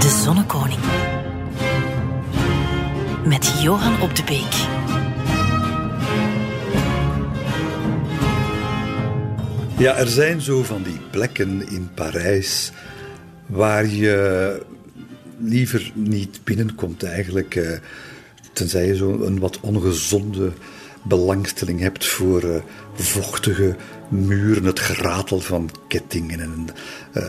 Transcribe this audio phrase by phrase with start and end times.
[0.00, 0.80] De Zonnekoning.
[3.24, 4.68] Met Johan op de Beek.
[9.78, 12.72] Ja, er zijn zo van die plekken in Parijs
[13.46, 14.62] waar je
[15.38, 17.56] liever niet binnenkomt eigenlijk.
[17.56, 17.78] eh,
[18.52, 20.52] Tenzij je zo een wat ongezonde
[21.02, 22.62] belangstelling hebt voor eh,
[22.94, 23.76] vochtige
[24.08, 26.66] muren, het geratel van kettingen en
[27.12, 27.24] eh,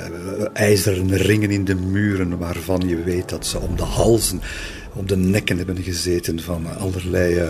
[0.53, 4.41] ijzeren ringen in de muren waarvan je weet dat ze om de halzen,
[4.93, 7.47] om de nekken hebben gezeten van allerlei eh,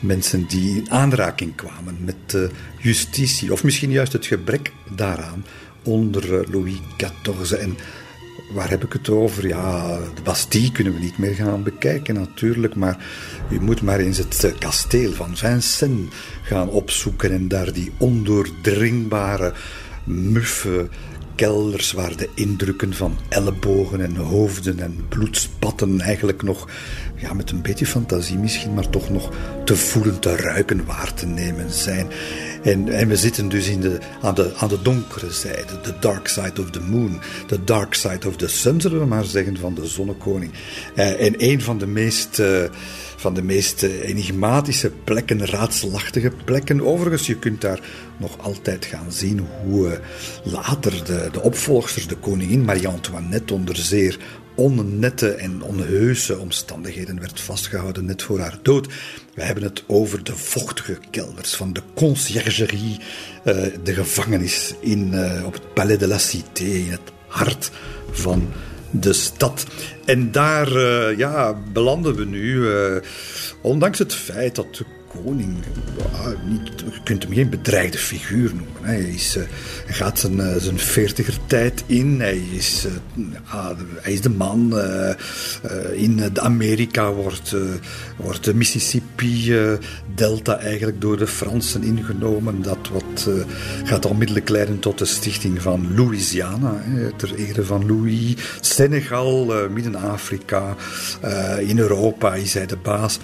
[0.00, 5.44] mensen die in aanraking kwamen met justitie, of misschien juist het gebrek daaraan
[5.82, 7.52] onder Louis XIV.
[7.52, 7.76] En
[8.48, 9.46] Waar heb ik het over?
[9.46, 13.06] Ja, de Bastille kunnen we niet meer gaan bekijken natuurlijk, maar
[13.50, 16.08] u moet maar eens het eh, kasteel van Vincennes
[16.42, 19.52] gaan opzoeken en daar die ondoordringbare,
[20.04, 20.88] muffe
[21.34, 26.68] kelders waar de indrukken van ellebogen en hoofden en bloedspatten eigenlijk nog,
[27.20, 29.30] ja, met een beetje fantasie misschien, maar toch nog
[29.64, 32.06] te voelen, te ruiken, waar te nemen zijn.
[32.62, 36.28] En, en we zitten dus in de, aan, de, aan de donkere zijde, de dark
[36.28, 39.74] side of the moon, de dark side of the sun, zullen we maar zeggen, van
[39.74, 40.52] de zonnekoning.
[40.94, 42.62] Eh, en een van de meest, eh,
[43.16, 46.86] van de meest enigmatische plekken, raadselachtige plekken.
[46.86, 47.80] Overigens, je kunt daar
[48.16, 49.98] nog altijd gaan zien hoe eh,
[50.44, 54.18] later de, de de koningin Marie-Antoinette, onder zeer
[54.58, 58.86] onnette en onheuse omstandigheden werd vastgehouden net voor haar dood.
[59.34, 63.00] We hebben het over de vochtige kelders van de conciergerie,
[63.44, 67.70] eh, de gevangenis in, eh, op het Palais de la Cité, in het hart
[68.10, 68.48] van
[68.90, 69.66] de stad.
[70.04, 72.66] En daar eh, ja, belanden we nu,
[73.62, 75.56] ondanks het feit dat de koning,
[76.48, 76.58] je
[77.04, 78.74] kunt hem geen bedreigde figuur noemen.
[78.80, 79.42] Hij, is, eh,
[79.86, 82.92] gaat zijn, eh, zijn veertiger tijd in, hij is, eh,
[84.00, 84.76] hij is de man.
[85.92, 87.54] in de Amerika wordt,
[88.16, 92.62] wordt de Mississippi-delta eigenlijk door de Fransen ingenomen.
[92.62, 93.28] Dat wat,
[93.84, 96.82] gaat onmiddellijk leiden tot de stichting van Louisiana,
[97.16, 98.34] ter ere van Louis.
[98.60, 100.76] Senegal, Midden-Afrika,
[101.58, 103.18] in Europa is hij de baas.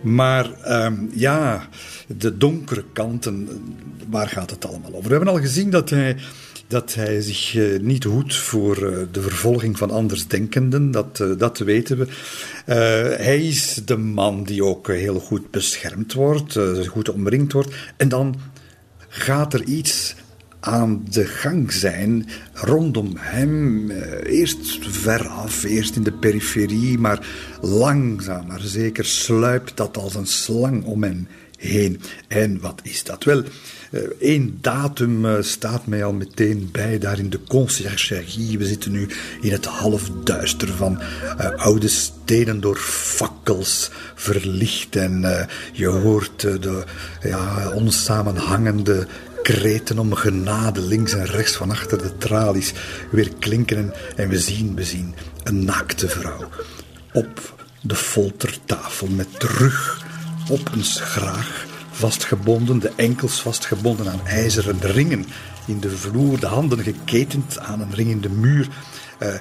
[0.00, 1.68] Maar ehm, ja,
[2.06, 3.48] de donkere kanten,
[4.08, 5.08] waar gaat het allemaal over?
[5.08, 6.16] We hebben al gezien dat hij,
[6.66, 11.58] dat hij zich eh, niet hoedt voor eh, de vervolging van andersdenkenden, dat, eh, dat
[11.58, 12.06] weten we.
[13.18, 17.74] Hij is de man die ook heel goed beschermd wordt, goed omringd wordt.
[17.96, 18.36] En dan
[19.08, 20.14] gaat er iets
[20.60, 23.90] aan de gang zijn rondom hem.
[23.90, 27.26] eh, Eerst veraf, eerst in de periferie, maar
[27.60, 32.00] langzaam maar zeker sluipt dat als een slang om hem heen.
[32.28, 33.24] En wat is dat?
[33.24, 33.42] Wel,
[34.20, 38.58] één datum eh, staat mij al meteen bij, daar in de conciergerie.
[38.58, 39.08] We zitten nu
[39.40, 44.96] in het halfduister van eh, oude steden door fakkels verlicht.
[44.96, 46.84] En eh, je hoort eh, de
[47.22, 49.06] ja, onsamenhangende
[49.54, 52.72] kreten om genade links en rechts van achter de tralies
[53.10, 53.92] weer klinken.
[54.16, 56.48] En, we zien, we zien een naakte vrouw
[57.12, 60.04] op de foltertafel met de rug
[60.50, 65.26] op een schraag vastgebonden, de enkels vastgebonden aan ijzeren ringen
[65.66, 68.68] in de vloer, de handen geketend aan een ring in de muur.
[69.18, 69.34] Eh,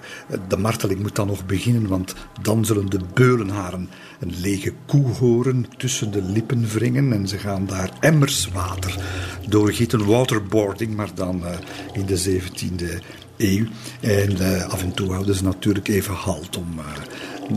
[0.47, 3.89] de marteling moet dan nog beginnen, want dan zullen de beulenharen
[4.19, 8.95] een lege koe horen tussen de lippen wringen en ze gaan daar emmers water
[9.47, 11.57] doorgieten, waterboarding, maar dan eh,
[11.93, 13.03] in de 17e
[13.37, 13.65] eeuw.
[13.99, 16.79] En eh, af en toe houden ze natuurlijk even halt om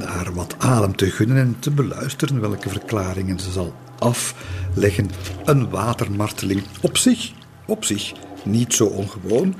[0.04, 5.10] haar wat adem te gunnen en te beluisteren welke verklaringen ze zal afleggen.
[5.44, 7.32] Een watermarteling op zich,
[7.66, 8.12] op zich,
[8.44, 9.54] niet zo ongewoon.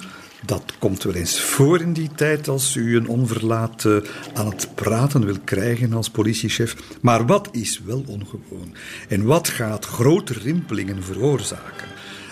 [0.47, 3.97] Dat komt wel eens voor in die tijd als u een onverlaat eh,
[4.35, 6.77] aan het praten wil krijgen als politiechef.
[7.01, 8.75] Maar wat is wel ongewoon?
[9.09, 11.89] En wat gaat grote rimpelingen veroorzaken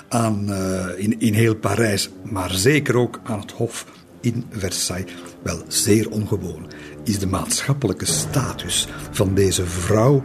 [0.08, 3.86] aan, eh, in, in heel Parijs, maar zeker ook aan het Hof
[4.20, 5.12] in Versailles?
[5.42, 6.70] Wel, zeer ongewoon
[7.04, 10.22] is de maatschappelijke status van deze vrouw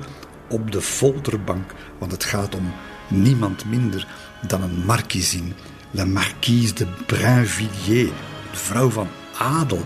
[0.49, 2.73] op de folterbank, want het gaat om
[3.09, 4.07] niemand minder
[4.47, 5.53] dan een markiezin,
[5.93, 8.11] la marquise de Brinvilliers,
[8.51, 9.07] de vrouw van
[9.37, 9.85] adel.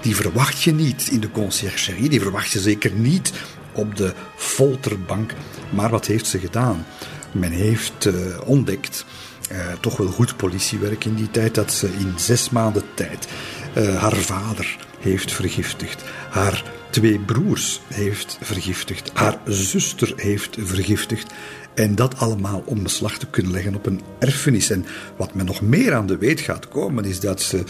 [0.00, 3.32] Die verwacht je niet in de conciergerie, die verwacht je zeker niet
[3.72, 5.32] op de folterbank.
[5.70, 6.86] Maar wat heeft ze gedaan?
[7.32, 8.14] Men heeft eh,
[8.44, 9.04] ontdekt,
[9.48, 13.28] eh, toch wel goed politiewerk in die tijd, dat ze in zes maanden tijd
[13.74, 21.32] eh, haar vader heeft vergiftigd, haar twee broers heeft vergiftigd, haar zuster heeft vergiftigd.
[21.76, 24.70] En dat allemaal om beslag te kunnen leggen op een erfenis.
[24.70, 24.84] En
[25.16, 27.64] wat men nog meer aan de weet gaat komen, is dat ze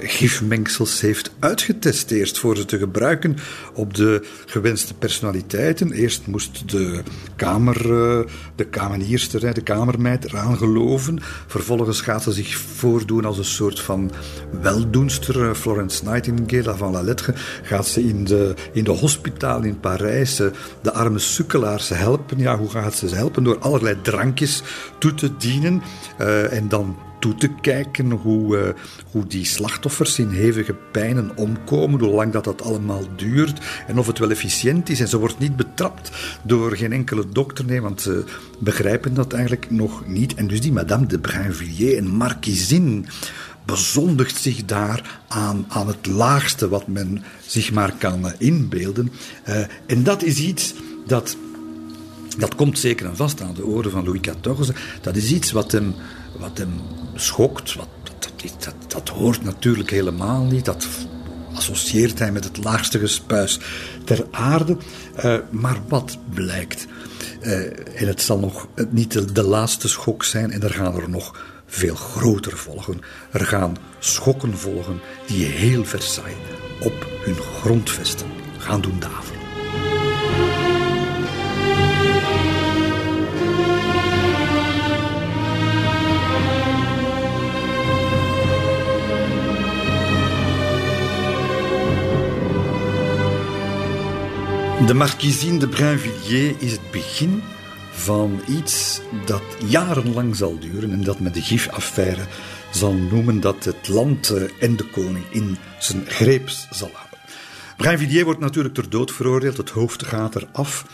[0.00, 3.36] gifmengsels heeft uitgetesteerd voor ze te gebruiken
[3.74, 5.92] op de gewenste personaliteiten.
[5.92, 7.02] Eerst moest de
[7.36, 11.18] kamer, eh, de kamerierster, de kamermeid eraan geloven.
[11.46, 14.10] Vervolgens gaat ze zich voordoen als een soort van
[14.60, 15.48] weldoenster.
[15.48, 20.36] Eh, Florence Nightingale van La Lettre gaat ze in de, in de hospitaal in Parijs
[20.82, 22.38] de arme sukkelaars helpen.
[22.38, 23.44] Ja, hoe gaat ze ze helpen?
[23.44, 24.62] Door allerlei drankjes
[24.98, 25.82] toe te dienen.
[26.50, 28.68] en dan toe te kijken hoe, uh,
[29.10, 34.06] hoe die slachtoffers in hevige pijnen omkomen, hoe lang dat, dat allemaal duurt en of
[34.06, 35.00] het wel efficiënt is.
[35.00, 36.10] En ze wordt niet betrapt
[36.42, 38.24] door geen enkele dokter, nee, want ze
[38.58, 40.34] begrijpen dat eigenlijk nog niet.
[40.34, 43.06] En dus die Madame de Brinvilliers, een markiezin,
[43.64, 49.12] bezondigt zich daar aan, aan het laagste wat men zich maar kan inbeelden.
[49.48, 50.74] Uh, en dat is iets
[51.06, 51.36] dat
[52.38, 54.76] dat komt zeker en vast aan de oren van Louis XIV.
[55.00, 55.94] Dat is iets wat hem,
[56.38, 56.70] wat hem
[57.20, 57.74] schokt.
[57.74, 57.88] Wat,
[58.58, 60.64] dat, dat, hoort natuurlijk helemaal niet.
[60.64, 60.86] Dat
[61.54, 63.58] associeert hij met het laagste gespuis
[64.04, 64.76] ter aarde.
[65.24, 66.86] Uh, maar wat blijkt?
[67.40, 71.08] Uh, en het zal nog niet de, de, laatste schok zijn, en er gaan er
[71.10, 73.00] nog veel groter volgen.
[73.30, 76.36] Er gaan schokken volgen die heel Versailles
[76.80, 78.26] op hun grondvesten
[78.58, 79.35] gaan doen daveren.
[94.86, 97.42] De Marquisine de Brinvilliers is het begin
[97.90, 102.22] van iets dat jarenlang zal duren en dat men de gifaffaire
[102.70, 107.18] zal noemen dat het land eh, en de koning in zijn greep zal houden.
[107.76, 110.84] Brinvilliers wordt natuurlijk ter dood veroordeeld, het hoofd gaat eraf.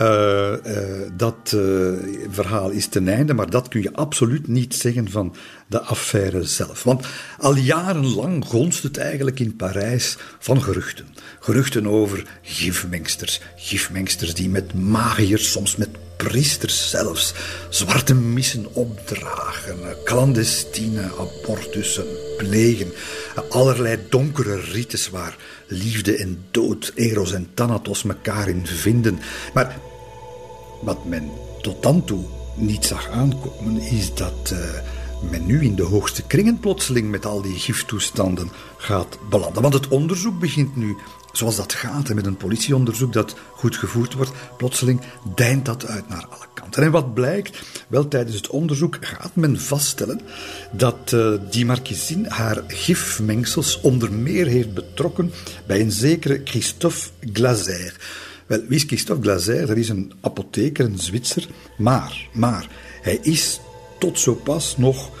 [0.00, 1.92] Uh, uh, dat uh,
[2.30, 5.34] verhaal is ten einde, maar dat kun je absoluut niet zeggen van
[5.66, 6.82] de affaire zelf.
[6.82, 7.06] Want
[7.38, 11.06] al jarenlang gonst het eigenlijk in Parijs van geruchten.
[11.40, 13.40] Geruchten over gifmengsters.
[13.56, 17.34] Gifmengsters die met magiërs, soms met priesters zelfs,
[17.68, 22.06] zwarte missen opdragen, clandestine abortussen
[22.36, 22.92] plegen,
[23.48, 29.18] allerlei donkere rites waar liefde en dood, Eros en Thanatos elkaar in vinden.
[29.54, 29.78] Maar
[30.82, 31.30] wat men
[31.60, 32.24] tot dan toe
[32.54, 34.58] niet zag aankomen, is dat uh,
[35.30, 39.62] men nu in de hoogste kringen plotseling met al die giftoestanden gaat belanden.
[39.62, 40.96] Want het onderzoek begint nu
[41.36, 45.00] zoals dat gaat met een politieonderzoek dat goed gevoerd wordt, plotseling
[45.34, 46.82] deint dat uit naar alle kanten.
[46.82, 47.62] En wat blijkt?
[47.88, 50.20] Wel, tijdens het onderzoek gaat men vaststellen
[50.72, 55.32] dat uh, die markiezin haar gifmengsels onder meer heeft betrokken
[55.66, 57.96] bij een zekere Christophe Glazer.
[58.46, 59.66] Wel, wie is Christophe Glazer?
[59.66, 61.46] Dat is een apotheker, een Zwitser,
[61.78, 62.68] maar, maar,
[63.02, 63.60] hij is
[63.98, 65.15] tot zo pas nog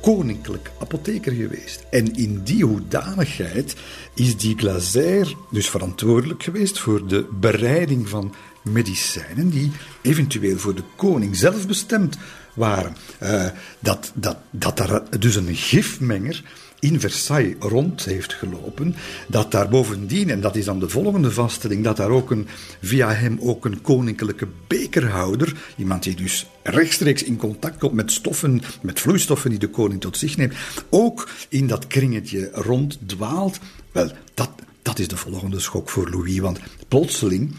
[0.00, 1.84] koninklijk apotheker geweest.
[1.90, 3.76] En in die hoedanigheid
[4.14, 10.82] is die Glazer dus verantwoordelijk geweest voor de bereiding van medicijnen die eventueel voor de
[10.96, 12.16] koning zelf bestemd
[12.54, 12.96] waren.
[13.22, 13.46] Uh,
[13.78, 16.42] dat, dat, dat er dus een gifmenger
[16.80, 18.94] in Versailles rond heeft gelopen,
[19.28, 22.46] dat daar bovendien, en dat is dan de volgende vaststelling, dat daar ook een,
[22.82, 28.62] via hem ook een koninklijke bekerhouder, iemand die dus rechtstreeks in contact komt met stoffen,
[28.82, 30.54] met vloeistoffen die de koning tot zich neemt,
[30.90, 33.58] ook in dat kringetje ronddwaalt.
[33.92, 34.50] Wel, dat,
[34.82, 37.54] dat is de volgende schok voor Louis, want plotseling,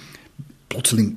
[0.67, 1.15] plotseling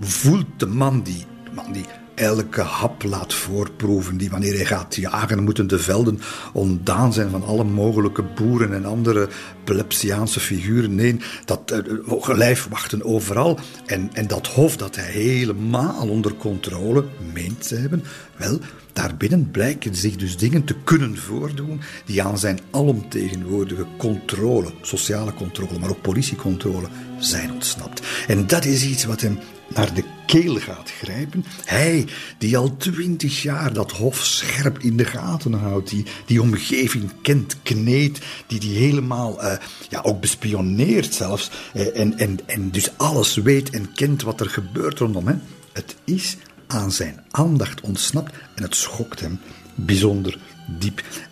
[0.00, 1.84] voelt de man die, de man die
[2.14, 4.16] elke hap laat voorproeven.
[4.16, 6.20] Die wanneer hij gaat jagen, moeten de velden
[6.52, 9.28] ontdaan zijn van alle mogelijke boeren en andere
[9.64, 10.94] plepsiaanse figuren.
[10.94, 13.58] Nee, dat uh, lijfwachten overal.
[13.86, 18.04] En, en dat hof dat hij helemaal onder controle meent te hebben,
[18.36, 18.58] wel,
[18.92, 25.78] daarbinnen blijken zich dus dingen te kunnen voordoen die aan zijn alomtegenwoordige controle, sociale controle,
[25.78, 26.86] maar ook politiecontrole,
[27.18, 28.02] zijn ontsnapt.
[28.26, 31.44] En dat is iets wat hem naar de keel gaat grijpen.
[31.64, 32.06] Hij,
[32.38, 37.56] die al twintig jaar dat hof scherp in de gaten houdt, die die omgeving kent,
[37.62, 39.52] kneedt, die die helemaal, uh,
[39.88, 44.50] ja, ook bespioneert zelfs, uh, en, en, en dus alles weet en kent wat er
[44.50, 45.42] gebeurt rondom hem.
[45.72, 49.40] Het is aan zijn aandacht ontsnapt en het schokt hem
[49.74, 50.38] bijzonder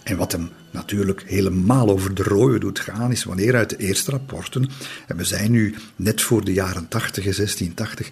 [0.03, 4.11] En wat hem natuurlijk helemaal over de rode doet gaan, is wanneer uit de eerste
[4.11, 4.69] rapporten,
[5.07, 8.11] en we zijn nu net voor de jaren 80, 1680,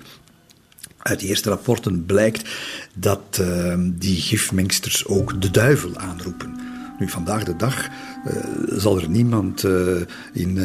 [0.99, 2.51] uit de eerste rapporten blijkt
[2.95, 6.60] dat uh, die gifmengsters ook de duivel aanroepen.
[7.01, 7.89] Nu, vandaag de dag
[8.67, 9.65] zal er niemand
[10.33, 10.57] in,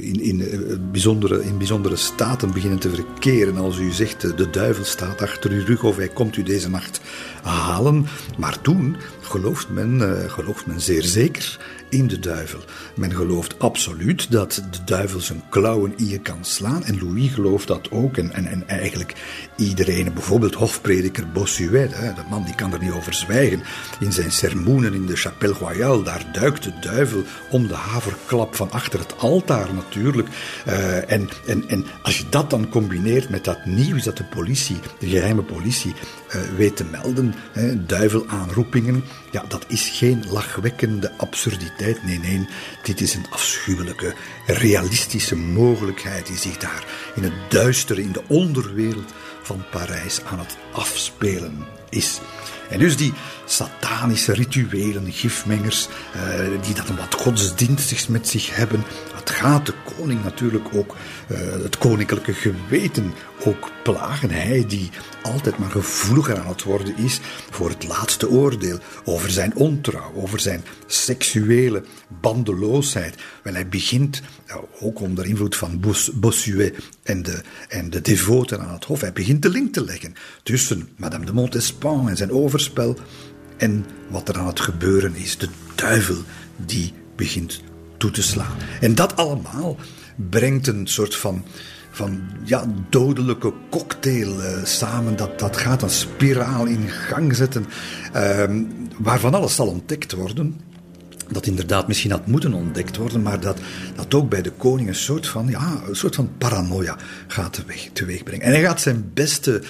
[0.00, 0.44] in, in,
[0.92, 5.64] bijzondere, in bijzondere staten beginnen te verkeren als u zegt de duivel staat achter uw
[5.64, 7.00] rug of hij komt u deze nacht
[7.42, 8.06] halen.
[8.38, 10.00] Maar toen gelooft men,
[10.30, 11.58] gelooft men zeer zeker
[11.90, 12.60] in de duivel.
[12.96, 16.84] Men gelooft absoluut dat de duivel zijn klauwen in je kan slaan.
[16.84, 18.16] En Louis gelooft dat ook.
[18.16, 19.14] En, en, en eigenlijk
[19.56, 23.62] iedereen, bijvoorbeeld hofprediker Bossuet, de man die kan er niet over zwijgen.
[24.00, 28.70] In zijn sermoenen in de Chapelle Royale, daar duikt de duivel om de haverklap van
[28.70, 30.28] achter het altaar natuurlijk.
[30.68, 34.78] Uh, en, en, en als je dat dan combineert met dat nieuws dat de politie,
[34.98, 35.94] de geheime politie,
[36.34, 41.79] uh, weet te melden, hè, duivelaanroepingen, ja, dat is geen lachwekkende absurditeit.
[41.80, 42.46] Nee, nee,
[42.82, 44.14] dit is een afschuwelijke,
[44.46, 46.84] realistische mogelijkheid die zich daar
[47.14, 52.20] in het duistere, in de onderwereld van Parijs aan het afspelen is.
[52.70, 53.12] En dus die
[53.44, 56.20] satanische rituelen, gifmengers, eh,
[56.62, 58.84] die dat een wat godsdienstigs met zich hebben.
[59.14, 60.96] Het gaat de koning natuurlijk ook,
[61.38, 63.12] het koninklijke geweten
[63.44, 64.30] ook plagen.
[64.30, 64.90] Hij die
[65.22, 67.20] altijd maar gevoeliger aan het worden is
[67.50, 71.84] voor het laatste oordeel over zijn ontrouw, over zijn seksuele
[72.20, 73.14] bandeloosheid.
[73.42, 74.22] Wel, hij begint,
[74.80, 75.80] ook onder invloed van
[76.14, 80.14] Bossuet en de, en de devoten aan het hof, hij begint de link te leggen
[80.42, 82.96] tussen Madame de Montespan en zijn overspel
[83.56, 85.38] en wat er aan het gebeuren is.
[85.38, 86.22] De duivel
[86.56, 87.60] die begint
[87.96, 88.56] toe te slaan.
[88.80, 89.76] En dat allemaal
[90.28, 91.44] brengt een soort van,
[91.90, 95.16] van ja, dodelijke cocktail uh, samen.
[95.16, 97.66] Dat, dat gaat een spiraal in gang zetten,
[98.16, 98.44] uh,
[98.98, 100.60] waarvan alles zal ontdekt worden.
[101.30, 103.58] Dat inderdaad misschien had moeten ontdekt worden, maar dat,
[103.94, 106.96] dat ook bij de koning een soort van, ja, een soort van paranoia
[107.26, 108.44] gaat teweeg, teweeg brengen.
[108.44, 109.62] En hij gaat zijn beste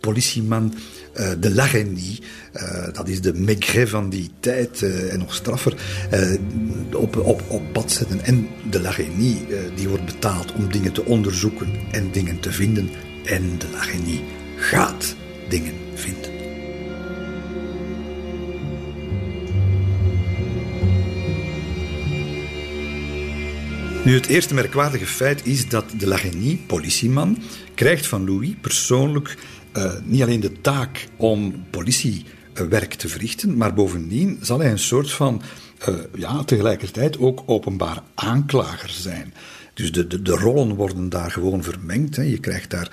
[0.00, 0.74] politieman
[1.20, 2.22] uh, de Lagenie,
[2.54, 5.74] uh, dat is de Maigret van die tijd uh, en nog straffer,
[6.92, 8.24] op, op, op pad zetten.
[8.24, 12.90] En de Lagenie, die wordt betaald om dingen te onderzoeken en dingen te vinden.
[13.24, 14.24] En de Lagenie
[14.56, 15.14] gaat
[15.48, 16.38] dingen vinden.
[24.08, 27.38] Nu, het eerste merkwaardige feit is dat de Lagenie, politieman,
[27.74, 29.36] krijgt van Louis persoonlijk
[29.76, 35.12] uh, niet alleen de taak om politiewerk te verrichten, maar bovendien zal hij een soort
[35.12, 35.42] van,
[35.88, 39.34] uh, ja, tegelijkertijd ook openbaar aanklager zijn.
[39.78, 42.16] Dus de, de, de rollen worden daar gewoon vermengd.
[42.16, 42.22] Hè.
[42.22, 42.90] Je krijgt daar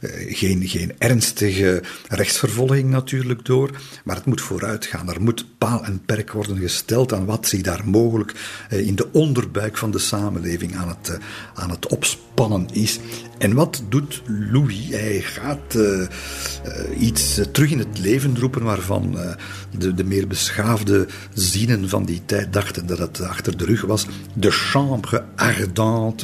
[0.00, 3.70] uh, geen, geen ernstige rechtsvervolging natuurlijk door,
[4.04, 5.08] maar het moet vooruit gaan.
[5.08, 8.34] Er moet paal en perk worden gesteld aan wat zich daar mogelijk
[8.70, 11.16] uh, in de onderbuik van de samenleving aan het, uh,
[11.54, 12.98] aan het opspannen is.
[13.38, 14.88] En wat doet Louis?
[14.90, 15.78] Hij gaat
[16.98, 19.16] iets terug in het leven roepen waarvan
[19.78, 24.06] de, de meer beschaafde zienen van die tijd dachten dat het achter de rug was.
[24.34, 26.21] De chambre ardente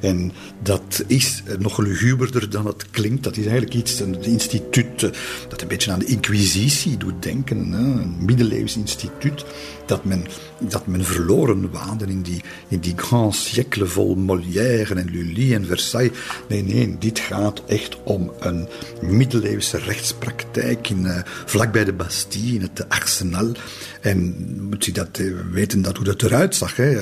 [0.00, 3.24] en dat is nog luguberder dan het klinkt.
[3.24, 5.10] Dat is eigenlijk iets, een instituut eh,
[5.48, 7.72] dat een beetje aan de inquisitie doet denken.
[7.72, 9.44] Een middeleeuws instituut
[9.86, 10.26] dat men,
[10.58, 15.66] dat men verloren waande in die, in die grand siècle vol Molière en Lully en
[15.66, 16.18] Versailles.
[16.48, 18.68] Nee, nee, dit gaat echt om een
[19.00, 23.52] middeleeuwse rechtspraktijk in, uh, vlakbij de Bastille, in het Arsenal.
[24.00, 24.34] En
[24.68, 26.76] moet je dat uh, weten dat, hoe dat eruit zag.
[26.76, 26.98] Hè?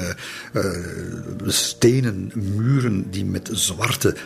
[1.47, 4.17] Stenen muren die met zwarte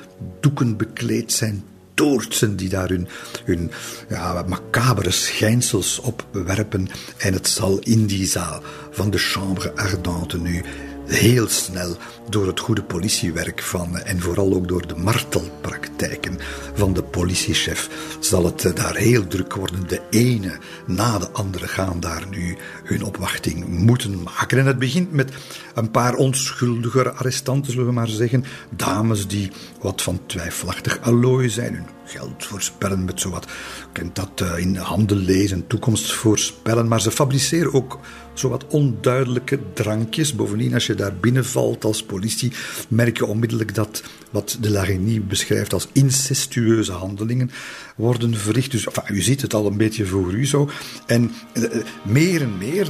[0.40, 1.64] doeken bekleed zijn,
[1.94, 3.08] toortsen die daar hun,
[3.44, 3.70] hun
[4.08, 6.88] ja, macabere schijnsels op werpen.
[7.16, 10.64] En het zal in die zaal van de Chambre Ardente nu
[11.10, 11.96] heel snel
[12.28, 16.38] door het goede politiewerk van en vooral ook door de martelpraktijken
[16.74, 17.88] van de politiechef
[18.20, 19.88] zal het eh, daar heel druk worden.
[19.88, 24.58] De ene na de andere gaan daar nu hun opwachting moeten maken.
[24.58, 25.32] En het begint met
[25.74, 28.44] een paar onschuldigere arrestanten, zullen we maar zeggen.
[28.70, 29.50] Dames die
[29.80, 33.46] wat van twijfelachtig allooi zijn, hun geld voorspellen met zowat,
[33.92, 36.88] kent dat uh, in handen lezen, toekomst voorspellen.
[36.88, 37.98] Maar ze fabriceren ook
[38.40, 40.34] zowat onduidelijke drankjes.
[40.34, 42.52] Bovendien, als je daar binnenvalt als politie,
[42.88, 47.50] merk je onmiddellijk dat wat de Larigny beschrijft als incestueuze handelingen
[47.96, 48.70] worden verricht.
[48.70, 50.70] Dus u ziet het al een beetje voor u zo.
[51.06, 51.64] En uh,
[52.02, 52.88] meer en meer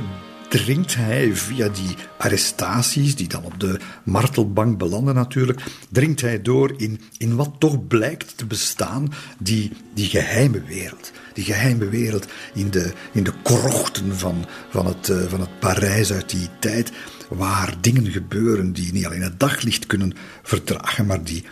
[0.51, 6.73] dringt hij via die arrestaties, die dan op de martelbank belanden natuurlijk, dringt hij door
[6.77, 11.11] in, in wat toch blijkt te bestaan, die, die geheime wereld.
[11.35, 16.13] Die geheime wereld in de, in de krochten van, van, het, uh, van het Parijs
[16.13, 16.93] uit die tijd,
[17.29, 21.45] waar dingen gebeuren die niet alleen het daglicht kunnen verdragen, maar die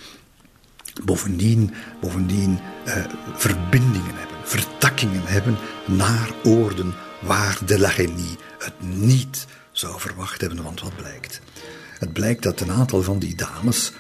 [1.05, 2.95] bovendien, bovendien uh,
[3.35, 10.81] verbindingen hebben, vertakkingen hebben naar oorden waar de Lagenie het niet zou verwacht hebben, want
[10.81, 11.41] wat blijkt?
[11.99, 13.93] Het blijkt dat een aantal van die dames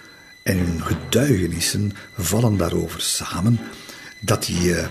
[0.43, 3.61] en hun getuigenissen vallen daarover samen
[4.21, 4.87] dat die uh,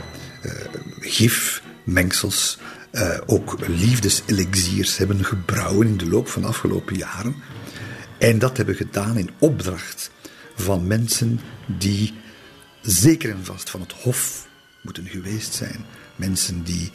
[1.00, 2.58] gifmengsels
[2.92, 7.36] uh, ook liefdeselixiers hebben gebrouwen in de loop van de afgelopen jaren.
[8.18, 10.12] En dat hebben gedaan in opdracht
[10.56, 12.14] van mensen die
[12.82, 14.48] zeker en vast van het Hof
[14.82, 15.86] moeten geweest zijn.
[16.16, 16.92] Mensen die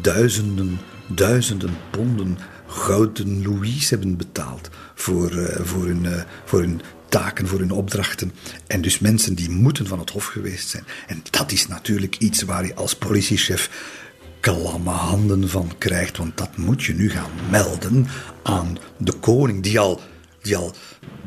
[0.00, 7.46] duizenden, duizenden ponden gouden louis hebben betaald voor, uh, voor, hun, uh, voor hun taken,
[7.46, 8.32] voor hun opdrachten.
[8.66, 10.84] En dus mensen die moeten van het Hof geweest zijn.
[11.06, 13.70] En dat is natuurlijk iets waar je als politiechef
[14.40, 16.16] klamme handen van krijgt.
[16.16, 18.06] Want dat moet je nu gaan melden
[18.42, 20.00] aan de koning, die al,
[20.42, 20.74] die al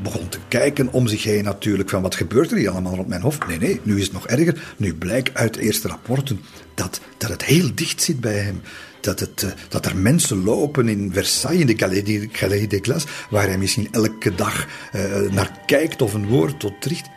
[0.03, 3.21] begon te kijken om zich heen natuurlijk van wat gebeurt er hier allemaal rond mijn
[3.21, 3.47] hof.
[3.47, 4.73] Nee, nee, nu is het nog erger.
[4.77, 6.41] Nu blijkt uit eerste rapporten
[6.75, 8.61] dat, dat het heel dicht zit bij hem.
[9.01, 12.79] Dat, het, uh, dat er mensen lopen in Versailles, in de Calais de, Calais de
[12.81, 17.09] Glace, waar hij misschien elke dag uh, naar kijkt of een woord tot richt,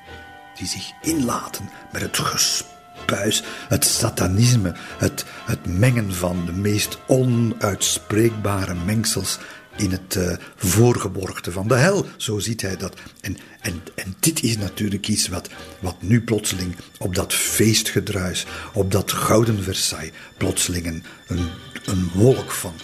[0.59, 8.75] die zich inlaten met het gespuis, het satanisme, het, het mengen van de meest onuitspreekbare
[8.85, 9.39] mengsels
[9.77, 12.07] in het uh, voorgeborgte van de hel.
[12.17, 12.97] Zo ziet hij dat.
[13.21, 15.49] En, en, en dit is natuurlijk iets wat,
[15.81, 21.49] wat nu plotseling op dat feestgedruis, op dat gouden Versailles, plotseling een, een,
[21.85, 22.75] een wolk van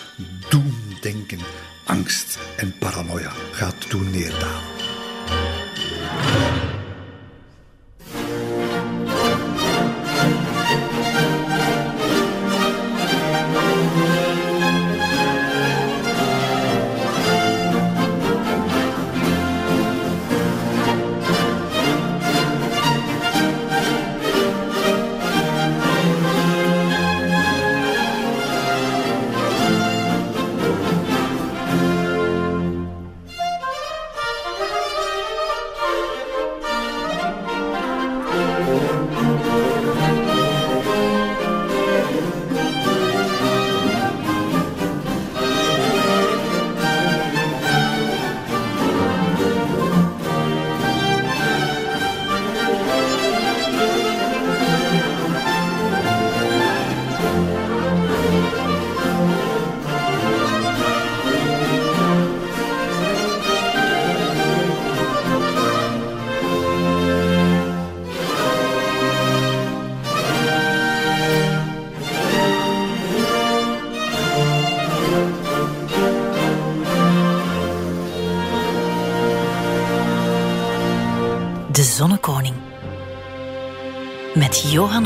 [0.48, 1.38] doemdenken,
[1.84, 4.72] angst en paranoia gaat doen neerdalen.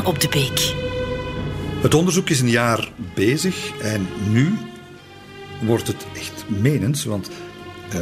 [0.07, 0.73] Op de Beek.
[1.81, 4.57] Het onderzoek is een jaar bezig en nu
[5.61, 7.29] wordt het echt menens, want
[7.93, 8.01] uh,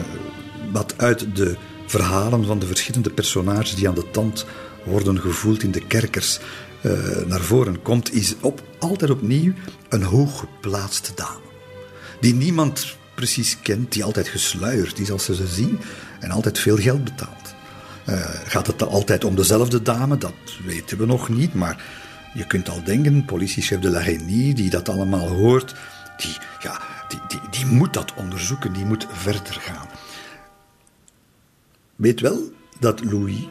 [0.72, 4.46] wat uit de verhalen van de verschillende personages die aan de tand
[4.84, 6.40] worden gevoeld in de kerkers
[6.82, 6.92] uh,
[7.26, 9.54] naar voren komt, is op, altijd opnieuw
[9.90, 11.46] een hooggeplaatste dame.
[12.20, 15.80] Die niemand precies kent, die altijd gesluierd is als ze ze zien
[16.20, 17.45] en altijd veel geld betaalt.
[18.10, 18.16] Uh,
[18.46, 20.18] gaat het altijd om dezelfde dame?
[20.18, 20.34] Dat
[20.66, 21.84] weten we nog niet, maar
[22.34, 25.76] je kunt al denken, politiechef de la Reynie, die dat allemaal hoort,
[26.18, 29.88] die, ja, die, die, die moet dat onderzoeken, die moet verder gaan.
[31.96, 33.48] Weet wel dat Louis,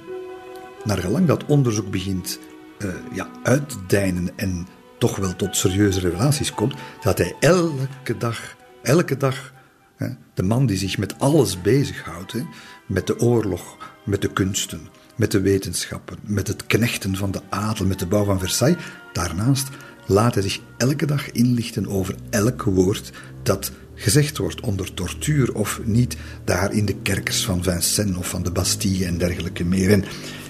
[0.85, 2.39] naar gelang dat onderzoek begint
[2.79, 4.67] uh, ja, uit te deinen en
[4.99, 9.53] toch wel tot serieuze revelaties komt, dat hij elke dag, elke dag,
[9.97, 12.47] hè, de man die zich met alles bezighoudt, hè,
[12.87, 17.87] met de oorlog, met de kunsten, met de wetenschappen, met het knechten van de adel,
[17.87, 18.83] met de bouw van Versailles.
[19.13, 19.69] Daarnaast
[20.07, 23.13] laat hij zich elke dag inlichten over elk woord
[23.43, 28.43] dat gezegd wordt onder tortuur of niet daar in de kerkers van Vincennes of van
[28.43, 29.91] de Bastille en dergelijke meer.
[29.91, 30.05] En,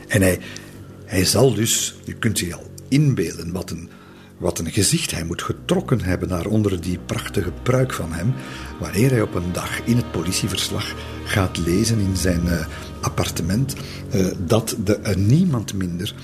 [0.08, 0.38] en hij,
[1.04, 3.88] hij zal dus, je kunt zich al inbeelden wat een,
[4.38, 8.34] wat een gezicht hij moet getrokken hebben daar onder die prachtige pruik van hem,
[8.80, 12.66] wanneer hij op een dag in het politieverslag gaat lezen in zijn uh,
[13.04, 13.74] appartement
[14.14, 16.14] uh, dat de, uh, niemand minder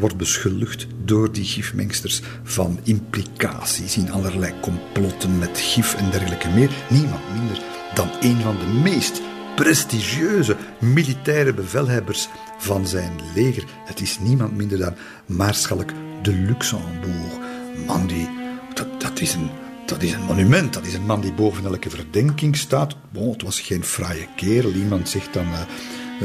[0.00, 6.70] wordt beschuldigd door die gifmengsters van implicaties in allerlei complotten met gif en dergelijke meer.
[6.90, 7.62] Niemand minder
[7.94, 9.20] dan een van de meest
[9.56, 12.28] prestigieuze militaire bevelhebbers
[12.58, 13.64] van zijn leger.
[13.84, 14.94] Het is niemand minder dan
[15.26, 17.38] Maarschalk de Luxembourg.
[17.86, 18.28] Man, die,
[18.98, 19.50] dat, is een,
[19.86, 20.72] dat is een monument.
[20.72, 22.96] Dat is een man die boven elke verdenking staat.
[23.12, 24.72] Bon, het was geen fraaie kerel.
[24.72, 25.46] Iemand zegt dan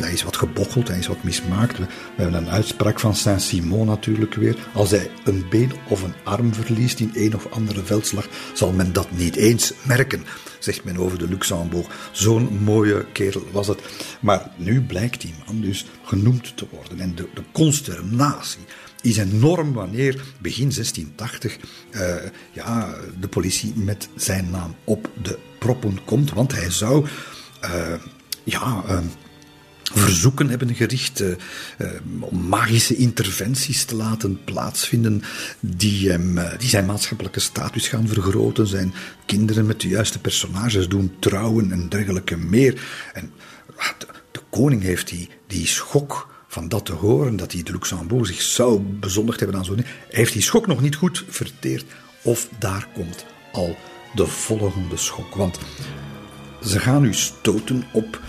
[0.04, 1.78] Hij is wat gebocheld, hij is wat mismaakt.
[1.78, 4.68] We, hebben een uitspraak van Saint-Simon natuurlijk weer.
[4.74, 8.94] Als hij een been of een arm verliest in een of andere veldslag, zal men
[8.94, 10.26] dat niet eens merken,
[10.60, 12.10] zegt men over de Luxembourg.
[12.12, 13.80] Zo'n mooie kerel was het.
[14.20, 17.00] Maar nu blijkt die man dus genoemd te worden.
[17.00, 18.66] En de, de consternatie
[19.02, 21.58] is enorm wanneer begin 1680
[21.92, 26.32] uh, eh, ja, de politie met zijn naam op de proppen komt.
[26.32, 27.06] Want hij zou
[27.64, 27.94] uh,
[28.44, 28.98] ja, uh,
[29.94, 31.36] verzoeken hebben gericht uh,
[32.20, 35.24] om magische interventies te laten plaatsvinden
[35.60, 38.94] die, hem, die zijn maatschappelijke status gaan vergroten, zijn
[39.26, 42.82] kinderen met de juiste personages doen trouwen en dergelijke meer.
[43.14, 43.32] En
[43.98, 48.28] de, de koning heeft die, die schok van dat te horen, dat hij de Luxembourg
[48.28, 49.86] zich zou bezondigd hebben aan zo'n...
[50.10, 51.86] Heeft die schok nog niet goed verteerd.
[52.22, 53.78] Of daar komt al
[54.16, 55.36] de volgende schok.
[55.36, 55.60] Want
[56.64, 58.22] ze gaan u stoten op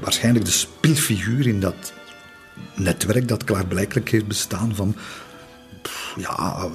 [0.00, 1.92] waarschijnlijk de spilfiguur in dat
[2.74, 4.96] netwerk dat klaarblijkelijk heeft bestaan van
[6.16, 6.68] ja,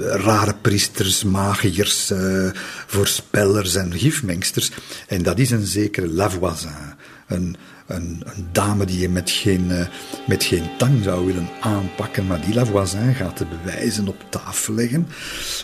[0.00, 2.50] rare priesters, magiërs, uh,
[2.86, 4.70] voorspellers en gifmengsters.
[5.06, 6.70] En dat is een zekere Lavoisin,
[7.26, 9.86] een, een, dame die je met geen, uh,
[10.26, 15.06] met geen tang zou willen aanpakken, maar die Lavoisin gaat de bewijzen op tafel leggen.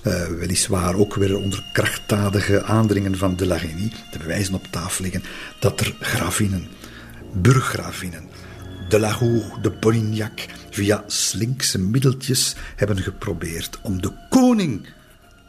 [0.06, 5.22] Uh, weliswaar ook weer onder krachtdadige aandringen van de Lagenie, de bewijzen op tafel leggen
[5.59, 6.68] dat er gravinnen,
[7.33, 8.28] burggravinnen,
[8.88, 14.88] de Laroux, de Polignac, via slinkse middeltjes hebben geprobeerd om de koning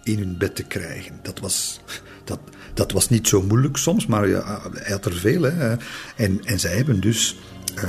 [0.03, 1.19] in hun bed te krijgen.
[1.21, 1.79] Dat was,
[2.23, 2.39] dat,
[2.73, 5.41] dat was niet zo moeilijk soms, maar ja, hij had er veel.
[5.41, 5.75] Hè.
[6.15, 7.37] En, en zij hebben dus
[7.75, 7.83] uh,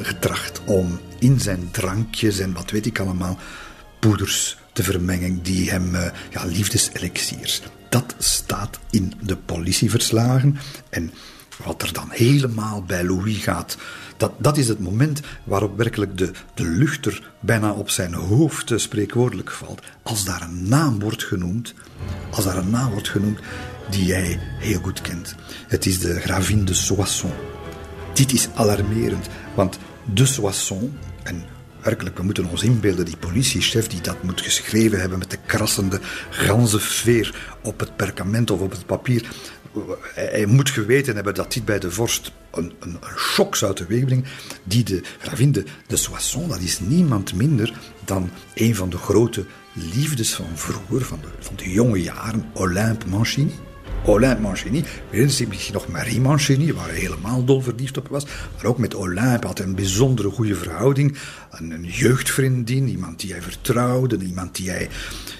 [0.00, 3.38] getracht om in zijn drankjes en wat weet ik allemaal,
[4.00, 7.62] poeders te vermengen die hem, uh, ja, liefdeselixiers.
[7.88, 10.58] Dat staat in de politieverslagen.
[10.88, 11.12] En
[11.64, 13.76] wat er dan helemaal bij Louis gaat,
[14.16, 18.72] dat, dat is het moment waarop werkelijk de, de lucht er bijna op zijn hoofd
[18.76, 19.82] spreekwoordelijk valt.
[20.02, 21.74] Als daar een naam wordt genoemd,
[22.30, 23.38] als daar een naam wordt genoemd
[23.90, 25.34] die jij heel goed kent.
[25.68, 27.34] Het is de gravin de Soissons.
[28.12, 29.78] Dit is alarmerend, want
[30.14, 30.90] de Soissons,
[31.22, 31.44] en
[31.82, 36.00] werkelijk, we moeten ons inbeelden, die politiechef die dat moet geschreven hebben met de krassende
[36.30, 39.28] ganzenveer op het perkament of op het papier,
[40.14, 44.24] hij moet geweten hebben dat dit bij de vorst een, een, een shock zou teweegbrengen.
[44.64, 49.44] Die de gravin de, de Soissons, dat is niemand minder dan een van de grote
[49.72, 53.52] liefdes van vroeger, van de, van de jonge jaren, Olympe Mancini.
[54.04, 58.24] Olympe Mancini, misschien nog Marie Mancini, waar hij helemaal dol verliefd op was.
[58.56, 61.16] Maar ook met Olympe had hij een bijzondere goede verhouding.
[61.50, 64.88] Een, een jeugdvriendin, iemand die hij vertrouwde, iemand die hij,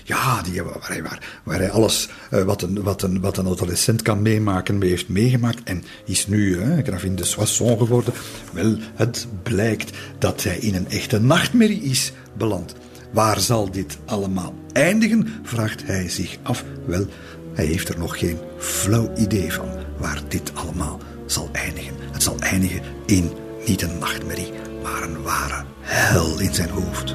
[0.05, 3.46] ja, die, waar, hij, waar, waar hij alles uh, wat, een, wat, een, wat een
[3.46, 5.62] adolescent kan meemaken, mee heeft meegemaakt.
[5.64, 8.12] En is nu uh, gravin de Soissons geworden.
[8.53, 12.75] Wel, het blijkt dat hij in een echte nachtmerrie is beland.
[13.12, 15.29] Waar zal dit allemaal eindigen?
[15.42, 16.64] vraagt hij zich af.
[16.87, 17.07] Wel,
[17.52, 21.94] hij heeft er nog geen flauw idee van waar dit allemaal zal eindigen.
[22.12, 23.30] Het zal eindigen in
[23.66, 27.14] niet een nachtmerrie, maar een ware hel in zijn hoofd.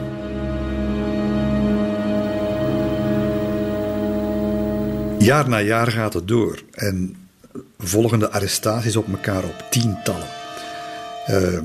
[5.20, 7.16] Jaar na jaar gaat het door en
[7.78, 10.28] volgende arrestaties op elkaar op tientallen.
[11.30, 11.60] Uh,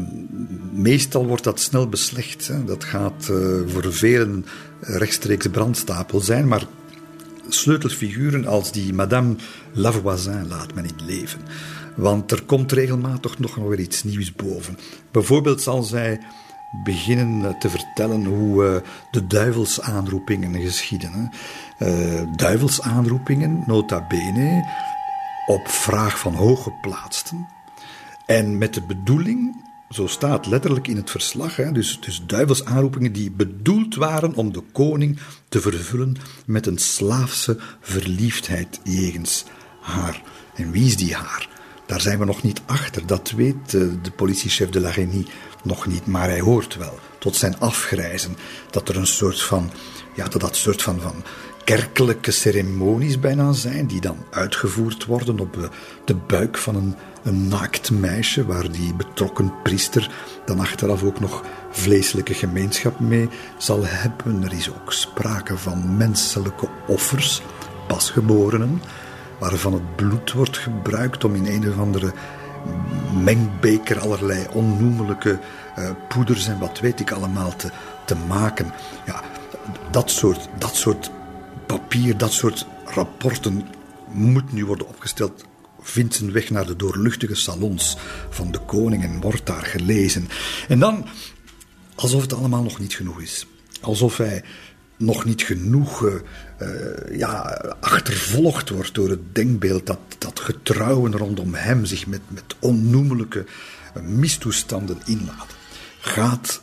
[0.72, 2.48] meestal wordt dat snel beslecht.
[2.48, 2.64] Hè.
[2.64, 4.46] Dat gaat uh, voor velen
[4.80, 6.66] rechtstreeks brandstapel zijn, maar
[7.54, 9.36] sleutelfiguren als die Madame
[9.72, 11.40] Lavoisin laat men in leven.
[11.96, 14.78] Want er komt regelmatig nog weer iets nieuws boven.
[15.10, 16.20] Bijvoorbeeld zal zij
[16.84, 18.76] beginnen te vertellen hoe uh,
[19.10, 21.30] de duivelsaanroepingen geschieden.
[21.78, 24.68] Uh, duivelsaanroepingen, nota bene,
[25.46, 27.48] op vraag van hooggeplaatsten.
[28.26, 33.31] En met de bedoeling zo staat letterlijk in het verslag, hè, dus, dus duivelsaanroepingen die
[33.31, 39.44] bedoeld waren om de koning te vervullen met een slaafse verliefdheid jegens
[39.81, 40.22] haar.
[40.55, 41.48] En wie is die haar?
[41.87, 45.26] Daar zijn we nog niet achter, dat weet de, de politiechef de la Renie
[45.62, 48.37] nog niet, maar hij hoort wel, tot zijn afgrijzen,
[48.70, 49.70] dat er een soort van,
[50.14, 51.24] ja, dat dat soort van, van
[51.64, 55.70] kerkelijke ceremonies bijna zijn, die dan uitgevoerd worden op
[56.05, 60.11] de buik van een een naakt meisje waar die betrokken priester
[60.44, 64.42] dan achteraf ook nog vleeselijke gemeenschap mee zal hebben.
[64.42, 67.42] Er is ook sprake van menselijke offers,
[67.87, 68.83] pasgeborenen,
[69.38, 72.12] waarvan het bloed wordt gebruikt om in een of andere
[73.23, 75.38] mengbeker allerlei onnoemelijke
[75.79, 77.70] uh, poeders en wat weet ik allemaal te,
[78.05, 78.73] te maken.
[79.07, 79.23] Ja,
[79.90, 81.11] dat soort, dat soort
[81.70, 83.66] papier, dat soort rapporten
[84.12, 85.44] moet nu worden opgesteld
[85.80, 87.96] vindt zijn weg naar de doorluchtige salons
[88.30, 90.28] van de koning en wordt daar gelezen.
[90.68, 91.06] En dan,
[91.94, 93.46] alsof het allemaal nog niet genoeg is.
[93.80, 94.44] Alsof hij
[94.96, 96.14] nog niet genoeg uh,
[97.18, 97.40] ja,
[97.80, 103.44] achtervolgd wordt door het denkbeeld dat, dat getrouwen rondom hem zich met, met onnoemelijke
[104.02, 105.56] mistoestanden inladen.
[106.00, 106.61] Gaat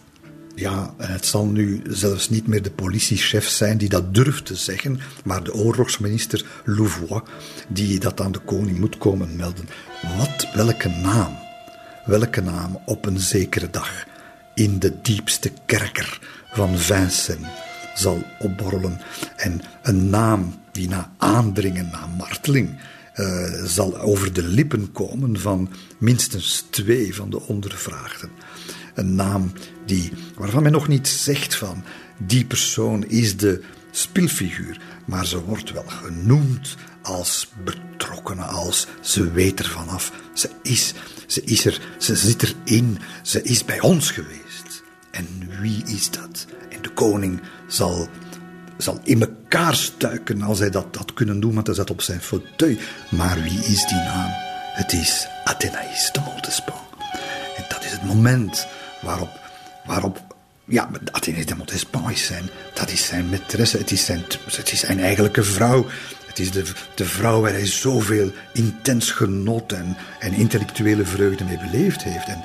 [0.57, 4.99] ja, het zal nu zelfs niet meer de politiechef zijn die dat durft te zeggen,
[5.23, 7.21] maar de oorlogsminister Louvois,
[7.67, 9.69] die dat aan de koning moet komen melden.
[10.17, 11.37] Wat, welke naam,
[12.05, 14.05] welke naam op een zekere dag
[14.53, 16.19] in de diepste kerker
[16.51, 17.49] van Vincennes
[17.95, 19.01] zal opborrelen.
[19.35, 22.79] En een naam die na aandringen, na marteling,
[23.15, 28.29] uh, zal over de lippen komen van minstens twee van de ondervraagden.
[28.97, 29.51] Een naam
[29.85, 31.83] die, waarvan men nog niet zegt van
[32.17, 39.59] die persoon is de spilfiguur, maar ze wordt wel genoemd als betrokkenen, als ze weet
[39.59, 40.11] er vanaf.
[40.33, 40.93] Ze is,
[41.27, 44.83] ze is er, ze zit erin, ze is bij ons geweest.
[45.11, 45.27] En
[45.61, 46.45] wie is dat?
[46.69, 48.09] En de koning zal,
[48.77, 52.21] zal in elkaar stuiken als hij dat had kunnen doen, want hij zat op zijn
[52.21, 52.77] fauteuil.
[53.09, 54.29] Maar wie is die naam?
[54.73, 56.85] Het is Athénaïs de Montespan.
[57.57, 58.67] En dat is het moment
[59.07, 59.39] waarop
[59.85, 64.23] waarop ja, Athene de Montespan is zijn, dat is zijn maîtresse, het is zijn,
[64.55, 65.85] het is zijn eigenlijke vrouw.
[66.27, 71.57] Het is de, de vrouw waar hij zoveel intens genot en, en intellectuele vreugde mee
[71.57, 72.27] beleefd heeft.
[72.27, 72.43] En,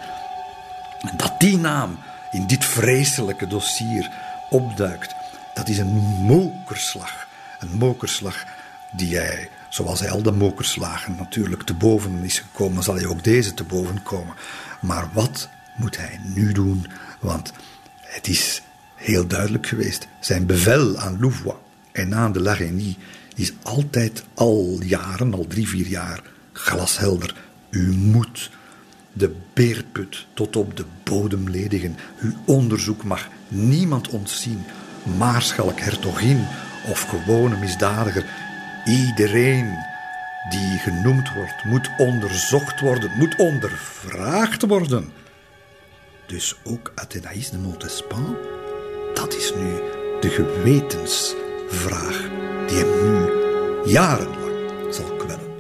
[1.01, 1.98] en dat die naam
[2.31, 4.11] in dit vreselijke dossier
[4.51, 5.14] opduikt,
[5.55, 5.92] dat is een
[6.27, 7.27] mokerslag.
[7.61, 8.44] Een mokerslag
[8.92, 13.25] die hij, zoals hij al de mokerslagen natuurlijk te boven is gekomen, zal hij ook
[13.25, 14.35] deze te boven komen.
[14.81, 16.87] Maar wat moet hij nu doen?
[17.21, 17.53] Want
[18.01, 18.63] het is
[18.95, 20.07] heel duidelijk geweest.
[20.21, 21.57] Zijn bevel aan Louvois
[21.93, 22.97] en aan de Larigny
[23.35, 27.35] is altijd al jaren, al drie, vier jaar, glashelder.
[27.71, 28.51] U moet
[29.13, 31.97] de beerput tot op de bodem ledigen.
[32.21, 34.65] Uw onderzoek mag niemand ontzien.
[35.19, 36.47] Maarschalk, hertogin
[36.89, 38.25] of gewone misdadiger.
[38.85, 39.79] Iedereen
[40.51, 45.13] die genoemd wordt, moet onderzocht worden, moet ondervraagd worden.
[46.27, 48.37] Dus ook Athénaïs de Montespan,
[49.15, 49.75] dat is nu
[50.21, 52.29] de gewetensvraag
[52.67, 53.31] die hem nu
[53.91, 55.51] jarenlang zal kwellen.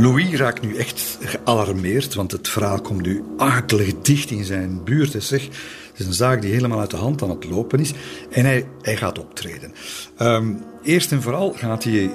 [0.00, 5.12] Louis raakt nu echt gealarmeerd, want het verhaal komt nu akelig dicht in zijn buurt.
[5.12, 5.46] Hij zegt,
[5.90, 7.92] het is een zaak die helemaal uit de hand aan het lopen is.
[8.30, 9.72] En hij, hij gaat optreden.
[10.18, 12.10] Um, eerst en vooral gaat hij uh,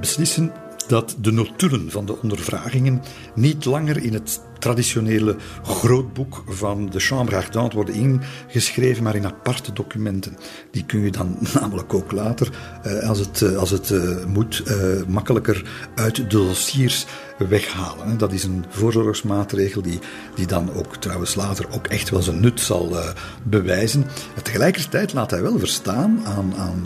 [0.00, 0.52] beslissen
[0.90, 3.02] dat de notulen van de ondervragingen
[3.34, 9.72] niet langer in het traditionele grootboek van de Chambre Ardente worden ingeschreven, maar in aparte
[9.72, 10.36] documenten.
[10.70, 12.50] Die kun je dan namelijk ook later,
[12.82, 14.62] eh, als het, eh, als het eh, moet,
[15.08, 17.06] makkelijker uit de dossiers
[17.48, 18.18] weghalen.
[18.18, 19.98] Dat is een voorzorgsmaatregel die,
[20.34, 22.96] die dan ook trouwens later ook echt wel zijn nut zal
[23.42, 24.04] bewijzen.
[24.42, 26.84] tegelijkertijd laat hij wel verstaan aan, aan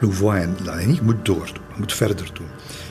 [0.00, 2.48] Louvois en Lani, moet doordoen, moet verder doen.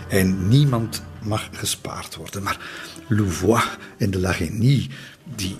[0.10, 2.44] En niemand mag gespaard worden.
[2.44, 2.60] Maar
[3.08, 3.63] Louvois
[3.98, 4.89] en de Lagenie,
[5.36, 5.56] die.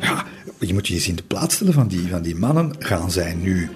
[0.00, 0.24] Ja,
[0.58, 2.74] je moet je eens in de plaats stellen van die, van die mannen.
[2.78, 3.70] Gaan zij nu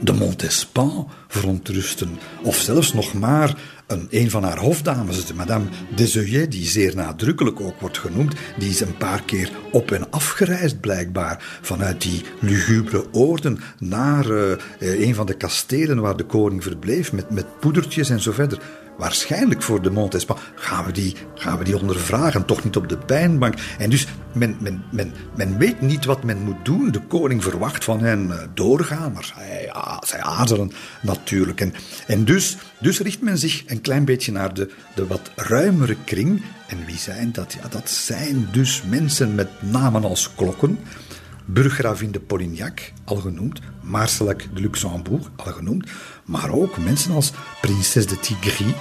[0.00, 2.18] de Montespan verontrusten?
[2.42, 3.54] Of zelfs nog maar
[3.86, 8.80] een, een van haar hofdames, Madame Deseuillet, die zeer nadrukkelijk ook wordt genoemd, die is
[8.80, 15.14] een paar keer op en af gereisd blijkbaar vanuit die lugubere oorden naar uh, een
[15.14, 18.58] van de kastelen waar de koning verbleef met, met poedertjes en zo verder
[18.98, 22.96] waarschijnlijk voor de Montespan, gaan we die, gaan we die ondervragen, toch niet op de
[22.98, 23.54] pijnbank.
[23.78, 26.90] En dus men, men, men, men weet niet wat men moet doen.
[26.90, 31.60] De koning verwacht van hen eh, doorgaan, maar zij, zij aarzelen natuurlijk.
[31.60, 31.74] En,
[32.06, 36.42] en dus, dus richt men zich een klein beetje naar de, de wat ruimere kring.
[36.66, 37.52] En wie zijn dat?
[37.52, 40.78] Ja, dat zijn dus mensen met namen als klokken.
[41.48, 43.60] Burggravin de Polignac, al genoemd.
[43.82, 45.90] Marcelac de Luxembourg, al genoemd.
[46.26, 48.72] Maar ook mensen als prinses de Tigris,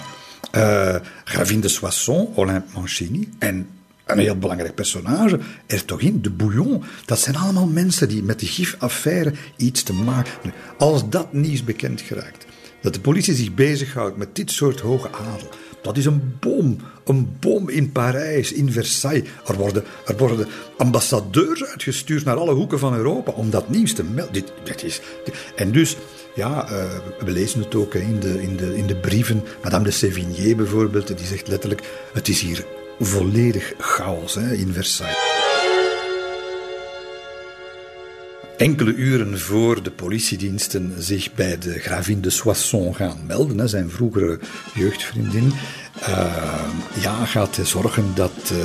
[0.56, 3.68] uh, gravin de Soissons, Olympe Mancini en
[4.06, 6.84] een heel belangrijk personage, Ertogin de Bouillon.
[7.06, 10.54] Dat zijn allemaal mensen die met de gifaffaire iets te maken hebben.
[10.78, 12.46] Als dat nieuws bekend geraakt,
[12.82, 15.50] dat de politie zich bezighoudt met dit soort hoge adel,
[15.82, 16.78] dat is een bom.
[17.06, 19.30] Een bom in Parijs, in Versailles.
[19.48, 24.04] Er worden, er worden ambassadeurs uitgestuurd naar alle hoeken van Europa om dat nieuws te
[24.04, 24.34] melden.
[24.34, 25.02] Dit, dit is,
[25.56, 25.98] en dus,
[26.36, 26.84] ja, uh,
[27.20, 29.44] we lezen het ook in, de, in, de, in de brieven.
[29.64, 31.82] Madame de Sévigné bijvoorbeeld, die zegt letterlijk:
[32.14, 32.66] het is hier
[33.00, 35.18] volledig chaos hè, in Versailles.
[38.58, 44.40] Enkele uren voor de politiediensten zich bij de gravin de Soissons gaan melden, zijn vroegere
[44.74, 45.52] jeugdvriendin,
[46.00, 46.64] uh,
[47.02, 48.60] ja, gaat hij zorgen dat uh,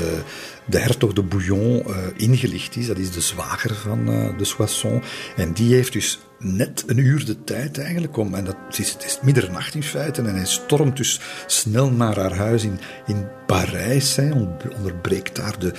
[0.64, 1.84] de hertog de Bouillon
[2.16, 2.86] ingelicht is.
[2.86, 4.04] Dat is de zwager van
[4.38, 5.06] de Soissons.
[5.36, 9.04] En die heeft dus net een uur de tijd eigenlijk om, en dat is, het
[9.04, 14.16] is middernacht in feite, en hij stormt dus snel naar haar huis in, in Parijs.
[14.16, 14.30] Hij
[14.76, 15.72] onderbreekt daar de,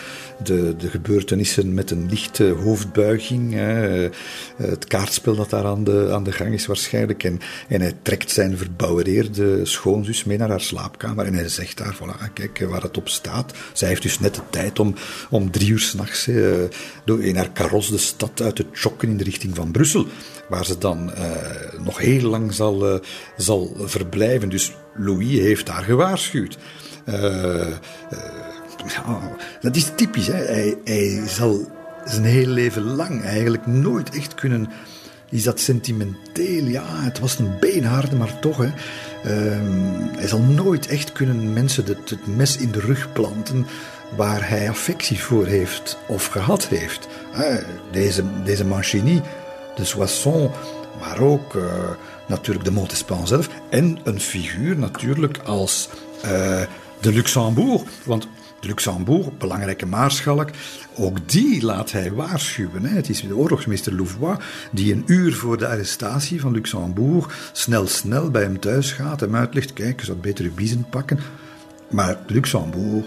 [0.43, 3.53] de, de gebeurtenissen met een lichte hoofdbuiging.
[3.53, 4.09] Hè.
[4.55, 7.23] Het kaartspel dat daar aan de, aan de gang is waarschijnlijk.
[7.23, 11.95] En, en hij trekt zijn verbouwereerde schoonzus mee naar haar slaapkamer en hij zegt daar,
[11.95, 13.53] voilà, kijk waar het op staat.
[13.73, 14.95] Zij heeft dus net de tijd om,
[15.29, 16.27] om drie uur s'nachts
[17.19, 20.07] in haar karos de stad uit te chokken in de richting van Brussel
[20.51, 21.25] waar ze dan uh,
[21.83, 22.99] nog heel lang zal, uh,
[23.37, 24.49] zal verblijven.
[24.49, 26.57] Dus Louis heeft daar gewaarschuwd.
[27.05, 27.67] Uh,
[28.87, 30.27] ja, dat is typisch.
[30.27, 30.33] Hè?
[30.33, 31.71] Hij, hij zal
[32.05, 34.69] zijn hele leven lang eigenlijk nooit echt kunnen.
[35.29, 36.63] Is dat sentimenteel?
[36.63, 38.57] Ja, het was een beenharde, maar toch.
[38.57, 38.65] Hè.
[38.65, 38.71] Uh,
[40.17, 43.65] hij zal nooit echt kunnen mensen het, het, mes in de rug planten
[44.15, 47.07] waar hij affectie voor heeft of gehad heeft.
[47.91, 48.65] Deze, deze
[49.75, 50.51] de Soissons,
[50.99, 51.63] maar ook uh,
[52.27, 53.49] natuurlijk de Montespan zelf.
[53.69, 55.89] En een figuur natuurlijk als
[56.25, 56.61] uh,
[56.99, 57.81] de Luxembourg.
[58.05, 58.27] Want
[58.59, 60.49] de Luxembourg, belangrijke maarschalk,
[60.95, 62.85] ook die laat hij waarschuwen.
[62.85, 62.95] Hè.
[62.95, 64.37] Het is de oorlogsmeester Louvois
[64.71, 69.35] die een uur voor de arrestatie van Luxembourg snel, snel bij hem thuis gaat, hem
[69.35, 71.19] uitlegt, kijk, je zou beter je biezen pakken.
[71.89, 73.05] Maar Luxembourg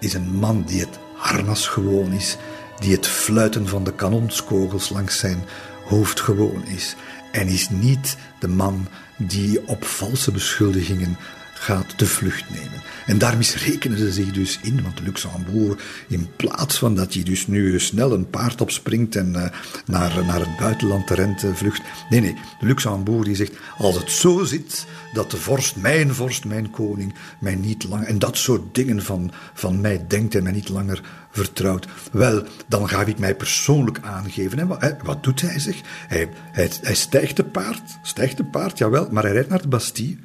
[0.00, 2.36] is een man die het harnas gewoon is,
[2.78, 5.44] die het fluiten van de kanonskogels langs zijn
[5.84, 6.94] hoofd gewoon is.
[7.32, 11.16] En is niet de man die op valse beschuldigingen
[11.64, 12.82] gaat de vlucht nemen.
[13.06, 17.46] En daar misrekenen ze zich dus in, want Luxembourg, in plaats van dat hij dus
[17.46, 19.46] nu snel een paard opspringt en uh,
[19.86, 21.82] naar, naar het buitenland te rente vlucht.
[22.10, 26.44] Nee, nee, de Luxembourg die zegt, als het zo zit dat de vorst, mijn vorst,
[26.44, 30.52] mijn koning, mij niet langer, en dat soort dingen van, van mij denkt en mij
[30.52, 31.00] niet langer
[31.30, 34.58] vertrouwt, wel, dan ga ik mij persoonlijk aangeven.
[34.80, 35.80] En wat, doet hij zich?
[36.08, 39.68] Hij, hij, hij stijgt te paard, stijgt te paard, jawel, maar hij rijdt naar de
[39.68, 40.16] Bastille.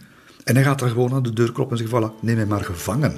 [0.44, 2.64] En hij gaat daar gewoon aan de deur kloppen en zegt, voilà, neem mij maar
[2.64, 3.18] gevangen.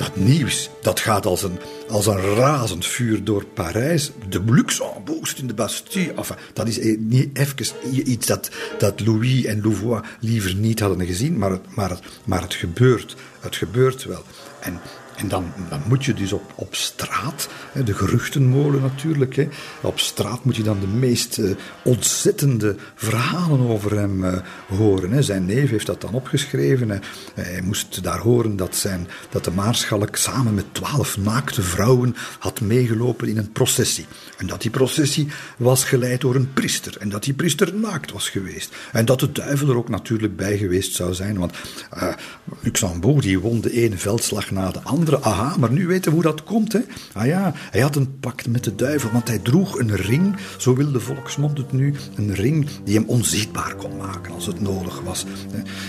[0.00, 4.10] Dat nieuws, dat gaat als een, als een razend vuur door Parijs.
[4.28, 6.12] De Luxembourg in de Bastille.
[6.14, 7.66] Enfin, dat is eh, niet even
[8.10, 12.42] iets dat, dat Louis en Louvois liever niet hadden gezien, maar het, maar het, maar
[12.42, 13.16] het gebeurt.
[13.40, 14.22] Het gebeurt wel.
[14.60, 14.80] En
[15.20, 19.48] en dan, dan moet je dus op, op straat, hè, de geruchtenmolen natuurlijk, hè,
[19.80, 21.50] op straat moet je dan de meest uh,
[21.84, 25.10] ontzettende verhalen over hem uh, horen.
[25.10, 25.22] Hè.
[25.22, 26.90] Zijn neef heeft dat dan opgeschreven.
[26.90, 26.98] Hè.
[27.34, 32.60] Hij moest daar horen dat, zijn, dat de maarschalk samen met twaalf naakte vrouwen had
[32.60, 34.06] meegelopen in een processie.
[34.36, 36.96] En dat die processie was geleid door een priester.
[36.98, 38.74] En dat die priester naakt was geweest.
[38.92, 41.38] En dat de duivel er ook natuurlijk bij geweest zou zijn.
[41.38, 41.52] Want
[41.94, 42.12] uh,
[42.60, 46.22] Luxembourg die won de ene veldslag na de andere aha, maar nu weten we hoe
[46.22, 46.72] dat komt.
[46.72, 46.80] Hè?
[47.12, 50.74] Ah ja, hij had een pact met de duivel, want hij droeg een ring, zo
[50.74, 55.00] wil de volksmond het nu, een ring die hem onzichtbaar kon maken als het nodig
[55.00, 55.24] was.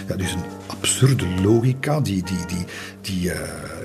[0.07, 2.65] Ja, dus een absurde logica die, die, die,
[3.01, 3.39] die uh,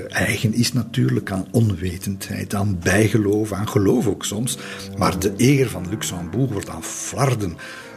[0.09, 4.59] eigen is natuurlijk aan onwetendheid, aan bijgeloof, aan geloof ook soms.
[4.99, 7.57] Maar de eer van Luxembourg wordt aan flarden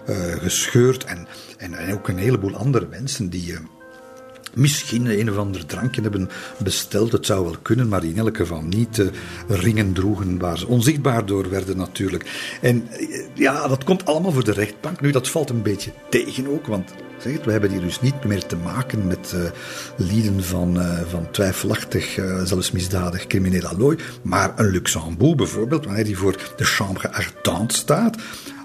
[0.10, 1.28] uh, gescheurd en,
[1.58, 3.52] en, en, ook een heleboel andere mensen die...
[3.52, 3.60] Uh,
[4.54, 6.30] misschien een of ander drankje hebben
[6.64, 7.12] besteld.
[7.12, 9.08] Het zou wel kunnen, maar in elk geval niet uh,
[9.48, 12.58] ringen droegen waar ze onzichtbaar door werden natuurlijk.
[12.62, 15.02] En uh, ja, dat komt allemaal voor de rechtbank.
[15.02, 18.24] Nu, dat valt een beetje tegen ook, want zeg het, we hebben hier dus niet
[18.24, 19.42] meer te maken met uh,
[19.98, 20.78] lieden van,
[21.10, 27.12] van twijfelachtig, zelfs misdadig crimineel allooi, maar een Luxembourg bijvoorbeeld, wanneer hij voor de chambre
[27.14, 28.18] ardente staat,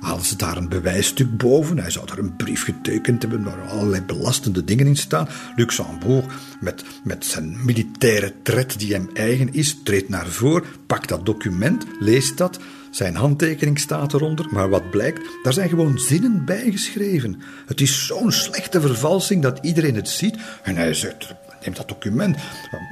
[0.05, 1.78] halen ze daar een bewijsstuk boven.
[1.78, 5.28] Hij zou daar een brief getekend hebben waar allerlei belastende dingen in staan.
[5.57, 6.24] Luxembourg,
[6.61, 11.84] met, met zijn militaire tred die hem eigen is, treedt naar voren, pakt dat document,
[12.00, 12.59] leest dat.
[12.90, 17.42] Zijn handtekening staat eronder, maar wat blijkt, daar zijn gewoon zinnen bijgeschreven.
[17.66, 20.36] Het is zo'n slechte vervalsing dat iedereen het ziet.
[20.62, 21.34] En hij zegt,
[21.64, 22.36] neemt dat document,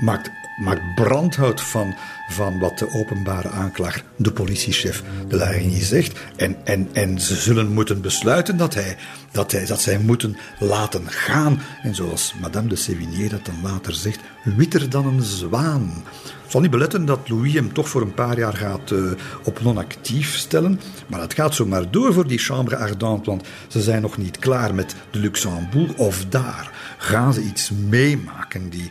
[0.00, 1.94] maakt, maakt brandhout van,
[2.28, 6.18] van wat de openbare aanklager, de politiechef de Larigny zegt.
[6.36, 8.96] En, en, en ze zullen moeten besluiten dat, hij,
[9.30, 11.62] dat, hij, dat zij moeten laten gaan.
[11.82, 16.04] En zoals Madame de Sévigné dat dan later zegt, witter dan een zwaan.
[16.42, 19.12] Het zal niet beletten dat Louis hem toch voor een paar jaar gaat uh,
[19.44, 20.80] op non-actief stellen.
[21.06, 24.74] Maar het gaat zomaar door voor die Chambre Ardente, want ze zijn nog niet klaar
[24.74, 25.94] met de Luxembourg.
[25.96, 26.70] Of daar
[27.02, 28.90] gaan ze iets meemaken die,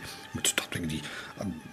[0.88, 1.02] die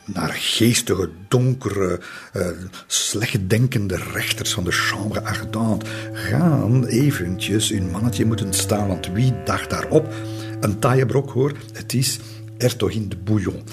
[0.06, 2.00] naar geestige, donkere,
[2.34, 2.48] uh,
[2.88, 8.88] slechtdenkende rechters van de Chambre Ardente gaan eventjes hun mannetje moeten staan.
[8.88, 10.14] Want wie dacht daarop?
[10.60, 12.20] Een taaie brok hoor, het is
[12.58, 13.64] Ertogin de Bouillon.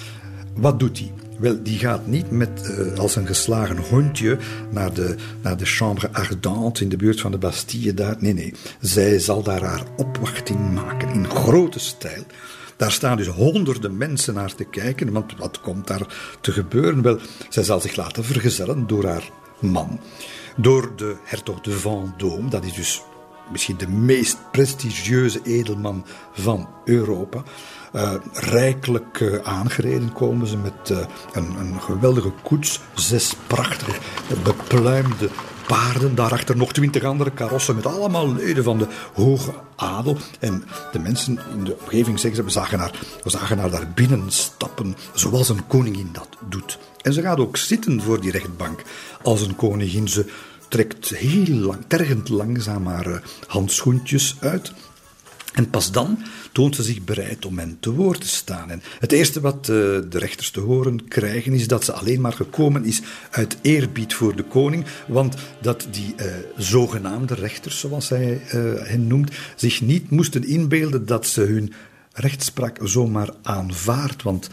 [0.54, 1.12] Wat doet hij?
[1.38, 2.48] Wel, die gaat niet met,
[2.78, 4.38] uh, als een geslagen hondje
[4.70, 8.16] naar de, naar de Chambre Ardente in de buurt van de Bastille daar.
[8.18, 8.54] Nee, nee.
[8.80, 12.24] Zij zal daar haar opwachting maken in grote stijl.
[12.76, 17.02] Daar staan dus honderden mensen naar te kijken, want wat komt daar te gebeuren?
[17.02, 17.18] Wel,
[17.48, 20.00] zij zal zich laten vergezellen door haar man,
[20.56, 23.02] door de hertog de Vendôme, dat is dus
[23.50, 27.42] misschien de meest prestigieuze edelman van Europa.
[27.94, 30.98] Uh, rijkelijk uh, aangereden komen ze met uh,
[31.32, 33.98] een, een, geweldige koets, zes prachtige
[34.42, 35.28] bepluimde
[35.66, 40.18] paarden, daarachter nog twintig andere karossen met allemaal leden van de hoge adel.
[40.40, 44.30] En de mensen in de omgeving zeggen ze, we zagen haar, we zagen daar binnen
[44.30, 46.78] stappen, zoals een koningin dat doet.
[47.02, 48.82] En ze gaat ook zitten voor die rechtbank
[49.22, 50.08] als een koningin.
[50.08, 50.26] Ze
[50.68, 54.72] trekt heel lang, tergend langzaam haar handschoentjes uit.
[55.52, 56.18] En pas dan
[56.56, 58.70] toont ze zich bereid om hen te woord te staan.
[58.70, 62.32] En het eerste wat uh, de rechters te horen krijgen is dat ze alleen maar
[62.32, 66.26] gekomen is uit eerbied voor de koning, want dat die uh,
[66.56, 71.72] zogenaamde rechters, zoals hij uh, hen noemt, zich niet moesten inbeelden dat ze hun
[72.12, 74.50] rechtspraak zomaar aanvaardt, want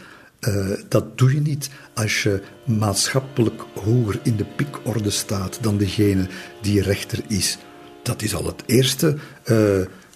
[0.87, 6.27] dat doe je niet als je maatschappelijk hoger in de pikorde staat dan degene
[6.61, 7.57] die rechter is.
[8.01, 9.17] Dat is al het eerste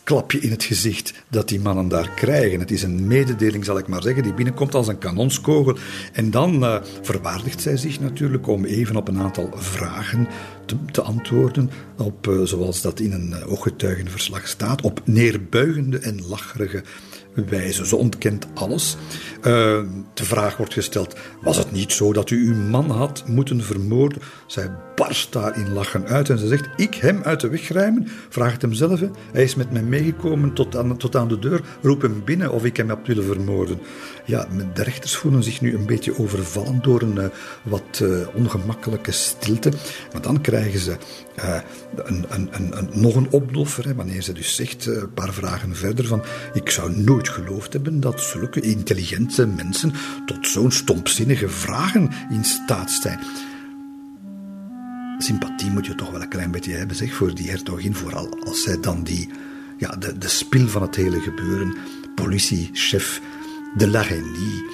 [0.07, 2.59] klapje in het gezicht dat die mannen daar krijgen.
[2.59, 5.77] Het is een mededeling, zal ik maar zeggen, die binnenkomt als een kanonskogel.
[6.13, 10.27] En dan uh, verwaardigt zij zich natuurlijk om even op een aantal vragen
[10.91, 11.69] te, antwoorden.
[11.97, 16.83] Op, uh, zoals dat in een uh, ooggetuigenverslag staat, op neerbuigende en lacherige
[17.33, 17.87] wijze.
[17.87, 18.97] Ze ontkent alles.
[19.41, 24.21] De vraag wordt gesteld: was het niet zo dat u uw man had moeten vermoorden?
[24.45, 28.07] Zij barst daar in lachen uit en ze zegt: Ik hem uit de weg ruimen?
[28.29, 28.99] Vraagt hem zelf.
[29.31, 31.61] Hij is met mij meegekomen tot aan, tot aan de deur.
[31.81, 33.79] Roep hem binnen of ik hem heb willen vermoorden.
[34.25, 37.25] Ja, de rechters voelen zich nu een beetje overvallen door een uh,
[37.63, 39.71] wat uh, ongemakkelijke stilte.
[40.11, 40.97] Maar dan krijgen ze
[41.39, 41.59] uh,
[41.95, 46.05] een, een, een, nog een opdoffer, hè, wanneer ze dus zegt, een paar vragen verder,
[46.05, 46.23] van
[46.53, 49.93] ik zou nooit geloofd hebben dat zulke intelligente mensen
[50.25, 53.19] tot zo'n stompzinnige vragen in staat zijn.
[55.17, 57.95] Sympathie moet je toch wel een klein beetje hebben, zeg, voor die hertogin.
[57.95, 59.29] Vooral als zij dan die,
[59.77, 61.75] ja, de, de spil van het hele gebeuren,
[62.15, 63.21] politiechef
[63.75, 64.65] de Larenie,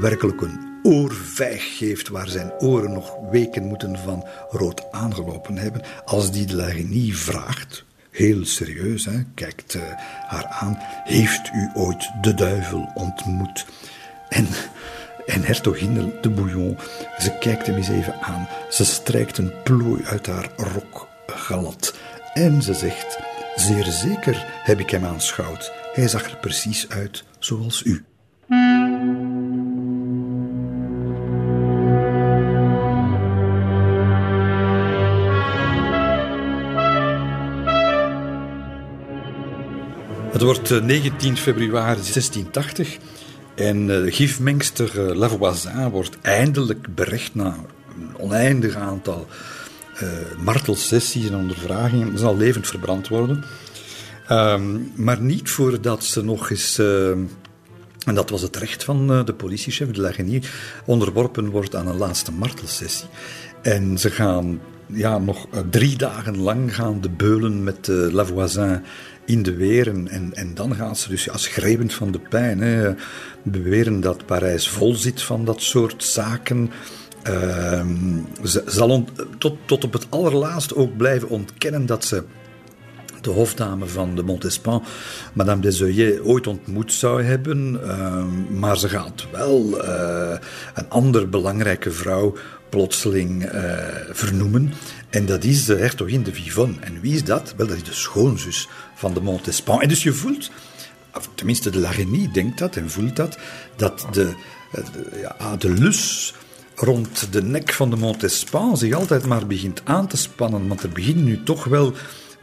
[0.00, 5.82] werkelijk een oorvijg geeft waar zijn oren nog weken moeten van rood aangelopen hebben.
[6.04, 9.82] Als die de Larenie vraagt, heel serieus, hè, kijkt uh,
[10.26, 13.66] haar aan, heeft u ooit de duivel ontmoet?
[14.28, 14.46] En
[15.26, 16.78] en hertogin de Bouillon,
[17.18, 18.48] ze kijkt hem eens even aan.
[18.70, 21.94] Ze strijkt een plooi uit haar rok glad.
[22.34, 23.18] En ze zegt:
[23.56, 25.72] Zeer zeker heb ik hem aanschouwd.
[25.92, 28.04] Hij zag er precies uit zoals u.
[40.32, 42.98] Het wordt 19 eh, februari 1680
[43.54, 47.56] en de uh, gifmengster uh, Lavoisin wordt eindelijk berecht na
[47.96, 49.26] een oneindig aantal
[50.02, 52.10] uh, martelsessies en ondervragingen.
[52.10, 53.44] Ze zal levend verbrand worden.
[54.30, 57.28] Um, maar niet voordat ze nog eens, en
[58.14, 60.50] dat was het recht van de politiechef, de Lagenier,
[60.84, 63.08] onderworpen wordt aan een laatste martelsessie.
[63.62, 68.82] En ze gaan ja, nog drie dagen lang gaan de beulen met Lavoisin
[69.24, 70.08] in de weren.
[70.08, 72.96] En, en dan gaan ze dus ja, schreeuwend van de pijn.
[73.42, 76.70] Beweren dat Parijs vol zit van dat soort zaken.
[77.30, 77.86] Uh,
[78.44, 79.04] ze zal
[79.38, 82.24] tot, tot op het allerlaatst ook blijven ontkennen dat ze
[83.20, 84.84] de hofdame van de Montespan,
[85.32, 87.80] Madame Desoyer, ooit ontmoet zou hebben.
[87.84, 90.36] Uh, maar ze gaat wel uh,
[90.74, 92.36] een andere belangrijke vrouw
[92.68, 93.74] plotseling uh,
[94.10, 94.72] vernoemen.
[95.10, 96.76] En dat is de hertogin de Vivonne.
[96.80, 97.54] En wie is dat?
[97.56, 98.68] Wel, dat is de schoonzus
[99.02, 99.80] van de Montespan.
[99.80, 100.50] En dus je voelt,
[101.14, 103.38] of tenminste de Larenie denkt dat en voelt dat,
[103.76, 104.34] dat de,
[104.70, 106.34] de, ja, de lus
[106.74, 110.68] rond de nek van de Montespan zich altijd maar begint aan te spannen.
[110.68, 111.92] Want er beginnen nu toch wel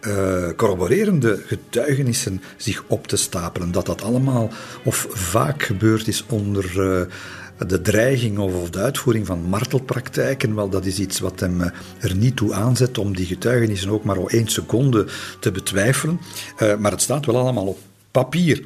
[0.01, 3.71] uh, corroborerende getuigenissen zich op te stapelen.
[3.71, 4.49] Dat dat allemaal
[4.83, 7.01] of vaak gebeurd is onder uh,
[7.67, 12.15] de dreiging of de uitvoering van martelpraktijken, wel, dat is iets wat hem eh, er
[12.15, 15.07] niet toe aanzet om die getuigenissen ook maar op één seconde
[15.39, 16.19] te betwijfelen.
[16.59, 17.79] Uh, maar het staat wel allemaal op
[18.11, 18.63] papier.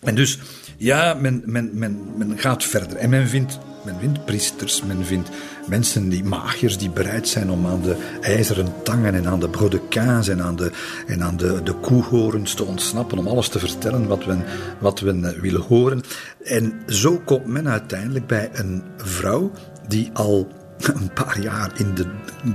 [0.00, 0.38] En dus,
[0.76, 2.96] ja, men, men, men, men gaat verder.
[2.96, 5.30] En men vindt men vindt priesters, men vindt
[5.66, 10.28] mensen die magiërs die bereid zijn om aan de ijzeren tangen en aan de brodequins
[10.28, 10.70] en aan de,
[11.06, 14.36] en aan de, de koehorens te ontsnappen, om alles te vertellen wat we,
[14.78, 16.00] wat we willen horen.
[16.44, 19.50] En zo komt men uiteindelijk bij een vrouw
[19.88, 20.48] die al
[21.00, 22.06] een paar jaar in de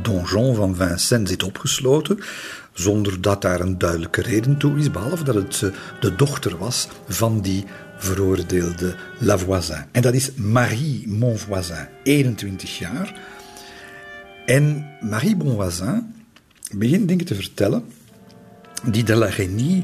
[0.01, 2.19] donjon van Vincennes zit opgesloten,
[2.73, 5.69] zonder dat daar een duidelijke reden toe is, behalve dat het eh,
[5.99, 7.65] de dochter was van die
[7.97, 9.85] veroordeelde Lavoisin.
[9.91, 13.13] En dat is Marie Monvoisin, 21 jaar.
[14.45, 16.13] En Marie Monvoisin
[16.71, 17.83] begint dingen te vertellen
[18.83, 19.83] die de la Genie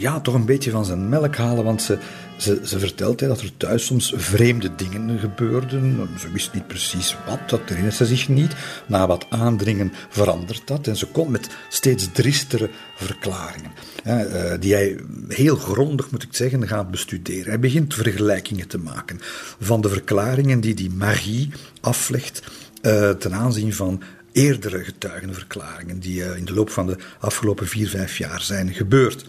[0.00, 1.98] ja, toch een beetje van zijn melk halen, want ze,
[2.36, 6.08] ze, ze vertelt hè, dat er thuis soms vreemde dingen gebeurden.
[6.18, 8.54] Ze wist niet precies wat, dat herinnert ze zich niet.
[8.86, 13.70] Na wat aandringen verandert dat en ze komt met steeds dristere verklaringen.
[14.02, 14.96] Hè, eh, die hij
[15.28, 17.48] heel grondig, moet ik zeggen, gaat bestuderen.
[17.48, 19.18] Hij begint vergelijkingen te maken
[19.60, 22.42] van de verklaringen die die Marie aflegt
[22.82, 27.88] uh, ten aanzien van eerdere getuigenverklaringen die uh, in de loop van de afgelopen vier,
[27.88, 29.24] vijf jaar zijn gebeurd.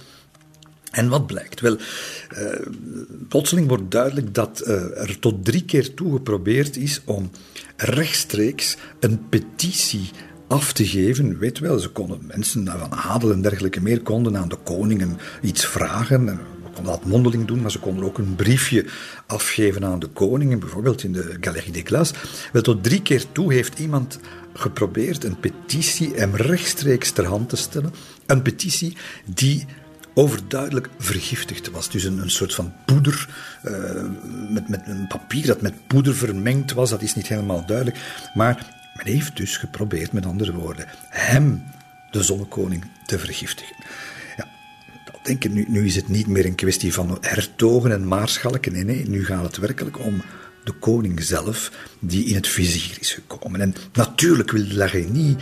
[0.92, 1.60] En wat blijkt?
[1.60, 2.68] Wel, uh,
[3.28, 7.32] plotseling wordt duidelijk dat uh, er tot drie keer toe geprobeerd is om
[7.78, 10.10] rechtstreeks een petitie
[10.48, 11.38] af te geven.
[11.38, 15.66] Weet wel, ze konden mensen van adel en dergelijke meer konden aan de koningen iets
[15.66, 16.40] vragen.
[16.74, 18.86] Konden dat mondeling doen, maar ze konden ook een briefje
[19.26, 22.18] afgeven aan de koningen, bijvoorbeeld in de Galerie des Glaces.
[22.52, 24.20] Wel, tot drie keer toe heeft iemand
[24.54, 27.94] geprobeerd een petitie hem rechtstreeks ter hand te stellen.
[28.26, 29.66] Een petitie die
[30.14, 31.90] overduidelijk vergiftigd was.
[31.90, 33.30] Dus een, een soort van poeder,
[33.66, 33.74] uh,
[34.50, 37.98] met, met een papier dat met poeder vermengd was, dat is niet helemaal duidelijk.
[38.34, 41.64] Maar men heeft dus geprobeerd, met andere woorden, hem,
[42.12, 43.76] de zonnekoning, te vergiftigen.
[44.38, 44.48] Ja,
[45.24, 48.72] denk nu, nu is het niet meer een kwestie van hertogen en maarschalken.
[48.72, 50.22] Nee, nee, nu gaat het werkelijk om
[50.64, 53.62] de koning zelf, die in het vizier is gekomen.
[53.62, 55.36] En natuurlijk wil La Renie,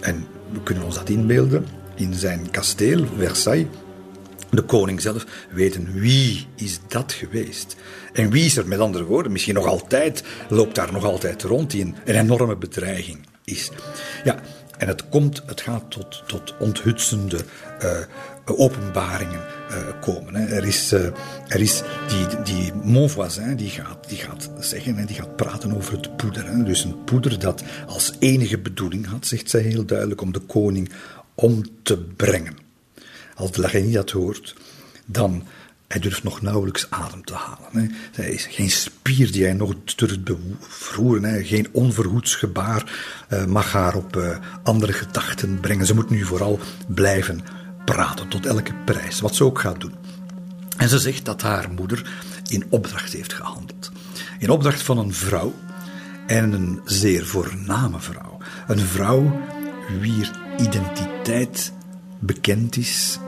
[0.00, 3.66] en we kunnen ons dat inbeelden, in zijn kasteel, Versailles,
[4.50, 7.76] de koning zelf weten wie is dat geweest.
[8.12, 11.70] En wie is er met andere woorden, misschien nog altijd, loopt daar nog altijd rond
[11.70, 13.70] die een, enorme bedreiging is.
[14.24, 14.40] Ja,
[14.78, 17.38] En het, komt, het gaat tot, tot onthutsende
[17.82, 17.98] uh,
[18.44, 19.40] openbaringen
[19.70, 20.34] uh, komen.
[20.34, 20.46] Hè.
[20.46, 21.00] Er is, uh,
[21.48, 25.92] er is die, die Monvoisin die gaat, die gaat zeggen en die gaat praten over
[25.92, 26.46] het poeder.
[26.46, 26.62] Hè.
[26.62, 30.90] Dus een poeder dat als enige bedoeling had, zegt zij heel duidelijk, om de koning
[31.34, 32.67] om te brengen.
[33.38, 34.54] Als de Lagenie dat hoort,
[35.06, 35.46] dan
[35.88, 37.92] hij durft nog nauwelijks adem te halen.
[38.12, 38.24] Hè.
[38.24, 41.24] is geen spier die hij nog durft bevroeren.
[41.24, 41.44] Hè.
[41.44, 42.92] Geen onverhoeds gebaar
[43.28, 45.86] uh, mag haar op uh, andere gedachten brengen.
[45.86, 47.40] Ze moet nu vooral blijven
[47.84, 49.94] praten tot elke prijs, wat ze ook gaat doen.
[50.76, 52.10] En ze zegt dat haar moeder
[52.48, 53.90] in opdracht heeft gehandeld.
[54.38, 55.54] In opdracht van een vrouw
[56.26, 58.38] en een zeer voorname vrouw.
[58.66, 59.40] Een vrouw
[60.00, 61.72] wier identiteit
[62.18, 63.18] bekend is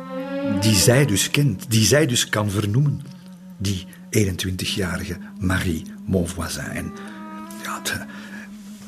[0.61, 3.01] die zij dus kent, die zij dus kan vernoemen.
[3.59, 6.93] Die 21-jarige Marie Monvoisin.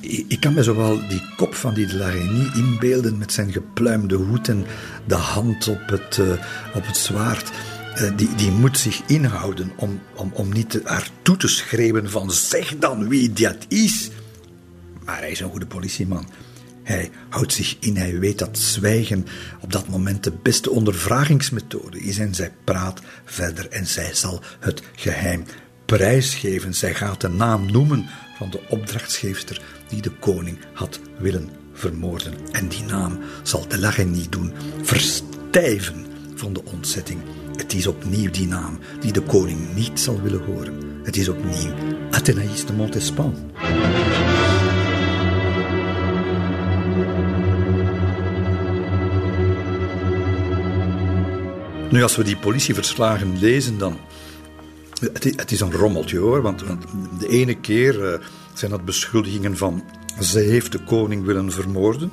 [0.01, 4.67] Ik kan me zowel die kop van die Larigny inbeelden met zijn gepluimde hoed en
[5.07, 6.31] de hand op het, uh,
[6.75, 7.51] op het zwaard.
[7.97, 12.31] Uh, die, die moet zich inhouden om, om, om niet haar toe te schreeuwen van
[12.31, 14.11] zeg dan wie dat is.
[15.05, 16.27] Maar hij is een goede politieman.
[16.83, 19.27] Hij houdt zich in, hij weet dat zwijgen
[19.61, 24.83] op dat moment de beste ondervragingsmethode is en zij praat verder en zij zal het
[24.95, 25.45] geheim
[25.87, 26.75] prijsgeven.
[26.75, 28.07] Zij gaat de naam noemen
[28.37, 32.35] van de opdrachtgeefster die de koning had willen vermoorden.
[32.53, 34.53] En die naam zal de niet doen
[34.83, 37.21] verstijven van de ontzetting.
[37.57, 41.01] Het is opnieuw die naam die de koning niet zal willen horen.
[41.05, 41.75] Het is opnieuw
[42.11, 43.35] Athénaïs de Montespan.
[51.93, 53.99] Nu, als we die politieverslagen lezen, dan.
[55.13, 56.65] Het, is een rommeltje hoor, want,
[57.19, 58.19] de ene keer uh,
[58.55, 59.85] zijn dat beschuldigingen van.
[60.21, 62.13] Ze heeft de koning willen vermoorden.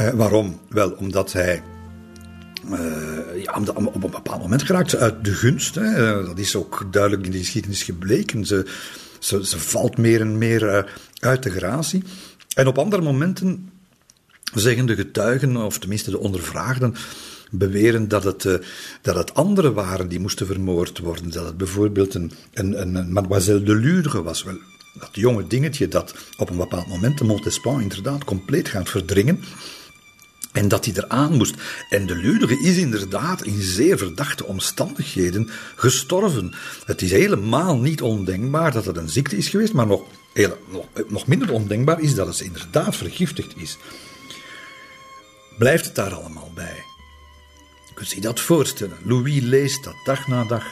[0.00, 0.60] Uh, waarom?
[0.68, 1.62] Wel, omdat hij.
[2.70, 5.74] Uh, ja, op een bepaald moment geraakt ze uit de gunst.
[5.74, 6.24] Hè.
[6.24, 8.46] dat is ook duidelijk in de geschiedenis gebleken.
[8.46, 8.66] Ze,
[9.18, 12.02] ze, ze valt meer en meer uit de gratie.
[12.54, 13.70] En op andere momenten
[14.54, 16.94] zeggen de getuigen, of tenminste de ondervraagden,
[17.50, 18.54] beweren dat het, uh,
[19.02, 21.30] dat het anderen waren die moesten vermoord worden.
[21.30, 24.42] Dat het bijvoorbeeld een, een, een, mademoiselle de Lure was.
[24.42, 24.58] Wel,
[24.98, 29.40] dat jonge dingetje dat op een bepaald moment de Montespan inderdaad compleet gaat verdringen.
[30.56, 31.54] En dat hij eraan moest.
[31.88, 36.54] En de Ludere is inderdaad in zeer verdachte omstandigheden gestorven.
[36.84, 40.58] Het is helemaal niet ondenkbaar dat het een ziekte is geweest, maar nog, heel,
[41.08, 43.78] nog minder ondenkbaar is dat het inderdaad vergiftigd is.
[45.58, 46.85] Blijft het daar allemaal bij?
[47.96, 48.96] Kunt je dat voorstellen.
[49.04, 50.64] Louis leest dat dag na dag.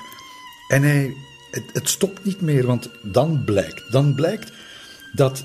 [0.69, 1.17] En hij,
[1.73, 4.53] het, stopt niet meer, want dan blijkt, dan blijkt
[5.13, 5.45] dat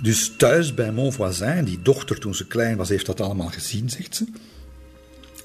[0.00, 4.16] dus thuis bij Montvoisin, die dochter toen ze klein was, heeft dat allemaal gezien, zegt
[4.16, 4.24] ze.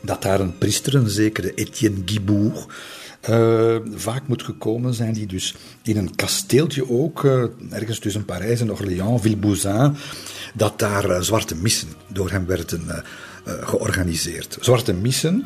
[0.01, 2.67] Dat daar een priester, een zekere Etienne Guibourg,
[3.29, 8.61] uh, vaak moet gekomen zijn, die dus in een kasteeltje ook, uh, ergens tussen Parijs
[8.61, 9.95] en Orléans, Villebouzin,
[10.53, 13.03] dat daar uh, zwarte missen door hem werden
[13.45, 14.57] georganiseerd.
[14.59, 15.45] Zwarte missen,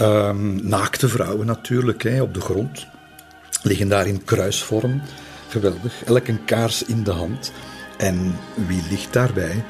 [0.00, 2.86] Um, naakte vrouwen natuurlijk, hè, op de grond.
[3.62, 5.02] Liggen daar in kruisvorm.
[5.48, 6.04] Geweldig.
[6.04, 7.52] Elk een kaars in de hand.
[7.96, 9.64] En wie ligt daarbij?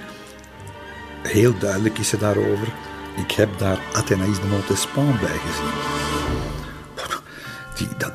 [1.23, 2.69] Heel duidelijk is ze daarover.
[3.17, 5.73] Ik heb daar Athénaïs de Montespan bij gezien.
[7.77, 8.13] Die, dat,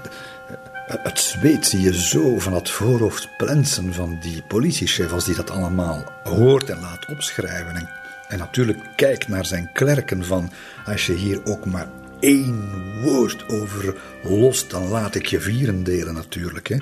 [0.88, 5.49] het zweet zie je zo van het voorhoofd plensen van die politiechef als die dat
[5.49, 7.76] allemaal hoort en laat opschrijven.
[7.76, 7.89] En,
[8.32, 10.52] en natuurlijk kijkt naar zijn klerken van
[10.86, 11.88] als je hier ook maar
[12.20, 12.70] één
[13.04, 16.68] woord over los, dan laat ik je vieren delen natuurlijk.
[16.68, 16.78] Hè.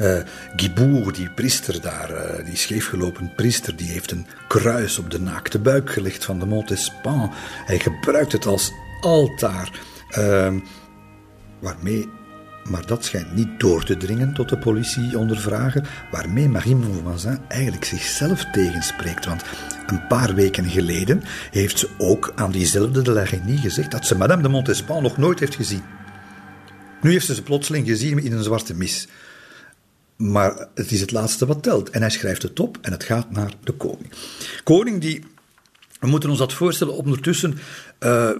[0.00, 0.22] Uh,
[0.56, 5.58] Gibour, die priester daar, uh, die scheefgelopen priester, die heeft een kruis op de naakte
[5.58, 7.30] buik gelegd van de Montespan.
[7.64, 9.80] Hij gebruikt het als altaar,
[10.18, 10.52] uh,
[11.58, 12.08] waarmee
[12.70, 17.84] maar dat schijnt niet door te dringen tot de politie ondervragen, waarmee Marie Monvoisin eigenlijk
[17.84, 19.26] zichzelf tegenspreekt.
[19.26, 19.42] Want
[19.86, 24.42] een paar weken geleden heeft ze ook aan diezelfde de Lagenie gezegd dat ze Madame
[24.42, 25.82] de Montespan nog nooit heeft gezien.
[27.00, 29.08] Nu heeft ze ze plotseling gezien in een zwarte mis.
[30.16, 31.90] Maar het is het laatste wat telt.
[31.90, 34.12] En hij schrijft het op en het gaat naar de koning.
[34.64, 35.24] Koning die,
[36.00, 37.58] we moeten ons dat voorstellen, ondertussen
[38.00, 38.30] uh,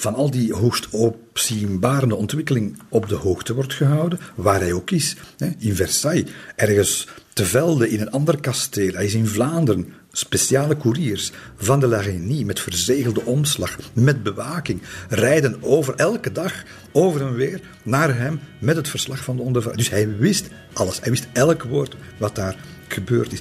[0.00, 5.16] van al die hoogst opzienbarende ontwikkeling op de hoogte wordt gehouden, waar hij ook is.
[5.58, 8.92] In Versailles, ergens te velden in een ander kasteel.
[8.92, 15.62] Hij is in Vlaanderen, speciale couriers van de Larigny met verzegelde omslag, met bewaking, rijden
[15.62, 19.82] over elke dag over en weer naar hem met het verslag van de ondervraging.
[19.82, 22.56] Dus hij wist alles, hij wist elk woord wat daar
[22.88, 23.40] gebeurd is.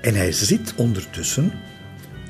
[0.00, 1.52] En hij zit ondertussen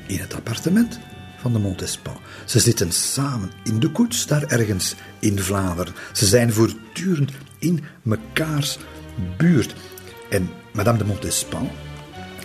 [0.07, 0.99] in het appartement
[1.43, 2.17] van de Montespan.
[2.45, 5.93] Ze zitten samen in de koets, daar ergens in Vlaanderen.
[6.13, 8.77] Ze zijn voortdurend in mekaars
[9.37, 9.75] buurt.
[10.29, 11.69] En Madame de Montespan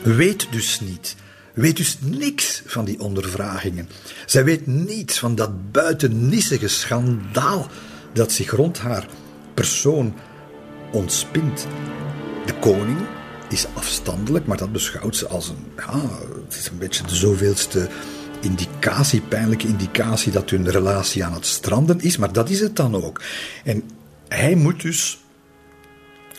[0.02, 1.16] weet dus niet,
[1.54, 3.88] weet dus niks van die ondervragingen.
[4.26, 7.66] Zij weet niets van dat buitennissige schandaal
[8.12, 9.06] dat zich rond haar
[9.54, 10.14] persoon
[10.92, 11.66] ontspint.
[12.46, 12.98] De koning
[13.48, 16.00] is afstandelijk, maar dat beschouwt ze als een, ja,
[16.44, 17.88] het is een beetje de zoveelste
[18.40, 22.94] indicatie, pijnlijke indicatie dat hun relatie aan het stranden is, maar dat is het dan
[22.94, 23.20] ook.
[23.64, 23.82] En
[24.28, 25.18] hij moet dus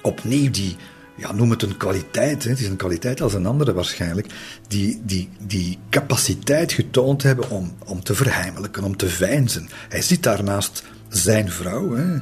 [0.01, 0.75] opnieuw die,
[1.15, 4.27] ja, noem het een kwaliteit, hè, het is een kwaliteit als een andere waarschijnlijk,
[4.67, 9.69] die, die, die capaciteit getoond hebben om, om te verheimelijken, om te veinzen.
[9.89, 12.17] Hij zit daarnaast zijn vrouw, hè,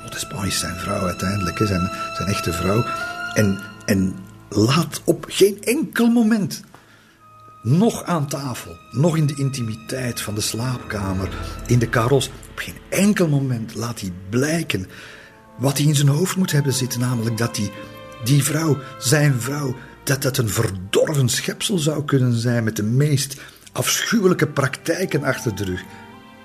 [0.00, 2.84] Montespan is zijn vrouw uiteindelijk, zijn, zijn echte vrouw,
[3.34, 4.14] en, en
[4.48, 6.62] laat op geen enkel moment
[7.62, 11.28] nog aan tafel, nog in de intimiteit van de slaapkamer,
[11.66, 12.30] in de karos.
[12.50, 14.86] Op geen enkel moment laat hij blijken
[15.58, 17.70] wat hij in zijn hoofd moet hebben zitten, namelijk dat hij,
[18.24, 23.40] die vrouw, zijn vrouw, dat dat een verdorven schepsel zou kunnen zijn met de meest
[23.72, 25.82] afschuwelijke praktijken achter de rug.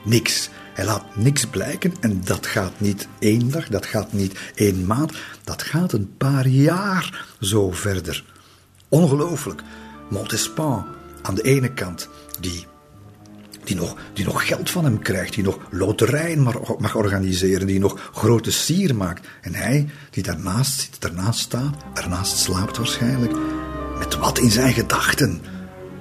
[0.03, 0.49] Niks.
[0.73, 5.11] Hij laat niks blijken en dat gaat niet één dag, dat gaat niet één maand,
[5.43, 8.23] dat gaat een paar jaar zo verder.
[8.89, 9.61] Ongelooflijk.
[10.09, 10.85] Montespan,
[11.25, 12.09] aan de ene kant,
[12.39, 12.65] die,
[13.63, 16.41] die, nog, die nog geld van hem krijgt, die nog loterijen
[16.79, 19.27] mag, organiseren, die nog grote sier maakt.
[19.41, 23.33] En hij, die daarnaast zit, daarnaast staat, ernaast slaapt waarschijnlijk,
[23.97, 25.41] met wat in zijn gedachten.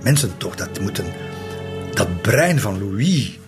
[0.02, 1.04] Mensen toch, dat moeten.
[1.94, 3.38] Dat brein van Louis,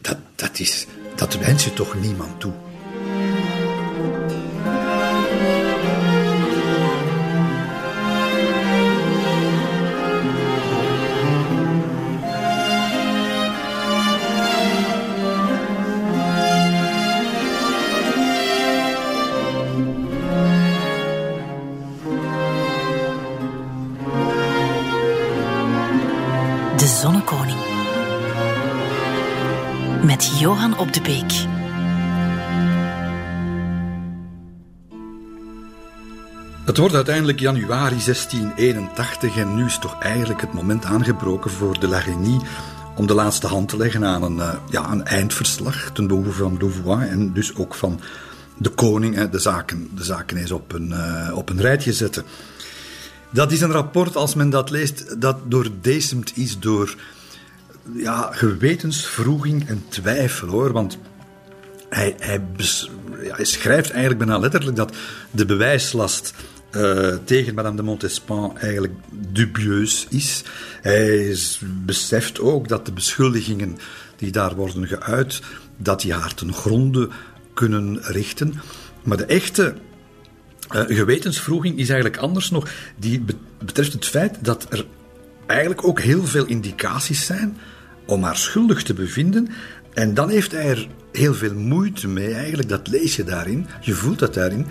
[0.00, 2.52] dat, dat, is, dat wens je toch niemand toe.
[30.78, 31.32] Op de Beek.
[36.64, 41.88] Het wordt uiteindelijk januari 1681 en nu is toch eigenlijk het moment aangebroken voor de
[41.88, 42.40] Lagenie
[42.96, 46.56] om de laatste hand te leggen aan een, uh, ja, een eindverslag ten behoeve van
[46.60, 48.00] Louvois en dus ook van
[48.56, 49.30] de koning.
[49.30, 52.24] De zaken, de zaken eens op een, uh, op een rijtje zetten.
[53.30, 56.96] Dat is een rapport, als men dat leest, dat doordecemd is door
[57.96, 60.72] ja, gewetensvroeging en twijfel hoor.
[60.72, 60.98] Want
[61.88, 62.40] hij, hij,
[63.22, 64.96] ja, hij schrijft eigenlijk bijna letterlijk dat
[65.30, 66.34] de bewijslast
[66.70, 70.42] uh, tegen Madame de Montespan eigenlijk dubieus is.
[70.82, 71.36] Hij
[71.84, 73.78] beseft ook dat de beschuldigingen
[74.16, 75.40] die daar worden geuit,
[75.76, 77.08] dat die haar ten gronde
[77.54, 78.54] kunnen richten.
[79.02, 79.74] Maar de echte
[80.74, 82.68] uh, gewetensvroeging is eigenlijk anders nog.
[82.96, 83.24] Die
[83.58, 84.86] betreft het feit dat er
[85.46, 87.56] eigenlijk ook heel veel indicaties zijn
[88.08, 89.48] om haar schuldig te bevinden.
[89.94, 93.94] En dan heeft hij er heel veel moeite mee, eigenlijk, dat lees je daarin, je
[93.94, 94.66] voelt dat daarin,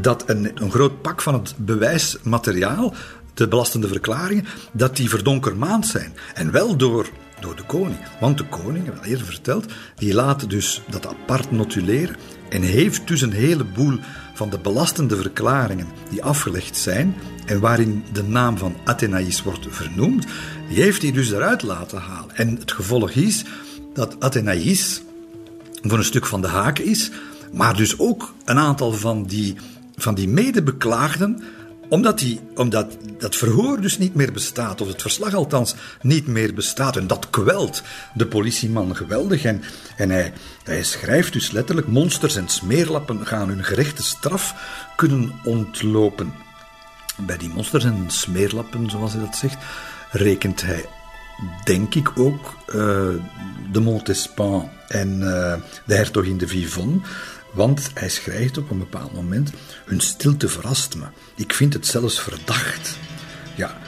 [0.00, 2.94] dat een, een groot pak van het bewijsmateriaal,
[3.34, 6.12] de belastende verklaringen, dat die verdonkermaand zijn.
[6.34, 7.08] En wel door,
[7.40, 7.98] door de koning.
[8.20, 12.16] Want de koning, wat eerder verteld, die laat dus dat apart notuleren
[12.48, 13.98] en heeft dus een heleboel
[14.34, 17.14] van de belastende verklaringen die afgelegd zijn
[17.46, 20.26] en waarin de naam van Athenaïs wordt vernoemd,
[20.68, 22.36] die heeft hij dus eruit laten halen.
[22.36, 23.44] En het gevolg is
[23.94, 25.02] dat Athenaïs
[25.82, 27.10] voor een stuk van de haak is,
[27.52, 29.56] maar dus ook een aantal van die,
[29.96, 31.42] van die medebeklaagden
[31.88, 36.54] omdat, die, omdat dat verhoor dus niet meer bestaat, of het verslag althans niet meer
[36.54, 36.96] bestaat.
[36.96, 37.82] En dat kwelt
[38.14, 39.44] de politieman geweldig.
[39.44, 39.62] En,
[39.96, 40.32] en hij,
[40.64, 44.54] hij schrijft dus letterlijk: monsters en smeerlappen gaan hun gerechte straf
[44.96, 46.32] kunnen ontlopen.
[47.16, 49.56] Bij die monsters en smeerlappen, zoals hij dat zegt,
[50.10, 50.84] rekent hij,
[51.64, 52.74] denk ik ook, uh,
[53.72, 55.54] de Montespan en uh,
[55.84, 57.00] de hertogin de Vivonne.
[57.52, 59.50] Want hij schrijft op een bepaald moment:
[59.84, 61.04] Hun stilte verrast me.
[61.34, 62.98] Ik vind het zelfs verdacht.
[63.54, 63.78] Ja,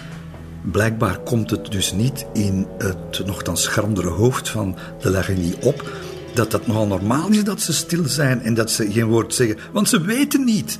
[0.62, 5.90] blijkbaar komt het dus niet in het nogthans schrandere hoofd van de Lagenie op
[6.34, 9.58] dat dat nogal normaal is dat ze stil zijn en dat ze geen woord zeggen.
[9.72, 10.78] Want ze weten niet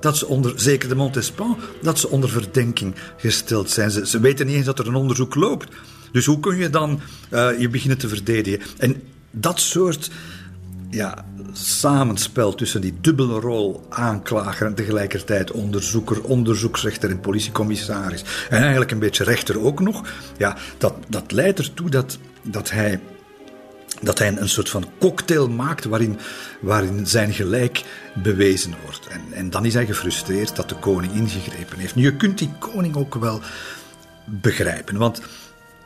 [0.00, 3.90] dat ze onder, zeker de Montespan, dat ze onder verdenking gesteld zijn.
[3.90, 5.68] Ze, ze weten niet eens dat er een onderzoek loopt.
[6.12, 8.60] Dus hoe kun je dan uh, je beginnen te verdedigen?
[8.78, 10.10] En dat soort
[10.90, 18.24] ja, samenspel tussen die dubbele rol aanklager en tegelijkertijd onderzoeker, onderzoeksrechter en politiecommissaris.
[18.50, 20.02] En eigenlijk een beetje rechter ook nog.
[20.38, 23.00] Ja, dat, dat leidt ertoe dat, dat hij
[24.00, 26.18] dat hij een soort van cocktail maakt waarin,
[26.60, 27.84] waarin zijn gelijk
[28.22, 29.06] bewezen wordt.
[29.06, 31.94] En, en dan is hij gefrustreerd dat de koning ingegrepen heeft.
[31.94, 33.40] Nu, je kunt die koning ook wel
[34.24, 35.20] begrijpen, want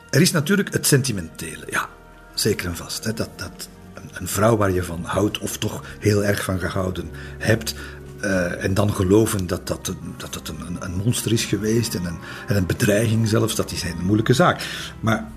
[0.09, 1.65] er is natuurlijk het sentimentele.
[1.69, 1.89] Ja,
[2.33, 3.03] zeker en vast.
[3.03, 3.69] Hè, dat, dat
[4.11, 7.75] een, vrouw waar je van houdt, of toch heel erg van gehouden hebt,
[8.23, 12.17] uh, en dan geloven dat dat, dat, dat een, een monster is geweest en een,
[12.47, 14.61] en een bedreiging zelfs, dat is een moeilijke zaak.
[14.99, 15.31] Maar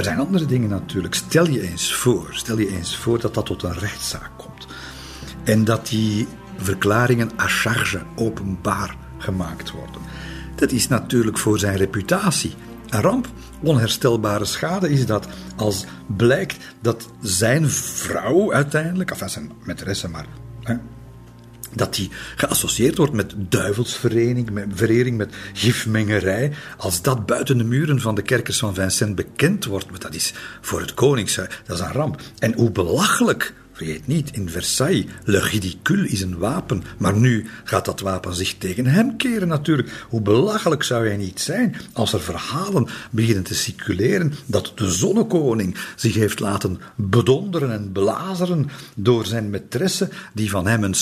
[0.00, 1.14] er zijn andere dingen natuurlijk.
[1.14, 4.66] Stel je eens voor, stel je eens voor dat dat tot een rechtszaak komt.
[5.44, 10.00] En dat die verklaringen à charge openbaar gemaakt worden.
[10.54, 12.54] Dat is natuurlijk voor zijn reputatie
[12.88, 13.28] een ramp.
[13.62, 15.26] Onherstelbare schade is dat
[15.56, 15.84] als
[16.16, 20.26] blijkt dat zijn vrouw uiteindelijk, enfin zijn maîtresse maar,
[20.60, 20.74] hè,
[21.74, 26.52] dat die geassocieerd wordt met duivelsverering, met verering, met gifmengerij.
[26.76, 30.80] Als dat buiten de muren van de kerkers van Vincent bekend wordt, dat is voor
[30.80, 32.20] het koningshuis, dat is een ramp.
[32.38, 37.84] En hoe belachelijk, vergeet niet, in Versailles, le ridicule is een wapen, maar nu gaat
[37.84, 40.04] dat wapen zich tegen hem keren natuurlijk.
[40.08, 45.76] Hoe belachelijk zou hij niet zijn als er verhalen beginnen te circuleren dat de zonnekoning
[45.96, 50.94] zich heeft laten bedonderen en blazeren door zijn maîtresse, die van hem een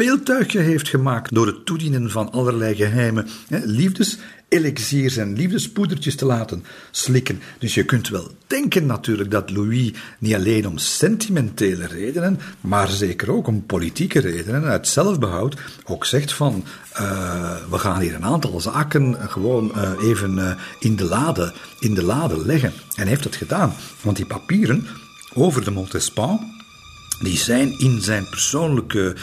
[0.00, 6.64] speeltuigje heeft gemaakt door het toedienen van allerlei geheime liefdes, elixiers en liefdespoedertjes te laten
[6.90, 7.40] slikken.
[7.58, 13.32] Dus je kunt wel denken natuurlijk dat Louis niet alleen om sentimentele redenen, maar zeker
[13.32, 16.64] ook om politieke redenen, uit zelfbehoud, ook zegt van
[17.00, 21.94] uh, we gaan hier een aantal zaken gewoon uh, even uh, in, de lade, in
[21.94, 22.72] de lade leggen.
[22.94, 24.86] En heeft dat gedaan, want die papieren
[25.34, 26.58] over de Montespan
[27.20, 29.16] die zijn in zijn persoonlijke,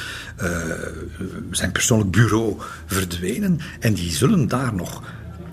[0.44, 0.50] uh,
[1.52, 5.02] zijn persoonlijk bureau verdwenen en die zullen daar nog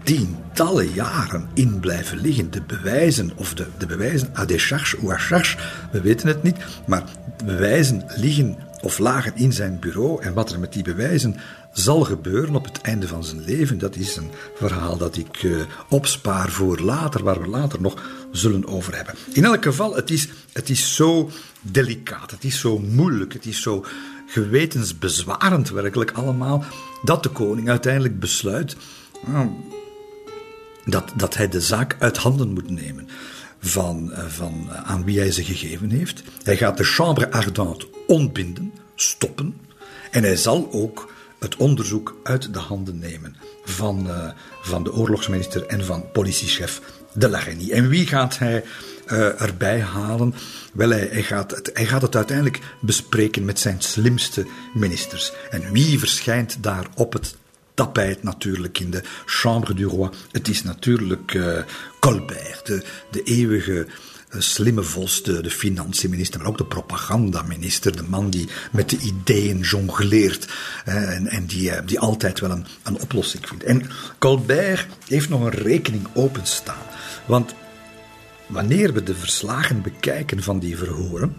[0.03, 2.51] tientallen jaren in blijven liggen.
[2.51, 5.57] De bewijzen, of de, de bewijzen à décharge ou à charge,
[5.92, 7.05] we weten het niet, maar
[7.36, 11.36] de bewijzen liggen of lagen in zijn bureau en wat er met die bewijzen
[11.72, 15.61] zal gebeuren op het einde van zijn leven, dat is een verhaal dat ik uh,
[15.88, 19.14] opspaar voor later, waar we later nog zullen over hebben.
[19.32, 21.30] In elk geval, het is, het is zo
[21.64, 23.84] delicaat, het is zo moeilijk, het is zo
[24.26, 26.64] gewetensbezwarend werkelijk allemaal,
[27.02, 28.76] dat de koning uiteindelijk besluit
[29.28, 29.40] uh,
[30.84, 33.08] dat, dat hij de zaak uit handen moet nemen
[33.58, 36.22] van, uh, van aan wie hij ze gegeven heeft.
[36.42, 39.56] Hij gaat de Chambre Ardente ontbinden, stoppen,
[40.10, 44.08] en hij zal ook het onderzoek uit de handen nemen van,
[44.60, 46.80] van de oorlogsminister en van politiechef
[47.12, 47.72] de Lagenie.
[47.72, 48.64] En wie gaat hij
[49.07, 50.34] uh, erbij halen?
[50.72, 55.32] Wel, hij, hij, gaat het, hij gaat het uiteindelijk bespreken met zijn slimste ministers.
[55.50, 57.36] En wie verschijnt daar op het
[57.74, 60.11] tapijt natuurlijk in de Chambre du Roi?
[60.30, 61.59] Het is natuurlijk uh,
[62.00, 63.86] Colbert, de, de eeuwige
[64.38, 69.61] slimme vos, de, de financiënminister, maar ook de propagandaminister, de man die met de ideeën
[69.61, 70.48] jongleert
[70.84, 73.64] en, en die, eh, die altijd wel een, een oplossing vindt.
[73.64, 73.82] En
[74.18, 76.82] Colbert heeft nog een rekening openstaan.
[77.26, 77.55] Want
[78.47, 81.36] wanneer we de verslagen bekijken van die verhoren,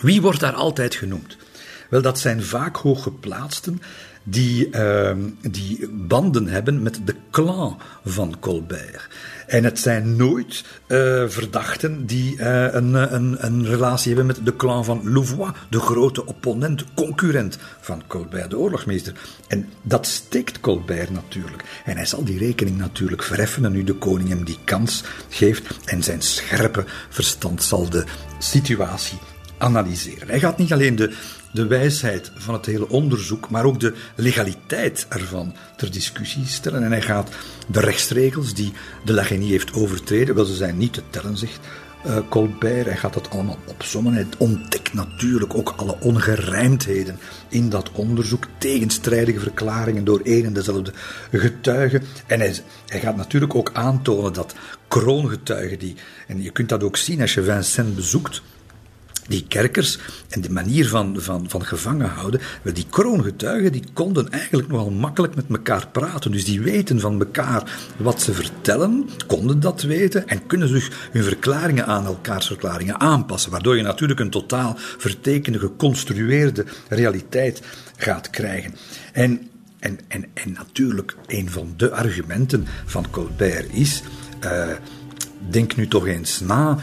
[0.00, 1.36] wie wordt daar altijd genoemd?
[1.90, 3.82] Wel, dat zijn vaak hooggeplaatsten
[4.22, 5.12] die, uh,
[5.50, 9.08] die banden hebben met de clan van Colbert.
[9.46, 14.56] En het zijn nooit uh, verdachten die uh, een, een, een relatie hebben met de
[14.56, 19.12] clan van Louvois, de grote opponent, concurrent van Colbert, de oorlogsmeester.
[19.48, 21.64] En dat steekt Colbert natuurlijk.
[21.84, 25.66] En hij zal die rekening natuurlijk verheffenen nu de koning hem die kans geeft.
[25.84, 28.04] En zijn scherpe verstand zal de
[28.38, 29.18] situatie
[29.58, 30.28] analyseren.
[30.28, 31.14] Hij gaat niet alleen de
[31.56, 36.82] de wijsheid van het hele onderzoek, maar ook de legaliteit ervan ter discussie stellen.
[36.82, 37.30] En hij gaat
[37.66, 38.72] de rechtsregels die
[39.04, 41.60] de Lagenie heeft overtreden, wel ze zijn niet te tellen, zegt
[42.06, 42.86] uh, Colbert.
[42.86, 44.12] Hij gaat dat allemaal opzommen.
[44.12, 50.92] Hij ontdekt natuurlijk ook alle ongerijmdheden in dat onderzoek, tegenstrijdige verklaringen door één en dezelfde
[51.32, 52.02] getuigen.
[52.26, 52.54] En hij,
[52.86, 54.54] hij gaat natuurlijk ook aantonen dat
[54.88, 55.96] kroongetuigen die,
[56.26, 58.42] en je kunt dat ook zien als je Vincent bezoekt,
[59.28, 59.98] die kerkers
[60.28, 65.34] en de manier van, van, van gevangen houden, die kroongetuigen die konden eigenlijk nogal makkelijk
[65.34, 66.32] met elkaar praten.
[66.32, 71.24] Dus die weten van elkaar wat ze vertellen, konden dat weten en kunnen zich hun
[71.24, 73.50] verklaringen aan elkaars verklaringen aanpassen.
[73.50, 77.62] Waardoor je natuurlijk een totaal vertekende, geconstrueerde realiteit
[77.96, 78.74] gaat krijgen.
[79.12, 79.48] En,
[79.78, 84.02] en, en, en natuurlijk, een van de argumenten van Colbert is.
[84.44, 84.68] Uh,
[85.50, 86.78] denk nu toch eens na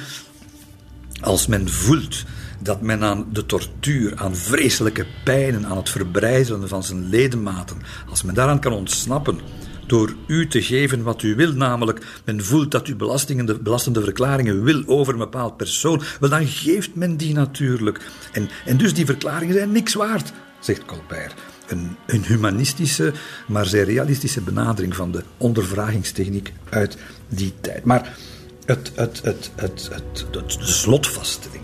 [1.24, 2.24] Als men voelt
[2.60, 7.78] dat men aan de tortuur, aan vreselijke pijnen, aan het verbrijzelen van zijn ledematen,
[8.10, 9.40] als men daaraan kan ontsnappen
[9.88, 14.02] door u te geven wat u wil, namelijk men voelt dat u belastingen, de belastende
[14.02, 18.02] verklaringen wil over een bepaald persoon, wel dan geeft men die natuurlijk.
[18.32, 21.34] En, en dus die verklaringen zijn niks waard, zegt Colbert.
[21.68, 23.14] Een, een humanistische,
[23.48, 26.98] maar zeer realistische benadering van de ondervragingstechniek uit
[27.28, 27.84] die tijd.
[27.86, 28.18] Maar
[28.66, 31.64] het, het, het, het, het, de slotvaststelling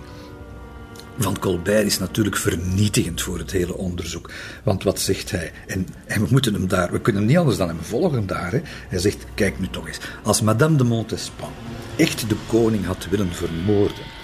[1.17, 4.31] van Colbert is natuurlijk vernietigend voor het hele onderzoek.
[4.63, 5.51] Want wat zegt hij?
[5.67, 8.61] En, en we moeten hem daar, we kunnen niet anders dan hem volgen daar.
[8.63, 11.51] Hij zegt: Kijk nu toch eens, als Madame de Montespan
[11.95, 14.18] echt de koning had willen vermoorden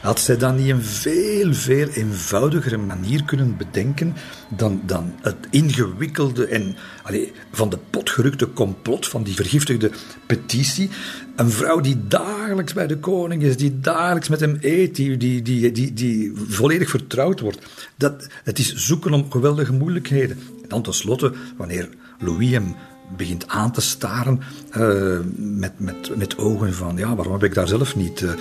[0.00, 4.14] had zij dan niet een veel, veel eenvoudigere manier kunnen bedenken
[4.48, 9.90] dan, dan het ingewikkelde en allez, van de pot gerukte complot van die vergiftigde
[10.26, 10.90] petitie?
[11.36, 15.42] Een vrouw die dagelijks bij de koning is, die dagelijks met hem eet, die, die,
[15.42, 17.58] die, die, die volledig vertrouwd wordt.
[17.96, 20.38] Dat, het is zoeken om geweldige moeilijkheden.
[20.62, 21.88] En dan tenslotte, wanneer
[22.18, 22.74] Louis hem
[23.16, 24.42] begint aan te staren
[24.76, 28.32] uh, met, met, met ogen van, ja, waarom heb ik daar zelf niet, uh,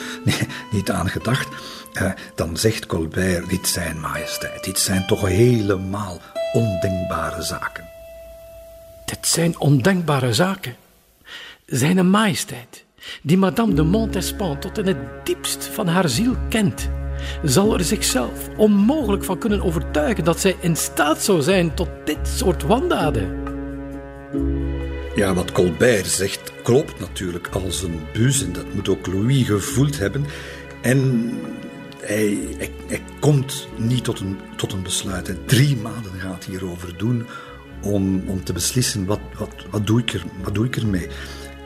[0.71, 1.47] niet, aan gedacht?
[1.93, 6.19] Uh, dan zegt Colbert, dit zijn majesteit, dit zijn toch helemaal
[6.53, 7.83] ondenkbare zaken.
[9.05, 10.75] Dit zijn ondenkbare zaken.
[11.65, 12.85] Zijn majesteit,
[13.21, 16.89] die Madame de Montespan tot in het diepst van haar ziel kent,
[17.43, 22.27] zal er zichzelf onmogelijk van kunnen overtuigen dat zij in staat zou zijn tot dit
[22.27, 23.48] soort wandaden.
[25.15, 29.99] Ja, wat Colbert zegt klopt natuurlijk als een bus en dat moet ook Louis gevoeld
[29.99, 30.25] hebben.
[30.81, 31.31] En
[32.01, 32.37] hij,
[32.87, 35.27] hij, komt niet tot een, tot een besluit.
[35.27, 37.25] Hij drie maanden gaat hierover doen
[37.81, 41.07] om, om te beslissen wat, wat, wat, doe ik er, wat doe ik ermee.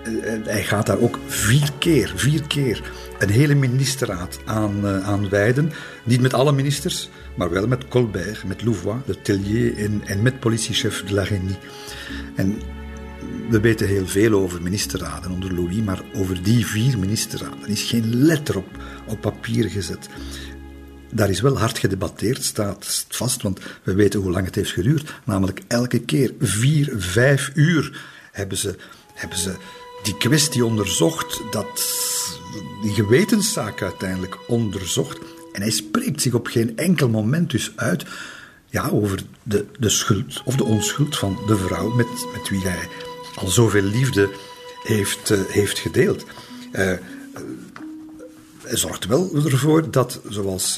[0.07, 5.71] Uh, hij gaat daar ook vier keer, vier keer een hele ministerraad aan, uh, wijden.
[6.03, 10.39] Niet met alle ministers, maar wel met Colbert, met Louvois, de Tellier en, en met
[10.39, 11.57] politiechef de la Reynie.
[12.35, 12.61] En
[13.49, 18.15] we weten heel veel over ministerraden onder Louis, maar over die vier ministerraden is geen
[18.15, 18.67] letter op,
[19.07, 20.09] op papier gezet.
[21.11, 25.13] Daar is wel hard gedebatteerd, staat vast, want we weten hoe lang het heeft geduurd.
[25.23, 28.01] Namelijk elke keer vier, vijf uur
[28.31, 28.75] hebben ze,
[29.13, 29.55] hebben ze
[30.03, 31.83] die kwestie onderzocht, dat,
[32.81, 35.19] die gewetenszaak uiteindelijk onderzocht.
[35.51, 38.05] En hij spreekt zich op geen enkel moment dus uit
[38.73, 42.87] ja, over de, de schuld of de onschuld van de vrouw met, met wie hij
[43.35, 44.29] al zoveel liefde
[44.83, 46.23] heeft, uh, heeft gedeeld.
[46.23, 46.93] Uh,
[48.63, 50.75] hij zorgt wel ervoor dat, zoals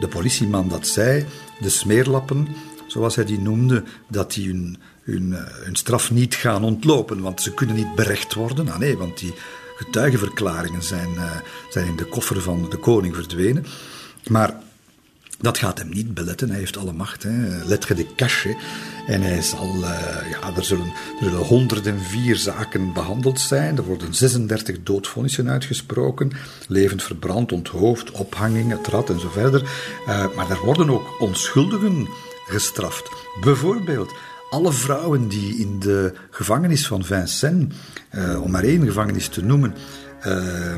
[0.00, 1.26] de politieman dat zei,
[1.60, 2.48] de smeerlappen,
[2.86, 7.54] zoals hij die noemde, dat die hun, hun, hun straf niet gaan ontlopen, want ze
[7.54, 8.68] kunnen niet berecht worden.
[8.68, 9.34] Ah nee, want die
[9.76, 11.08] getuigenverklaringen zijn,
[11.70, 13.66] zijn in de koffer van de koning verdwenen.
[14.28, 14.62] Maar
[15.38, 17.22] dat gaat hem niet beletten, hij heeft alle macht.
[17.22, 17.64] Hè.
[17.64, 18.56] Lettre de cache.
[19.06, 19.90] En hij zal, uh,
[20.30, 20.86] ja, er zullen,
[21.20, 23.76] er zullen 104 zaken behandeld zijn.
[23.76, 26.32] Er worden 36 doodvonnissen uitgesproken.
[26.68, 29.62] Levend verbrand, onthoofd, ophanging, het rad en zo verder.
[30.06, 32.08] Uh, maar er worden ook onschuldigen
[32.46, 33.10] gestraft.
[33.40, 34.12] Bijvoorbeeld
[34.50, 37.74] alle vrouwen die in de gevangenis van Vincennes,
[38.14, 39.74] uh, om maar één gevangenis te noemen,
[40.26, 40.74] uh,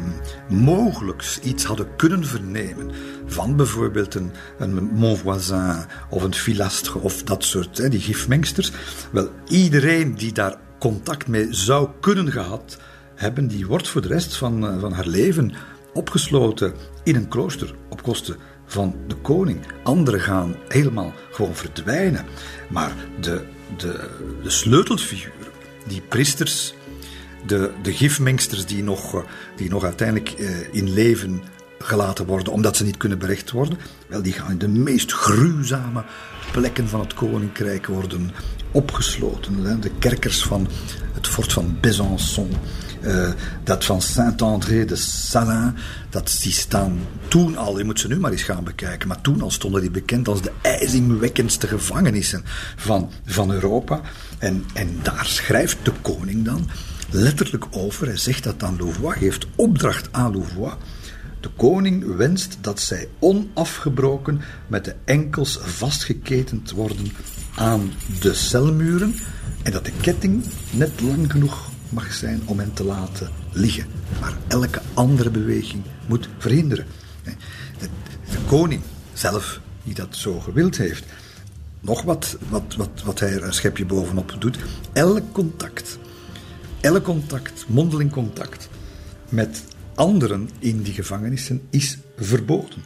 [0.49, 2.91] mogelijk iets hadden kunnen vernemen
[3.27, 8.73] van bijvoorbeeld een, een Monvoisin of een Filastre of dat soort, hè, die gifmengsters.
[9.11, 12.79] Wel, iedereen die daar contact mee zou kunnen gehad
[13.15, 15.53] hebben, die wordt voor de rest van, uh, van haar leven
[15.95, 18.37] opgesloten in een klooster op kosten
[18.67, 19.61] van de koning.
[19.83, 22.25] Anderen gaan helemaal gewoon verdwijnen.
[22.71, 23.43] Maar de,
[23.77, 24.09] de,
[24.43, 25.51] de sleutelfiguren,
[25.87, 26.75] die priesters,
[27.47, 29.21] de, de gifmengsters die nog, eh,
[29.57, 31.43] die nog uiteindelijk uh, in leven
[31.79, 33.79] gelaten worden omdat ze niet kunnen berecht worden,
[34.09, 36.05] wel, die gaan in de meest gruwzame
[36.53, 38.31] plekken van het koninkrijk worden
[38.71, 39.81] opgesloten.
[39.81, 40.69] De kerkers van
[41.13, 42.51] het fort van Besançon,
[43.03, 43.29] uh,
[43.65, 45.81] dat van Saint-André de Salins,
[46.11, 49.43] dat die staan toen al, je moet ze nu maar eens gaan bekijken, maar toen
[49.43, 52.45] al stonden die bekend als de ijzingwekkendste gevangenissen
[52.77, 54.01] van, van Europa.
[54.39, 56.69] En, en daar schrijft de koning dan
[57.11, 58.07] letterlijk over.
[58.07, 60.75] Hij zegt dat aan Louvois, geeft opdracht aan Louvois.
[61.41, 67.07] De koning wenst dat zij onafgebroken met de enkels vastgeketend worden
[67.55, 69.15] aan de celmuren
[69.63, 73.87] en dat de ketting net lang genoeg mag zijn om hen te laten liggen.
[74.21, 76.87] Maar elke andere beweging moet verhinderen.
[77.79, 77.89] De,
[78.47, 78.83] koning
[79.13, 81.05] zelf, die dat zo gewild heeft,
[81.81, 84.59] nog wat, wat, wat, wat hij er een schepje bovenop doet,
[84.93, 85.99] elk contact
[86.81, 88.69] elk contact, mondeling contact
[89.29, 89.65] met
[89.95, 92.85] anderen in die gevangenissen is verboden.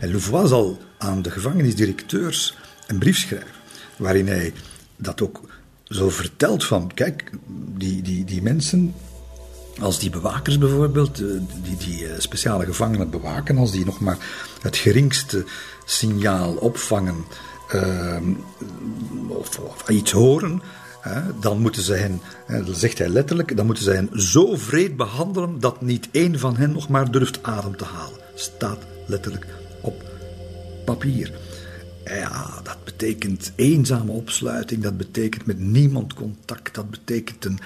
[0.00, 2.56] En Louvois zal aan de gevangenisdirecteurs
[2.86, 3.48] een brief schrijven,
[3.96, 4.52] waarin hij
[4.96, 5.40] dat ook
[5.84, 7.30] zo vertelt van, kijk,
[7.76, 8.94] die, die, die mensen,
[9.80, 11.26] als die bewakers bijvoorbeeld, eh,
[11.62, 14.18] die, die eh, speciale gevangenen bewaken, als die nog maar
[14.60, 15.44] het geringste
[15.84, 17.24] signaal opvangen
[19.28, 20.62] of, of, iets horen,
[21.40, 22.20] dan moeten ze hen,
[22.64, 26.56] dat zegt hij letterlijk, dan moeten ze hen zo vreed behandelen dat niet één van
[26.56, 28.18] hen nog maar durft adem te halen.
[28.34, 29.46] Staat letterlijk
[29.80, 30.02] op
[30.84, 31.32] papier.
[32.04, 37.58] Ja, dat betekent eenzame opsluiting, dat betekent met niemand contact, dat betekent een,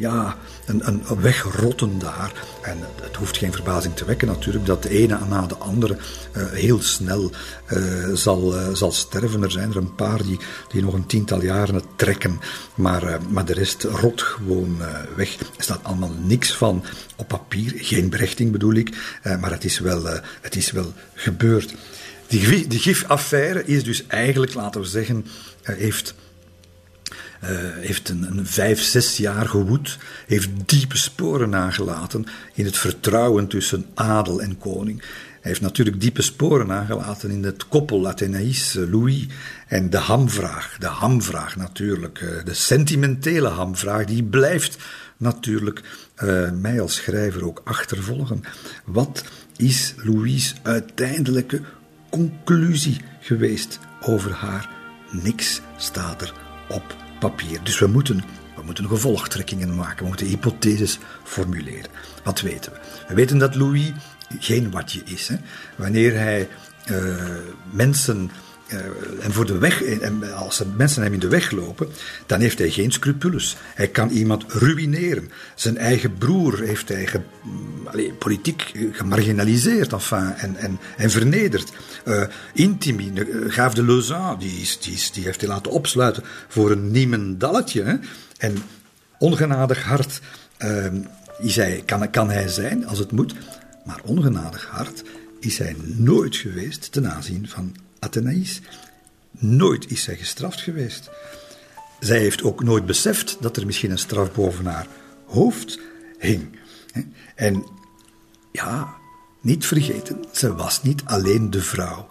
[0.00, 0.36] ja,
[0.66, 2.32] een, een wegrotten daar.
[2.62, 5.96] En het hoeft geen verbazing te wekken natuurlijk dat de ene na de andere
[6.36, 7.30] uh, heel snel
[7.72, 9.42] uh, zal, uh, zal sterven.
[9.42, 12.40] Er zijn er een paar die, die nog een tiental jaren het trekken,
[12.74, 14.78] maar, maar de rest rot gewoon
[15.16, 15.38] weg.
[15.38, 16.84] Er staat allemaal niks van
[17.16, 20.04] op papier, geen berechting bedoel ik, maar het is wel,
[20.40, 21.74] het is wel gebeurd.
[22.26, 25.26] Die, die gifaffaire is dus eigenlijk, laten we zeggen,
[25.62, 26.14] heeft
[27.44, 32.24] uh, heeft een, een, vijf, zes jaar gewoed, heeft diepe sporen nagelaten
[32.54, 35.00] in het vertrouwen tussen adel en koning.
[35.00, 39.26] Hij heeft natuurlijk diepe sporen nagelaten in het koppel Athenaïs, eh, Louis
[39.66, 40.76] en de hamvraag.
[40.78, 44.78] De hamvraag natuurlijk, uh, de sentimentele hamvraag, die blijft
[45.16, 45.82] natuurlijk
[46.60, 48.42] mij als schrijver ook achtervolgen.
[48.84, 49.24] Wat
[49.56, 51.60] is Louis' uiteindelijke
[52.10, 54.70] conclusie geweest over haar?
[55.10, 56.34] Niks staat er
[56.68, 57.60] op papier.
[57.62, 58.24] Dus we moeten,
[58.56, 61.90] we moeten gevolgtrekkingen maken, we moeten hypotheses formuleren.
[62.24, 62.78] Wat weten we?
[63.08, 63.92] We weten dat Louis
[64.38, 65.28] geen watje is.
[65.28, 65.36] Hè?
[65.76, 66.48] Wanneer hij
[66.90, 67.14] uh,
[67.70, 68.30] mensen
[69.20, 71.88] en voor de weg, en als mensen hem in de weg lopen,
[72.26, 73.56] dan heeft hij geen scrupules.
[73.74, 75.30] Hij kan iemand ruïneren.
[75.54, 77.20] Zijn eigen broer heeft hij ge,
[77.84, 81.72] allez, politiek gemarginaliseerd enfin, en, en, en vernederd.
[82.04, 86.22] Uh, Intimi, uh, Gaaf de Lausanne, die, is, die, is, die heeft hij laten opsluiten
[86.48, 88.00] voor een niemendalletje.
[88.38, 88.56] En
[89.18, 90.20] ongenadig hard
[91.38, 93.34] is hij, kan, kan hij zijn als het moet,
[93.84, 95.02] maar ongenadig hard
[95.40, 98.60] is hij nooit geweest ten aanzien van Athenaïs.
[99.30, 101.10] Nooit is zij gestraft geweest.
[102.00, 104.86] Zij heeft ook nooit beseft dat er misschien een straf boven haar
[105.26, 105.78] hoofd
[106.18, 106.58] hing.
[107.34, 107.64] En
[108.52, 108.94] ja,
[109.40, 112.06] niet vergeten, ze was niet alleen de vrouw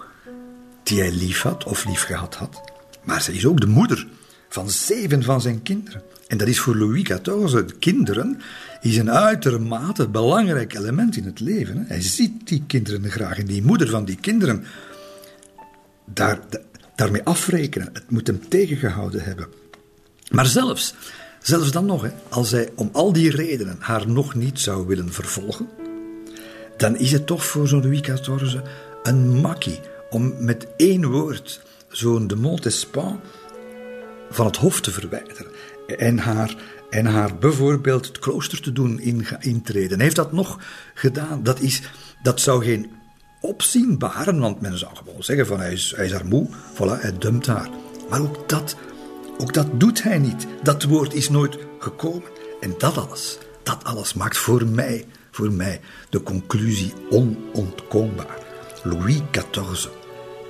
[0.83, 2.61] die hij lief had of lief gehad had,
[3.03, 4.07] maar ze is ook de moeder
[4.49, 6.03] van zeven van zijn kinderen.
[6.27, 8.41] En dat is voor Louis XIV, kinderen,
[8.81, 11.85] is een uitermate belangrijk element in het leven.
[11.87, 14.65] Hij ziet die kinderen graag en die moeder van die kinderen
[16.13, 16.39] daar,
[16.95, 17.89] daarmee afrekenen.
[17.93, 19.47] Het moet hem tegengehouden hebben.
[20.29, 20.93] Maar zelfs,
[21.41, 25.13] zelfs dan nog, hè, als hij om al die redenen haar nog niet zou willen
[25.13, 25.69] vervolgen,
[26.77, 28.59] dan is het toch voor zo'n Louis XIV
[29.03, 29.79] een makkie
[30.09, 33.19] om met één woord zo'n de Montespan
[34.29, 35.47] van het hof te verwijderen
[35.97, 36.55] en haar,
[36.89, 38.99] en haar bijvoorbeeld het klooster te doen
[39.39, 39.99] intreden.
[39.99, 40.59] Heeft dat nog
[40.93, 41.43] gedaan.
[41.43, 41.81] Dat, is,
[42.23, 42.91] dat zou geen
[43.41, 47.17] opzienbaren, want men zou gewoon zeggen van hij is, hij is haar moe, voilà, hij
[47.17, 47.69] dumpt haar.
[48.09, 48.75] Maar ook dat,
[49.37, 50.47] ook dat doet hij niet.
[50.63, 52.29] Dat woord is nooit gekomen.
[52.59, 58.37] En dat alles, dat alles maakt voor mij, voor mij de conclusie onontkoombaar.
[58.83, 59.87] Louis XIV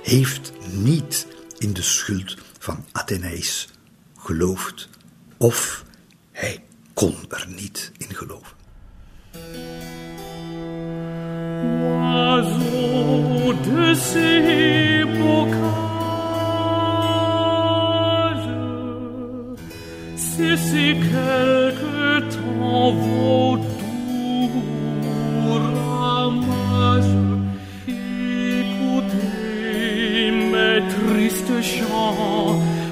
[0.02, 1.26] heeft niet
[1.58, 3.68] in de schuld van Athenaïs
[4.16, 4.88] geloofd.
[5.36, 5.84] Of
[6.32, 6.64] hij
[6.94, 8.58] kon er niet in geloven.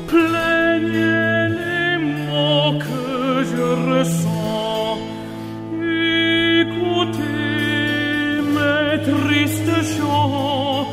[0.09, 4.38] Plaignez les mots que je ressens.
[9.97, 10.87] 说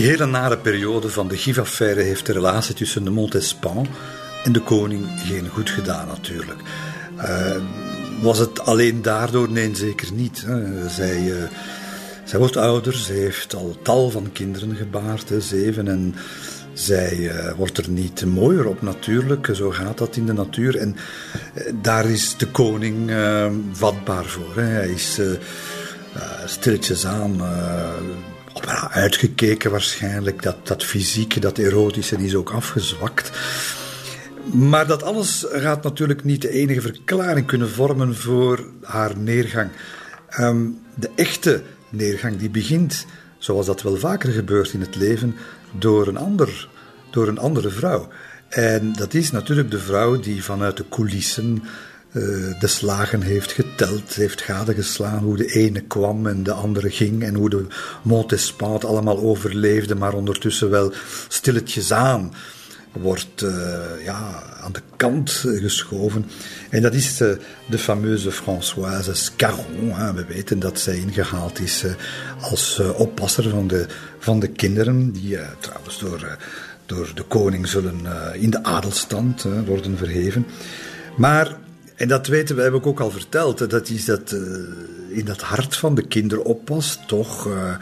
[0.00, 3.86] Die hele nare periode van de gifaffaire heeft de relatie tussen de Montespan
[4.44, 6.60] en de koning geen goed gedaan natuurlijk.
[7.18, 7.56] Uh,
[8.20, 9.50] was het alleen daardoor?
[9.50, 10.42] Nee, zeker niet.
[10.46, 10.88] Hè.
[10.88, 11.42] Zij, uh,
[12.24, 15.88] zij wordt ouder, ze heeft al tal van kinderen gebaard, zeven.
[15.88, 16.14] En
[16.72, 20.76] zij uh, wordt er niet mooier op natuurlijk, zo gaat dat in de natuur.
[20.76, 20.96] En
[21.82, 23.12] daar is de koning
[23.72, 24.54] vatbaar voor.
[24.54, 24.62] Hè.
[24.62, 25.20] Hij is
[26.46, 27.40] stilletjes aan
[28.90, 30.42] uitgekeken waarschijnlijk.
[30.42, 33.30] Dat, dat fysieke, dat erotische is ook afgezwakt.
[34.52, 39.70] Maar dat alles gaat natuurlijk niet de enige verklaring kunnen vormen voor haar neergang.
[40.28, 43.06] Ehm, de echte neergang die begint,
[43.38, 45.36] zoals dat wel vaker gebeurt in het leven,
[45.78, 46.68] door een, ander,
[47.10, 48.08] door een andere vrouw.
[48.48, 51.62] En dat is natuurlijk de vrouw die vanuit de coulissen
[52.12, 57.34] de slagen heeft geteld, heeft gadegeslaan hoe de ene kwam en de andere ging en
[57.34, 57.66] hoe de
[58.02, 60.92] Montespan allemaal overleefde, maar ondertussen wel
[61.28, 62.32] stilletjes aan
[62.92, 66.26] wordt uh, ja, aan de kant geschoven.
[66.70, 67.32] En dat is uh,
[67.68, 69.92] de fameuze Françoise Scarron.
[69.92, 70.12] Hè.
[70.12, 71.84] We weten dat zij ingehaald is
[72.40, 73.86] als oppasser van de,
[74.18, 76.36] van de kinderen, die trouwens door,
[76.86, 78.00] door de koning zullen
[78.34, 80.46] in de adelstand worden verheven.
[81.16, 81.56] Maar
[82.00, 83.70] en dat weten we, heb ik ook al verteld.
[83.70, 84.40] Dat is dat uh,
[85.08, 87.76] in dat hart van de kinderoppas toch uh,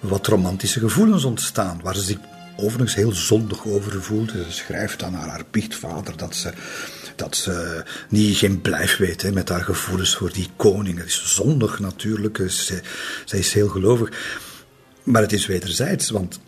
[0.00, 1.80] wat romantische gevoelens ontstaan.
[1.82, 2.18] Waar ze zich
[2.56, 4.44] overigens heel zondig over voelde.
[4.44, 6.52] Ze schrijft dan aan haar biechtvader dat ze,
[7.16, 10.98] dat ze niet geen blijf weet hè, met haar gevoelens voor die koning.
[10.98, 12.42] Het is zondig natuurlijk.
[12.46, 12.82] Zij,
[13.24, 14.12] zij is heel gelovig.
[15.02, 16.40] Maar het is wederzijds, want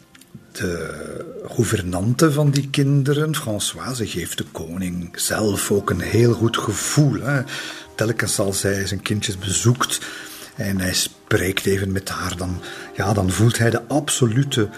[0.56, 7.20] de gouvernante van die kinderen, Françoise, geeft de koning zelf ook een heel goed gevoel.
[7.20, 7.42] Hè.
[7.94, 9.98] Telkens als hij zijn kindjes bezoekt
[10.54, 12.60] en hij spreekt even met haar, dan,
[12.96, 14.68] ja, dan voelt hij de absolute,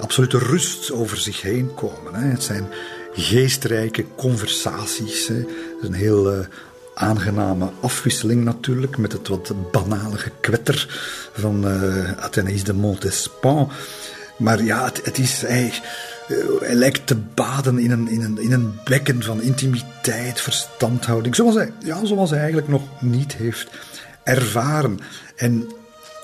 [0.00, 2.14] absolute rust over zich heen komen.
[2.14, 2.26] Hè.
[2.26, 2.66] Het zijn
[3.12, 5.28] geestrijke conversaties.
[5.28, 5.34] Hè.
[5.34, 5.46] Het
[5.82, 6.38] is een heel uh,
[6.94, 10.86] aangename afwisseling natuurlijk met het wat banale gekwetter
[11.32, 13.70] van uh, de Montespan.
[14.36, 15.72] Maar ja, het, is, hij,
[16.28, 21.34] eh, hij lijkt te baden in een, in, een, in een bekken van intimiteit, verstandhouding.
[21.34, 23.70] Zoals hij, ja, zoals hij eigenlijk nog niet heeft
[24.22, 24.98] ervaren.
[25.36, 25.68] En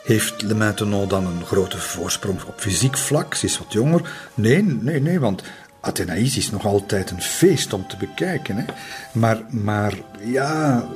[0.02, 0.74] heeft Le
[1.08, 3.34] dan een grote voorsprong op fysiek vlak?
[3.34, 4.10] Ze is wat jonger.
[4.34, 5.42] Nee, nee, nee, want
[5.80, 8.56] Athenaïs is nog altijd een feest om te bekijken.
[8.56, 8.64] Hè?
[9.12, 9.92] Maar, maar
[10.24, 10.86] ja,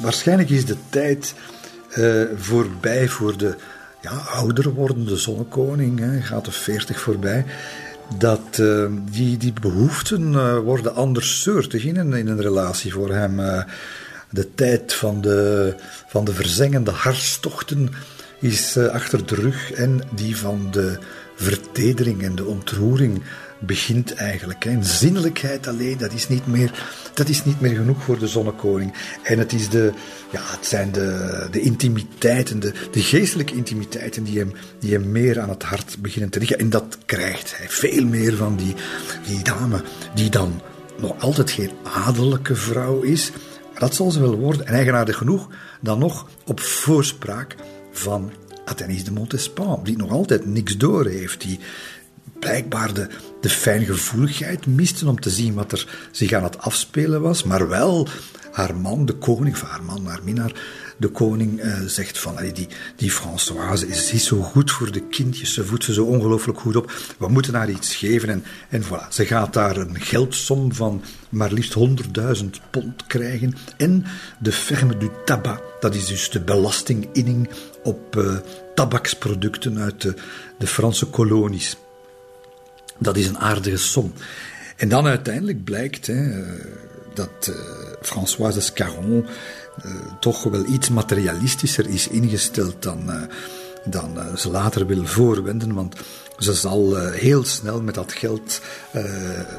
[0.00, 1.34] waarschijnlijk is de tijd
[1.96, 3.56] uh, voorbij voor de
[4.00, 7.44] ja, ouder wordende zonnekoning, hè, gaat de 40 voorbij,
[8.18, 13.14] dat uh, die, die behoeften uh, worden anders soortig in een, in een relatie voor
[13.14, 13.40] hem.
[13.40, 13.62] Uh,
[14.30, 15.74] de tijd van de,
[16.06, 17.88] van de verzengende hartstochten
[18.40, 20.98] is achter de rug en die van de
[21.34, 23.22] vertedering en de ontroering
[23.58, 24.64] begint eigenlijk.
[24.64, 28.92] En zinnelijkheid alleen, dat is niet meer, dat is niet meer genoeg voor de zonnekoning.
[29.22, 29.92] En het, is de,
[30.30, 35.40] ja, het zijn de, de intimiteiten, de, de geestelijke intimiteiten die hem, die hem meer
[35.40, 36.58] aan het hart beginnen te liggen.
[36.58, 38.74] En dat krijgt hij veel meer van die,
[39.26, 39.82] die dame,
[40.14, 40.60] die dan
[41.00, 43.30] nog altijd geen adellijke vrouw is.
[43.70, 44.66] Maar dat zal ze wel worden.
[44.66, 45.48] En eigenaardig genoeg,
[45.80, 47.56] dan nog op voorspraak
[47.92, 48.32] van
[48.64, 51.40] Athénée de Montespan, die nog altijd niks door heeft.
[51.40, 51.58] Die,
[52.38, 53.06] blijkbaar de,
[53.40, 58.08] de fijngevoeligheid misten om te zien wat er zich aan het afspelen was, maar wel
[58.52, 60.52] haar man, de koning, of haar man, haar minnaar,
[60.96, 65.54] de koning uh, zegt van die, die Françoise is, is zo goed voor de kindjes,
[65.54, 68.28] ze voedt ze zo ongelooflijk goed op, we moeten haar iets geven.
[68.28, 71.74] En, en voilà, ze gaat daar een geldsom van maar liefst
[72.42, 73.54] 100.000 pond krijgen.
[73.76, 74.04] En
[74.38, 77.50] de ferme du tabac, dat is dus de belastinginning
[77.82, 78.36] op uh,
[78.74, 80.14] tabaksproducten uit de,
[80.58, 81.76] de Franse kolonies.
[82.98, 84.12] Dat is een aardige som.
[84.76, 86.44] En dan uiteindelijk blijkt, hè,
[87.14, 87.52] dat
[88.02, 89.26] Françoise Escaron
[90.20, 93.10] toch wel iets materialistischer is ingesteld dan,
[93.84, 95.74] dan ze later wil voorwenden.
[95.74, 95.96] Want
[96.38, 98.60] ze zal heel snel met dat geld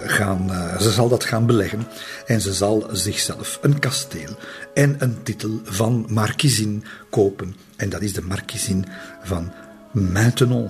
[0.06, 0.50] gaan,
[0.80, 1.88] ze zal dat gaan beleggen
[2.26, 4.38] en ze zal zichzelf een kasteel
[4.74, 7.56] en een titel van markiezin kopen.
[7.76, 8.86] En dat is de markiezin
[9.24, 9.52] van
[9.92, 10.70] Maintenon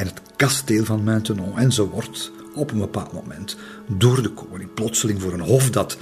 [0.00, 1.58] en het kasteel van Maintenon.
[1.58, 3.56] En ze wordt op een bepaald moment
[3.86, 5.96] door de koning plotseling voor een hof dat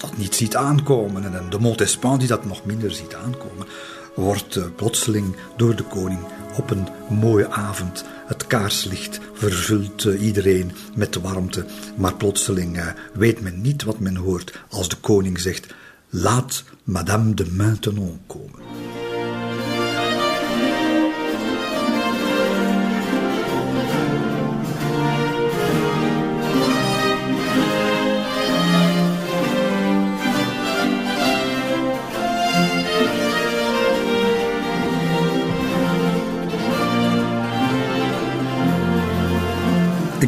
[0.00, 3.66] dat, niet ziet aankomen en de Montespan die dat nog minder ziet aankomen,
[4.14, 6.20] wordt uh, plotseling door de koning
[6.56, 11.64] op een mooie avond het kaarslicht vervult uh, iedereen met warmte,
[11.96, 15.74] maar plotseling uh, weet men niet wat men hoort als de koning zegt:
[16.08, 18.61] Laat Madame de Maintenon komen.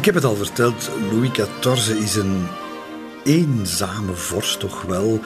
[0.05, 2.47] Ik heb het al verteld, Louis XIV is een
[3.23, 5.19] eenzame vorst toch wel.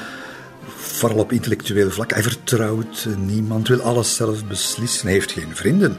[0.77, 2.13] Vooral op intellectueel vlak.
[2.13, 5.05] Hij vertrouwt niemand, wil alles zelf beslissen.
[5.05, 5.97] Hij heeft geen vrienden.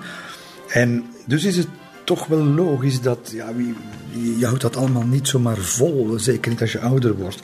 [0.68, 1.66] En dus is het
[2.04, 3.52] toch wel logisch dat, ja,
[4.38, 6.18] je houdt dat allemaal niet zomaar vol.
[6.18, 7.40] Zeker niet als je ouder wordt.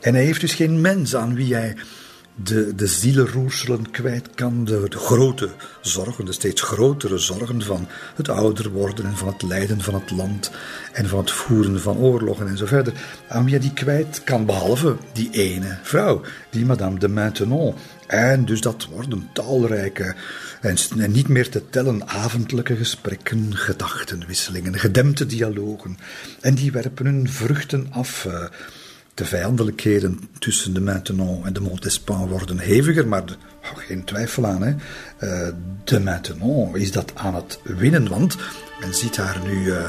[0.00, 1.76] En hij heeft dus geen mens aan wie hij
[2.34, 5.50] de, de zielenroerselen kwijt kan, de, grote
[5.80, 10.10] zorgen, de steeds grotere zorgen van het ouder worden en van het lijden van het
[10.10, 10.50] land
[10.92, 12.92] en van het voeren van oorlogen en zo verder,
[13.28, 17.74] aan die kwijt kan, behalve die ene vrouw, die Madame de Maintenon.
[18.06, 20.14] En dus dat worden talrijke
[20.60, 20.76] en,
[21.12, 25.98] niet meer te tellen avondelijke gesprekken, gedachtenwisselingen, gedempte dialogen.
[26.40, 28.24] En die werpen hun vruchten af.
[28.24, 28.44] Uh,
[29.14, 34.46] de vijandelijkheden tussen de Maintenon en de Montespan worden heviger, maar de, oh, geen twijfel
[34.46, 34.62] aan.
[34.62, 34.74] Hè.
[35.20, 38.36] Uh, de Maintenon is dat aan het winnen, want
[38.80, 39.84] men ziet haar nu uh,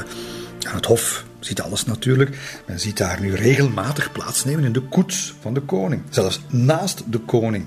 [0.66, 5.34] aan het hof, ziet alles natuurlijk, men ziet haar nu regelmatig plaatsnemen in de koets
[5.40, 7.66] van de koning, zelfs naast de koning.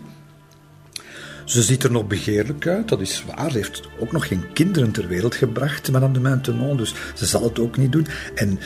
[1.46, 3.52] Ze ziet er nog begeerlijk uit, dat is waar.
[3.52, 7.44] Ze heeft ook nog geen kinderen ter wereld gebracht, Madame de Maintenon, dus ze zal
[7.44, 8.08] het ook niet doen.
[8.36, 8.60] En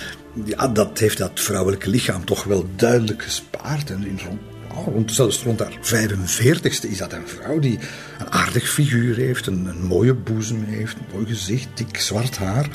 [0.46, 3.90] ja, dat heeft dat vrouwelijke lichaam toch wel duidelijk gespaard.
[3.90, 4.40] En in rond,
[4.76, 7.80] oh, rond, zelfs rond haar 45ste is dat een vrouw die
[8.20, 12.70] een aardig figuur heeft, een, een mooie boezem heeft, een mooi gezicht, dik zwart haar,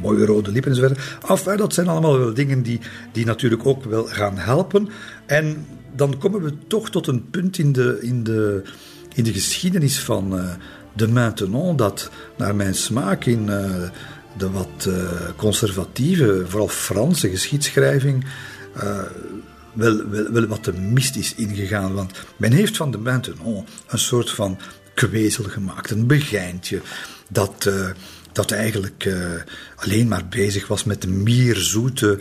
[0.00, 1.00] mooie rode lippen enzovoort.
[1.28, 2.80] Enfin, dat zijn allemaal wel dingen die,
[3.12, 4.88] die natuurlijk ook wel gaan helpen.
[5.26, 8.62] En dan komen we toch tot een punt in de, in de,
[9.14, 10.50] in de geschiedenis van uh,
[10.92, 13.46] de Maintenon dat naar mijn smaak in...
[13.46, 13.88] Uh,
[14.40, 14.94] de wat uh,
[15.36, 18.24] conservatieve, vooral Franse geschiedschrijving,
[18.76, 18.98] uh,
[19.72, 21.94] wel, wel, wel, wat te mist is ingegaan.
[21.94, 24.58] Want men heeft van de Maintenon een soort van
[24.94, 26.80] kwezel gemaakt, een begijntje,
[27.28, 27.90] dat, uh,
[28.32, 29.14] dat eigenlijk
[29.76, 32.18] alleen maar bezig was met de mierzoete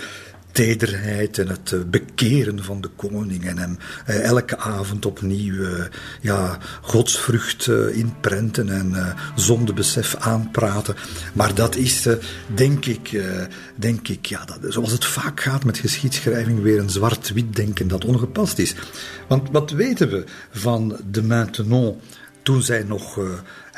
[0.51, 5.83] tederheid en het eh, bekeren van de koning en hem eh, elke avond opnieuw eh,
[6.21, 10.95] ja, godsvrucht inprenten en zondebesef aanpraten.
[11.33, 12.07] Maar dat is,
[12.55, 13.23] denk ik,
[13.75, 18.05] denk ik ja, dat, zoals het vaak gaat met geschiedschrijving, weer een zwart-wit denken dat
[18.05, 18.75] ongepast is.
[19.27, 21.99] Want wat weten we van de Maintenon
[22.43, 23.19] toen zij nog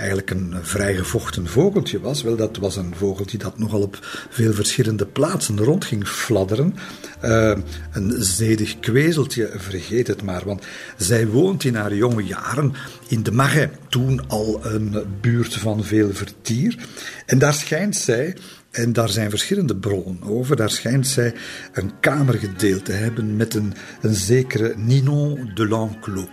[0.01, 2.21] eigenlijk een vrijgevochten vogeltje was.
[2.21, 3.97] Wel, dat was een vogeltje dat nogal op
[4.29, 6.75] veel verschillende plaatsen rond ging fladderen.
[7.23, 7.57] Uh,
[7.91, 10.41] een zedig kwezeltje, vergeet het maar.
[10.45, 10.63] Want
[10.97, 12.73] zij woont in haar jonge jaren
[13.07, 16.77] in de Marais, toen al een buurt van veel vertier.
[17.25, 18.35] En daar schijnt zij
[18.71, 20.55] en daar zijn verschillende bronnen over.
[20.55, 21.33] Daar schijnt zij
[21.73, 26.27] een kamer gedeeld te hebben met een, een zekere Ninon de L'Enclos.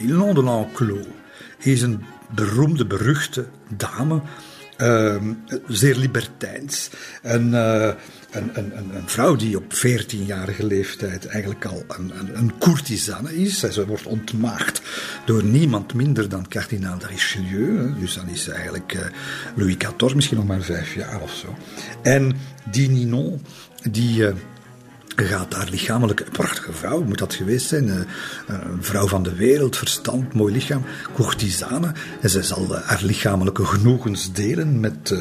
[0.00, 1.06] Ninon de L'Enclos
[1.58, 2.00] is een
[2.34, 4.22] beroemde, beruchte dame.
[4.78, 5.16] Uh,
[5.68, 6.90] zeer libertijns.
[7.22, 7.90] Een, uh,
[8.30, 13.58] een, een, een, vrouw die op 14-jarige leeftijd eigenlijk al een, een, een courtisane is.
[13.58, 14.82] Ze wordt ontmaagd
[15.24, 17.94] door niemand minder dan kardinaal de Richelieu.
[18.00, 19.00] Dus dan is ze eigenlijk uh,
[19.56, 21.56] Louis XIV, misschien nog maar vijf jaar of zo.
[22.02, 22.36] En
[22.70, 23.42] die Ninon,
[23.90, 24.24] die
[25.26, 27.96] gaat daar lichamelijk, een prachtige vrouw moet dat geweest zijn, eh,
[28.46, 30.84] een vrouw van de wereld, verstand, mooi lichaam,
[31.14, 31.92] courtisane.
[32.20, 35.14] En zij zal eh, haar lichamelijke genoegens delen met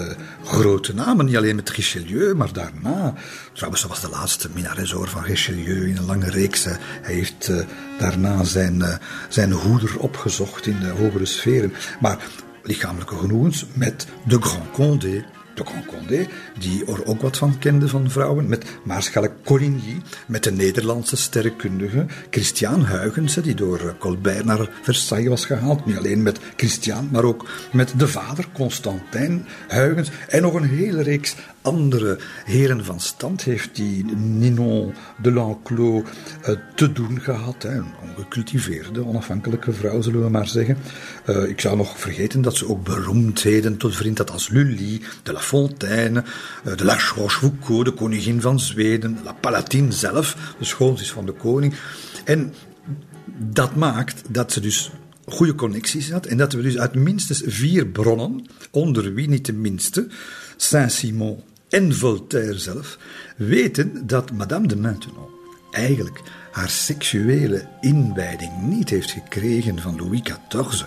[0.43, 3.13] grote namen, niet alleen met Richelieu, maar daarna.
[3.53, 6.63] Trouwens, ze was de laatste minaresor van Richelieu in een lange reeks.
[6.63, 7.51] Hij heeft
[7.99, 8.83] daarna zijn,
[9.29, 11.73] zijn hoeder opgezocht in de hogere sferen.
[11.99, 12.17] Maar
[12.63, 15.25] lichamelijke genoegens met de Grand Condé,
[15.57, 16.27] de Concondé,
[16.59, 22.05] die er ook wat van kende van vrouwen, met Maarschalk Coligny, met de Nederlandse sterrenkundige
[22.29, 25.85] Christian Huygens, die door Colbert naar Versailles was gehaald.
[25.85, 31.01] Niet alleen met Christian, maar ook met de vader, Constantin Huygens, en nog een hele
[31.01, 31.35] reeks
[31.67, 37.63] andere heren van stand heeft die Ninon de L'Enclos uh, te doen gehad.
[37.63, 40.77] Een ongecultiveerde, onafhankelijke vrouw, zullen we maar zeggen.
[41.29, 45.31] Uh, ik zou nog vergeten dat ze ook beroemdheden tot vriend had als Lully, de
[45.31, 46.23] La Fontaine,
[46.65, 51.33] uh, de La Rochefoucauld, de koningin van Zweden, La Palatine zelf, de schoonzus van de
[51.33, 51.73] koning.
[52.25, 52.53] En
[53.37, 54.91] dat maakt dat ze dus
[55.25, 59.53] goede connecties had en dat we dus uit minstens vier bronnen, onder wie niet de
[59.53, 60.07] minste,
[60.57, 62.97] Saint-Simon en Voltaire zelf,
[63.37, 65.27] weten dat Madame de Maintenon
[65.71, 66.21] eigenlijk
[66.51, 70.83] haar seksuele inwijding niet heeft gekregen van Louis XIV,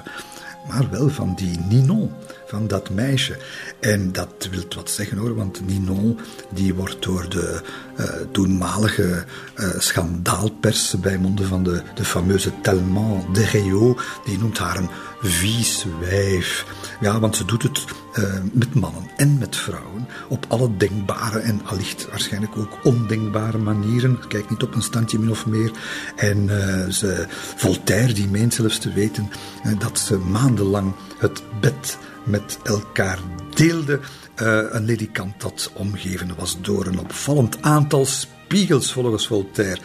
[0.68, 2.10] maar wel van die Ninon,
[2.46, 3.36] van dat meisje.
[3.80, 6.18] En dat wil wat zeggen hoor, want Ninon
[6.50, 7.60] die wordt door de
[7.98, 9.24] uh, toenmalige
[9.56, 14.90] uh, schandaalpers bij monden van de, de fameuze Telman de Réau, die noemt haar een
[15.22, 16.66] vieswijf.
[17.00, 17.84] Ja, want ze doet het
[18.18, 24.28] uh, met mannen en met vrouwen op alle denkbare en allicht waarschijnlijk ook ondenkbare manieren.
[24.28, 25.70] Kijk niet op een standje min of meer.
[26.16, 27.26] En uh, ze,
[27.56, 29.30] Voltaire die meent zelfs te weten
[29.66, 33.18] uh, dat ze maandenlang het bed met elkaar
[33.54, 34.00] deelden.
[34.34, 39.80] een ledikant dat omgeven was door een opvallend aantal spiegels volgens Voltaire.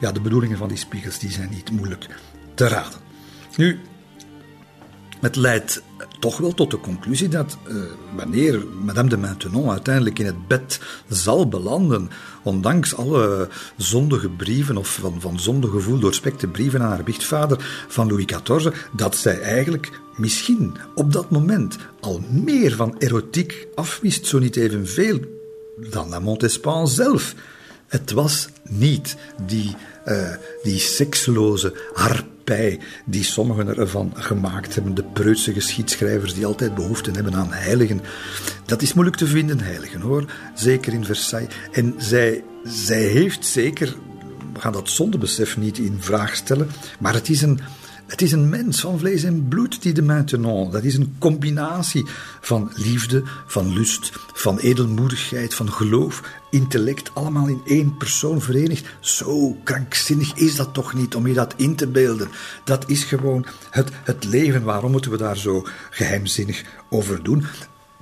[0.00, 2.06] Ja, de bedoelingen van die spiegels die zijn niet moeilijk
[2.54, 2.98] te raden.
[3.56, 3.80] Nu,
[5.24, 5.82] het leidt
[6.18, 7.76] toch wel tot de conclusie dat uh,
[8.16, 12.10] wanneer Madame de Maintenon uiteindelijk in het bed zal belanden,
[12.42, 18.24] ondanks alle zondige brieven of van, van gevoel doorspekte brieven aan haar biechtvader van Louis
[18.24, 24.56] XIV, dat zij eigenlijk misschien op dat moment al meer van erotiek afwist, zo niet
[24.56, 25.20] evenveel
[25.76, 27.34] dan la Montespan zelf.
[27.86, 29.76] Het was niet die,
[30.06, 31.74] uh, die seksloze
[33.04, 34.94] die sommigen ervan gemaakt hebben.
[34.94, 38.00] De preutse geschiedschrijvers die altijd behoefte hebben aan heiligen.
[38.64, 40.24] Dat is moeilijk te vinden, heiligen hoor.
[40.54, 41.54] Zeker in Versailles.
[41.72, 43.94] En zij, zij heeft zeker,
[44.52, 47.60] we gaan dat zondebesef niet in vraag stellen, maar het is een
[48.06, 50.70] het is een mens van vlees en bloed, die de Maintenon.
[50.70, 52.06] Dat is een combinatie
[52.40, 58.86] van liefde, van lust, van edelmoedigheid, van geloof, intellect, allemaal in één persoon verenigd.
[59.00, 62.28] Zo krankzinnig is dat toch niet om je dat in te beelden.
[62.64, 64.62] Dat is gewoon het, het leven.
[64.62, 67.44] Waarom moeten we daar zo geheimzinnig over doen?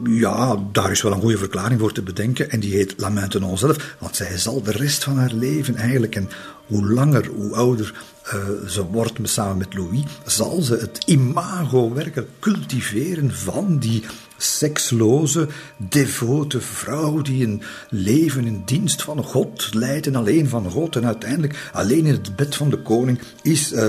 [0.04, 2.50] Ja, daar is wel een goede verklaring voor te bedenken.
[2.50, 3.96] En die heet La Maintenon zelf.
[3.98, 6.28] Want zij zal de rest van haar leven eigenlijk, en
[6.72, 7.94] hoe langer, hoe ouder
[8.26, 14.04] uh, ze wordt samen met Louis, zal ze het imago werkelijk cultiveren van die
[14.36, 20.96] seksloze, devote vrouw die een leven in dienst van God leidt en alleen van God.
[20.96, 23.86] En uiteindelijk alleen in het bed van de koning is, uh,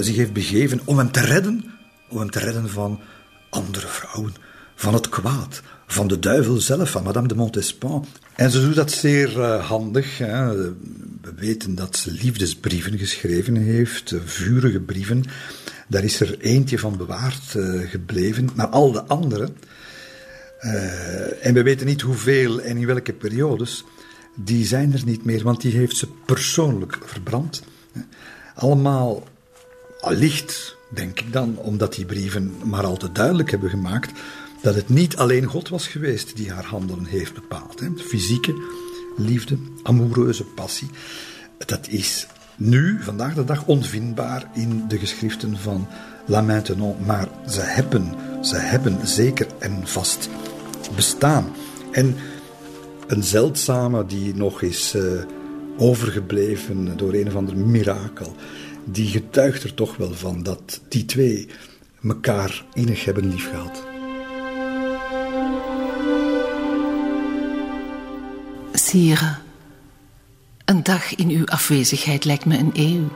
[0.00, 1.64] zich heeft begeven om hem te redden,
[2.08, 3.00] om hem te redden van
[3.50, 4.34] andere vrouwen,
[4.74, 5.62] van het kwaad,
[5.92, 8.06] van de duivel zelf, van Madame de Montespan.
[8.34, 10.18] En ze doet dat zeer uh, handig.
[10.18, 10.54] Hè.
[10.54, 15.24] We weten dat ze liefdesbrieven geschreven heeft, vurige brieven.
[15.88, 19.48] Daar is er eentje van bewaard uh, gebleven, maar al de andere,
[21.40, 23.84] en we weten niet hoeveel en in welke periodes,
[24.36, 27.62] die zijn er niet meer, want die heeft ze persoonlijk verbrand.
[28.54, 29.28] Allemaal
[30.00, 34.10] allicht, denk ik dan, omdat die brieven maar al te duidelijk hebben gemaakt
[34.62, 37.80] dat het niet alleen God was geweest die haar handelen heeft bepaald.
[37.80, 37.88] Hè.
[37.96, 38.54] Fysieke
[39.16, 40.90] liefde, amoureuze passie,
[41.66, 42.26] dat is
[42.56, 45.88] nu, vandaag de dag, onvindbaar in de geschriften van
[46.26, 47.04] La Maintenon.
[47.04, 50.28] Maar ze hebben, ze hebben zeker en vast
[50.96, 51.52] bestaan.
[51.90, 52.16] En
[53.06, 55.22] een zeldzame die nog is uh,
[55.78, 58.36] overgebleven door een of ander mirakel,
[58.84, 61.48] die getuigt er toch wel van dat die twee
[62.02, 63.91] elkaar innig hebben liefgehad.
[68.92, 69.36] Sire,
[70.64, 73.08] een dag in uw afwezigheid lijkt me een eeuw.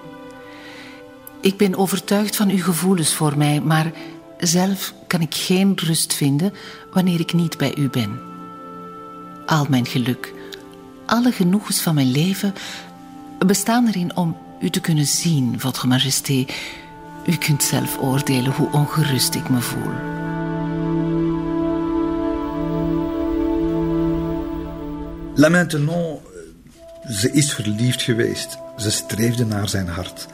[1.41, 3.93] Ik ben overtuigd van uw gevoelens voor mij, maar
[4.39, 6.53] zelf kan ik geen rust vinden
[6.93, 8.21] wanneer ik niet bij u ben.
[9.47, 10.33] Al mijn geluk,
[11.07, 12.55] alle genoegens van mijn leven
[13.47, 16.47] bestaan erin om u te kunnen zien, Votre Majesté.
[17.27, 19.93] U kunt zelf oordelen hoe ongerust ik me voel.
[25.39, 26.21] La Maintenon,
[27.09, 28.59] ze is verliefd geweest.
[28.77, 30.27] Ze streefde naar zijn hart.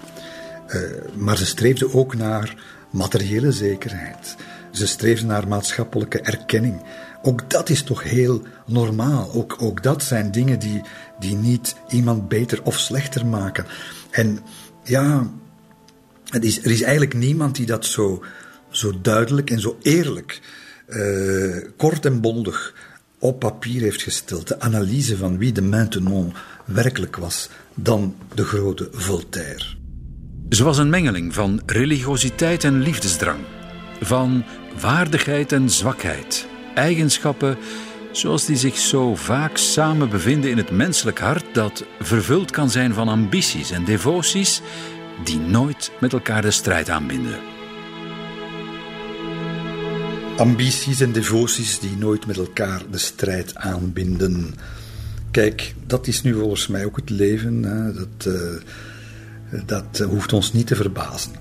[0.68, 0.80] Uh,
[1.14, 2.54] maar ze streefde ook naar
[2.90, 4.36] materiële zekerheid.
[4.70, 6.82] Ze streefde naar maatschappelijke erkenning.
[7.22, 9.32] Ook dat is toch heel normaal.
[9.32, 10.82] Ook, ook dat zijn dingen die,
[11.18, 13.66] die niet iemand beter of slechter maken.
[14.10, 14.38] En
[14.84, 15.30] ja,
[16.28, 18.24] het is, er is eigenlijk niemand die dat zo,
[18.68, 20.40] zo duidelijk en zo eerlijk,
[20.88, 22.81] uh, kort en bondig
[23.22, 24.48] op papier heeft gesteld.
[24.48, 26.32] De analyse van wie de Maintenon
[26.64, 29.64] werkelijk was dan de grote Voltaire.
[30.48, 33.40] Ze was een mengeling van religiositeit en liefdesdrang,
[34.00, 34.44] van
[34.80, 37.56] waardigheid en zwakheid, eigenschappen
[38.12, 42.94] zoals die zich zo vaak samen bevinden in het menselijk hart dat vervuld kan zijn
[42.94, 44.60] van ambities en devoties
[45.24, 47.38] die nooit met elkaar de strijd aanbinden.
[50.36, 54.54] Ambities en devoties die nooit met elkaar de strijd aanbinden.
[55.30, 57.62] Kijk, dat is nu volgens mij ook het leven.
[57.62, 57.92] Hè.
[57.92, 61.32] Dat, uh, dat hoeft ons niet te verbazen.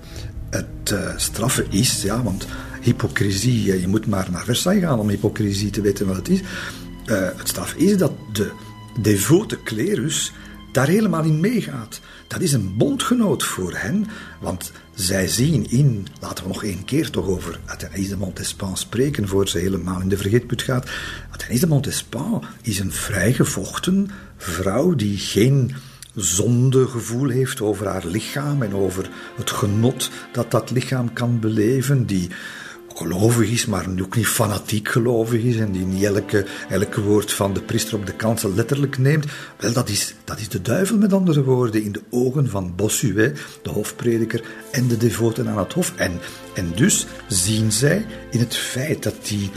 [0.50, 2.46] Het uh, straffe is, ja, want
[2.80, 6.40] hypocrisie, je moet maar naar Versailles gaan om hypocrisie te weten wat het is.
[7.04, 8.50] Het straf is dat de
[9.00, 10.32] devote klerus
[10.72, 12.00] daar helemaal in meegaat.
[12.26, 14.06] Dat is een bondgenoot voor hen,
[14.40, 19.28] want zij zien in, laten we nog één keer toch over Athénée de Montespan spreken,
[19.28, 20.90] voor ze helemaal in de vergeetput gaat.
[21.30, 25.74] Athénée de Montespan is een vrijgevochten vrouw die geen
[26.14, 32.28] zondegevoel heeft over haar lichaam en over het genot dat dat lichaam kan beleven, die
[32.98, 37.62] gelovig is, maar ook niet fanatiek gelovig is en die niet elke, woord van de
[37.62, 39.26] priester op de kansel letterlijk neemt.
[39.58, 43.40] Wel, dat is, dat is de duivel met andere woorden in de ogen van Bossuet,
[43.62, 45.92] de hofprediker en de devoten aan het hof.
[45.96, 46.20] En,
[46.54, 49.50] en dus zien zij in het feit dat die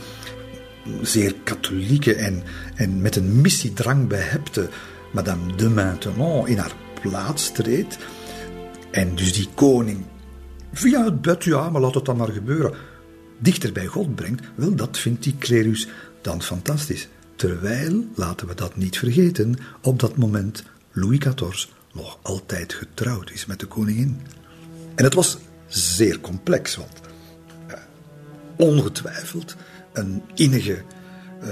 [1.02, 2.44] zeer katholieke en,
[2.76, 4.70] en met een missiedrang behepte
[5.12, 7.98] Madame de Maintenon in haar plaats treedt.
[8.92, 10.06] En dus die koning
[10.74, 12.74] via het bed, ja, maar laat het dan maar gebeuren
[13.46, 15.88] dichter bij God brengt, wel dat vindt die klerus
[16.22, 17.08] dan fantastisch.
[17.36, 23.46] Terwijl, laten we dat niet vergeten, op dat moment Louis XIV nog altijd getrouwd is
[23.46, 24.22] met de koningin.
[24.96, 27.00] En het was zeer complex, want
[27.68, 27.74] uh,
[28.58, 29.56] ongetwijfeld
[29.94, 30.82] een innige,
[31.44, 31.50] uh,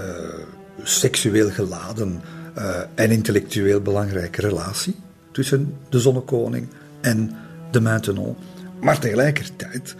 [0.83, 2.21] seksueel geladen
[2.57, 4.95] uh, en intellectueel belangrijke relatie
[5.31, 6.67] tussen de zonnekoning
[7.01, 7.35] en
[7.71, 8.35] de Maintenon.
[8.81, 9.95] Maar tegelijkertijd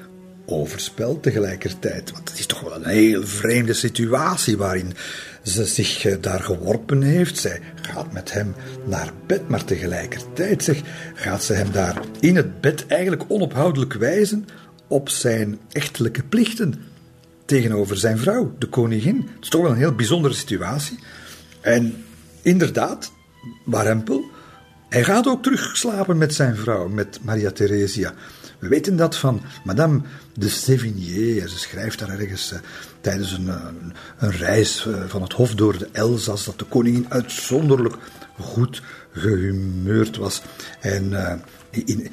[0.46, 2.12] overspel tegelijkertijd.
[2.12, 4.94] Want het is toch wel een heel vreemde situatie waarin
[5.44, 7.38] ze zich eh, daar geworpen heeft.
[7.38, 8.56] Zij gaat met hem
[8.86, 10.82] naar bed, maar tegelijkertijd zeg,
[11.14, 14.48] gaat ze hem daar in het bed eigenlijk onophoudelijk wijzen
[14.88, 16.84] op zijn echtelijke plichten
[17.46, 19.16] tegenover zijn vrouw, de koningin.
[19.16, 21.00] Het is toch wel een heel bijzondere situatie.
[21.62, 22.04] En
[22.42, 23.12] inderdaad,
[23.66, 24.24] Warempel,
[24.90, 28.14] hij gaat ook terug slapen met zijn vrouw, met Maria Theresia.
[28.64, 30.02] We weten dat van Madame
[30.34, 31.48] de Sévigné.
[31.48, 32.60] Ze schrijft daar ergens uh,
[33.02, 37.06] tijdens een, een, een reis uh, van het hof door de Elzas dat de koningin
[37.10, 37.96] uitzonderlijk
[38.40, 38.82] goed
[39.12, 40.42] gehumeurd was.
[40.80, 41.34] En uh,
[41.70, 42.12] in,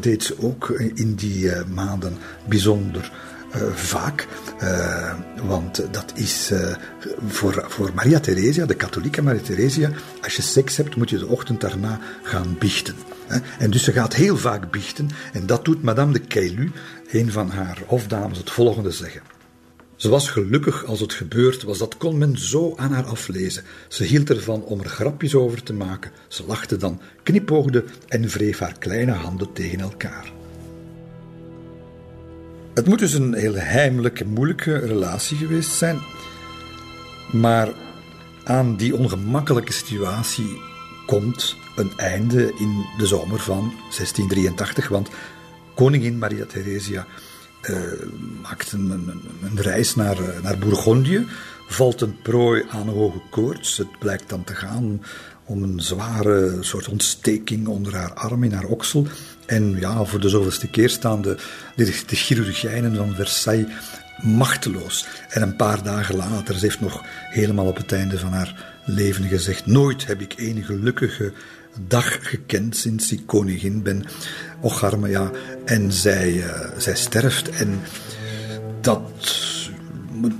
[0.00, 2.16] deed ze ook in die maanden
[2.48, 3.12] bijzonder
[3.74, 4.26] vaak.
[5.46, 6.52] Want dat is
[7.28, 9.90] voor, voor Maria Theresia, de katholieke Maria Theresia,
[10.22, 12.94] als je seks hebt, moet je de ochtend daarna gaan biechten.
[13.58, 15.10] En dus ze gaat heel vaak biechten.
[15.32, 16.70] En dat doet Madame de Caylus,
[17.10, 19.20] een van haar hofdames, het volgende zeggen.
[19.96, 23.64] Ze was gelukkig als het gebeurd was, dat kon men zo aan haar aflezen.
[23.88, 26.10] Ze hield ervan om er grapjes over te maken.
[26.28, 30.32] Ze lachte dan, knipoogde en wreef haar kleine handen tegen elkaar.
[32.74, 35.98] Het moet dus een heel heimelijke, moeilijke relatie geweest zijn.
[37.32, 37.68] Maar
[38.44, 40.60] aan die ongemakkelijke situatie
[41.06, 45.08] komt een einde in de zomer van 1683, want
[45.74, 47.06] koningin Maria Theresia
[47.70, 47.76] uh,
[48.42, 49.20] maakt een,
[49.54, 51.26] reis naar, naar Bourgondië,
[51.66, 53.76] valt een prooi aan een hoge koorts.
[53.76, 55.02] Het blijkt dan te gaan
[55.44, 59.06] om een zware soort ontsteking onder haar arm in haar oksel.
[59.46, 61.36] En ja, voor de zoveelste keer staan de,
[61.76, 63.72] de, de chirurgijnen van Versailles
[64.22, 65.06] machteloos.
[65.28, 69.28] En een paar dagen later, ze heeft nog helemaal op het einde van haar leven
[69.28, 71.32] gezegd: Nooit heb ik een gelukkige
[71.86, 74.04] dag gekend sinds ik koningin ben.
[74.60, 75.30] Och, arme, ja.
[75.64, 77.50] En zij, uh, zij sterft.
[77.50, 77.80] En
[78.80, 79.00] dat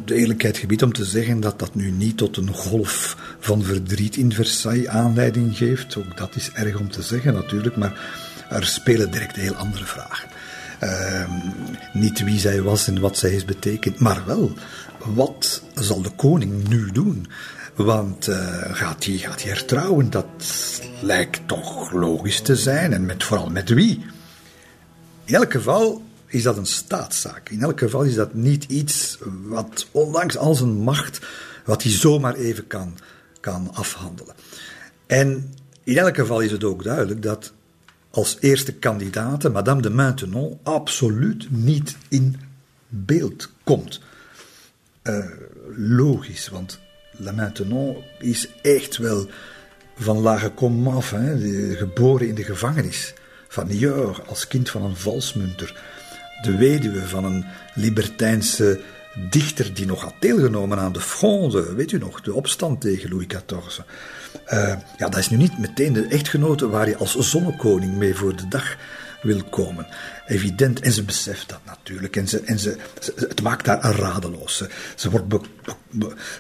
[0.04, 4.16] de eerlijkheid gebied om te zeggen dat dat nu niet tot een golf van verdriet
[4.16, 5.96] in Versailles aanleiding geeft.
[5.96, 8.00] Ook dat is erg om te zeggen natuurlijk, maar
[8.50, 10.28] er spelen direct heel andere vragen.
[10.82, 11.30] Uh,
[11.92, 14.52] niet wie zij was en wat zij is betekend, maar wel
[15.04, 17.26] wat zal de koning nu doen?
[17.76, 20.10] Want uh, gaat hij gaat hertrouwen?
[20.10, 20.26] Dat
[21.00, 22.92] lijkt toch logisch te zijn.
[22.92, 24.06] En met, vooral met wie?
[25.24, 27.48] In elk geval is dat een staatszaak.
[27.48, 31.20] In elk geval is dat niet iets wat, ondanks al zijn macht,
[31.64, 32.98] wat hij zomaar even kan,
[33.40, 34.34] kan afhandelen.
[35.06, 37.52] En in elk geval is het ook duidelijk dat
[38.10, 42.40] als eerste kandidaat Madame de Maintenon absoluut niet in
[42.88, 44.00] beeld komt.
[45.02, 45.24] Uh,
[45.76, 46.80] logisch, want
[47.16, 49.26] La Maintenon is echt wel
[49.96, 51.38] van lage kom af, hè,
[51.76, 53.14] geboren in de gevangenis
[53.48, 55.82] van Niort als kind van een valsmunter,
[56.42, 58.80] de weduwe van een libertijnse
[59.30, 63.26] dichter die nog had deelgenomen aan de Fronde, weet u nog, de opstand tegen Louis
[63.26, 63.78] XIV.
[64.52, 68.36] Uh, ja, dat is nu niet meteen de echtgenote waar je als zonnekoning mee voor
[68.36, 68.76] de dag
[69.24, 69.86] wil komen.
[70.26, 70.80] Evident.
[70.80, 72.16] En ze beseft dat natuurlijk.
[72.16, 72.76] En, ze, en ze,
[73.16, 74.62] het maakt haar radeloos.
[74.94, 75.40] Ze, wordt be,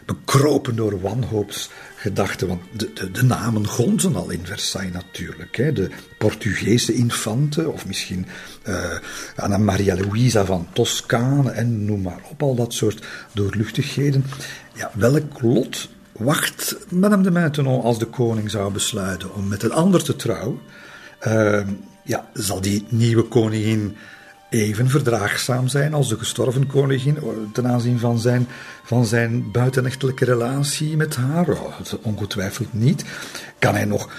[0.06, 2.48] bekropen door wanhoopsgedachten.
[2.48, 5.56] Want de, de, de, namen gonzen al in Versailles natuurlijk.
[5.56, 5.72] Hè.
[5.72, 8.26] De Portugese infante, of misschien
[8.68, 8.98] uh,
[9.36, 14.24] Anna Maria Luisa van Toscane, en noem maar op, al dat soort doorluchtigheden.
[14.74, 19.72] Ja, welk lot wacht Madame de Maintenon als de koning zou besluiten om met een
[19.72, 20.60] ander te trouwen?
[21.26, 21.60] Uh,
[22.04, 23.96] ja, zal die nieuwe koningin
[24.50, 27.18] even verdraagzaam zijn als de gestorven koningin
[27.52, 28.46] ten aanzien van zijn,
[28.84, 31.48] van zijn buitenechtelijke relatie met haar?
[31.48, 33.04] Oh, ongetwijfeld niet.
[33.58, 34.10] Kan hij nog,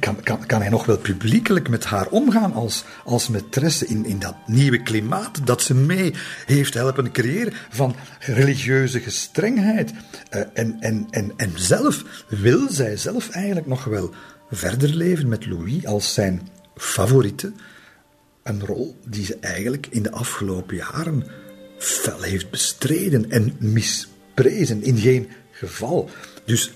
[0.00, 4.18] kan, kan, kan hij nog wel publiekelijk met haar omgaan als, als maîtresse in, in
[4.18, 6.14] dat nieuwe klimaat dat ze mee
[6.46, 9.92] heeft helpen creëren van religieuze gestrengheid?
[10.30, 14.10] Uh, en, en, en, en zelf, wil zij zelf eigenlijk nog wel
[14.50, 16.48] verder leven met Louis als zijn
[16.78, 17.52] favoriete.
[18.42, 21.24] Een rol die ze eigenlijk in de afgelopen jaren
[21.78, 24.82] fel heeft bestreden en misprezen.
[24.82, 26.10] In geen geval.
[26.44, 26.72] Dus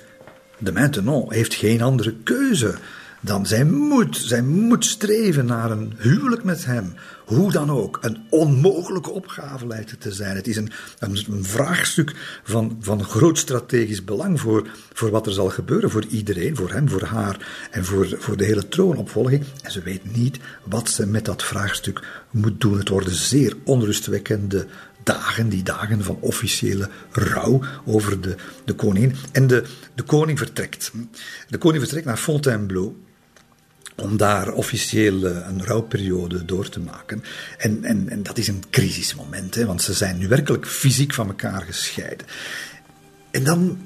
[0.58, 2.74] de Maintenon heeft geen andere keuze
[3.24, 6.94] dan zij moet, zij moet streven naar een huwelijk met hem.
[7.34, 10.36] Hoe dan ook, een onmogelijke opgave lijkt het te zijn.
[10.36, 15.48] Het is een, een, vraagstuk van, van groot strategisch belang voor, voor wat er zal
[15.48, 19.44] gebeuren voor iedereen, voor hem, voor haar en voor, voor de hele troonopvolging.
[19.62, 22.78] En ze weet niet wat ze met dat vraagstuk moet doen.
[22.78, 24.66] Het worden zeer onrustwekkende
[25.02, 28.34] dagen, die dagen van officiële rouw over de,
[28.64, 29.14] de koningin.
[29.32, 29.64] En de,
[29.94, 30.92] de koning vertrekt.
[31.48, 32.94] De koning vertrekt naar Fontainebleau
[34.02, 37.24] om daar officieel eh, een rouwperiode door te maken.
[37.58, 41.28] En, en, en dat is een crisismoment, hè, want ze zijn nu werkelijk fysiek van
[41.28, 42.26] elkaar gescheiden.
[43.30, 43.78] En dan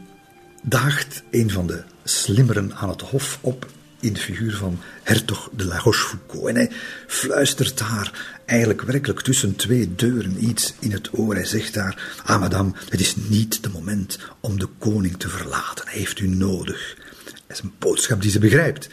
[0.63, 3.67] daagt een van de slimmeren aan het hof op
[4.01, 6.49] in de figuur van hertog de la Rochefoucauld.
[6.49, 6.71] En hij
[7.07, 11.35] fluistert haar eigenlijk werkelijk tussen twee deuren iets in het oor.
[11.35, 15.89] Hij zegt daar, ah madame, het is niet de moment om de koning te verlaten.
[15.89, 16.97] Hij heeft u nodig.
[17.25, 18.89] Dat is een boodschap die ze begrijpt.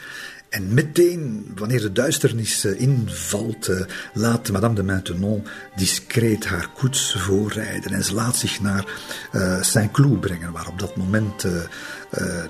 [0.54, 7.16] En meteen, wanneer de duisternis eh, invalt, eh, laat Madame de Maintenon discreet haar koets
[7.18, 7.92] voorrijden.
[7.92, 8.86] En ze laat zich naar
[9.32, 11.46] uh, Saint-Cloud brengen, waar op dat moment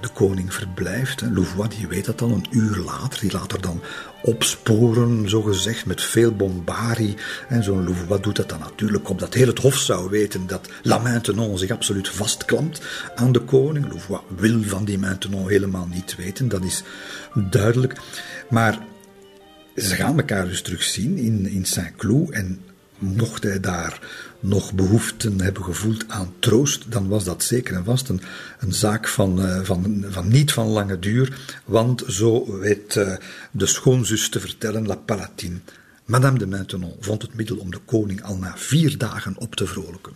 [0.02, 1.22] de koning verblijft.
[1.22, 3.20] Louvois, die weet dat al een uur later.
[3.20, 3.82] Die laat er dan
[4.22, 7.18] opsporen, zogezegd, met veel bombarie.
[7.50, 10.98] En zo'n Louvois doet dat dan natuurlijk omdat heel het hof zou weten dat La
[10.98, 12.82] Maintenon zich absoluut vastklampt
[13.16, 13.90] aan de koning.
[13.90, 16.84] Louvois wil van die Maintenon helemaal niet weten, dat is
[17.50, 18.00] duidelijk.
[18.50, 18.80] Maar
[19.76, 22.62] ze gaan elkaar dus terugzien in, in Saint-Cloud en
[22.98, 24.00] mocht hij daar
[24.44, 28.22] nog behoeften hebben gevoeld aan troost, dan was dat zeker en vast een,
[28.60, 31.40] een zaak van, eh, van, van niet van lange duur.
[31.66, 33.16] Want zo weet eh,
[33.52, 35.60] de schoonzus te vertellen, La Palatine.
[36.06, 39.68] Madame de Maintenon vond het middel om de koning al na vier dagen op te
[39.68, 40.14] vrolijken.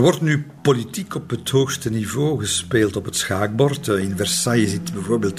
[0.00, 3.88] Er wordt nu politiek op het hoogste niveau gespeeld op het schaakbord.
[3.88, 5.36] Eh, in Versailles zit bijvoorbeeld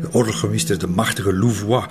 [0.00, 1.84] de oorlogsminister, de machtige Louvois,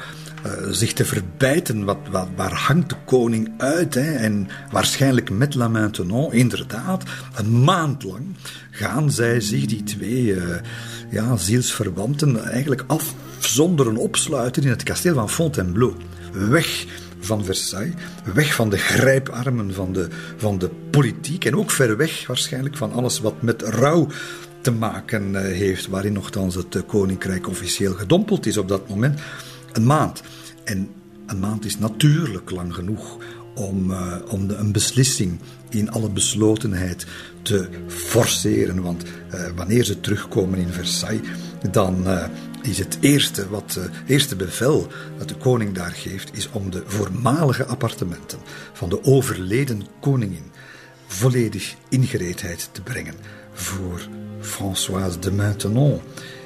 [0.45, 1.85] uh, zich te verbijten.
[1.85, 3.93] Wat, wat, waar hangt de koning uit?
[3.93, 4.11] Hè?
[4.13, 7.03] En waarschijnlijk met La Maintenon, inderdaad,
[7.35, 8.25] een maand lang
[8.71, 10.55] gaan zij zich, die twee uh,
[11.11, 15.93] ja, zielsverwanten, eigenlijk afzonderen, opsluiten in het kasteel van Fontainebleau.
[16.31, 16.85] Weg
[17.19, 17.93] van Versailles,
[18.33, 20.07] weg van de grijparmen van de,
[20.37, 24.07] van de politiek en ook ver weg waarschijnlijk van alles wat met rouw
[24.61, 29.19] te maken eh, heeft, waarin nogthans het eh, koninkrijk officieel gedompeld is op dat moment.
[29.73, 30.21] Een maand.
[30.63, 30.89] En
[31.25, 33.17] een maand is natuurlijk lang genoeg
[33.55, 35.39] om, uh, om een beslissing
[35.69, 37.05] in alle beslotenheid
[37.41, 38.81] te forceren.
[38.81, 39.03] Want
[39.55, 41.27] wanneer ze terugkomen in Versailles,
[41.71, 42.05] dan
[42.67, 44.87] is het eerste, wat, uh, eerste bevel
[45.17, 48.39] dat de koning daar geeft, is om de voormalige appartementen
[48.73, 50.51] van de overleden koningin
[51.07, 53.15] volledig in gereedheid te brengen
[53.53, 54.01] voor
[54.39, 56.01] Françoise de Maintenon.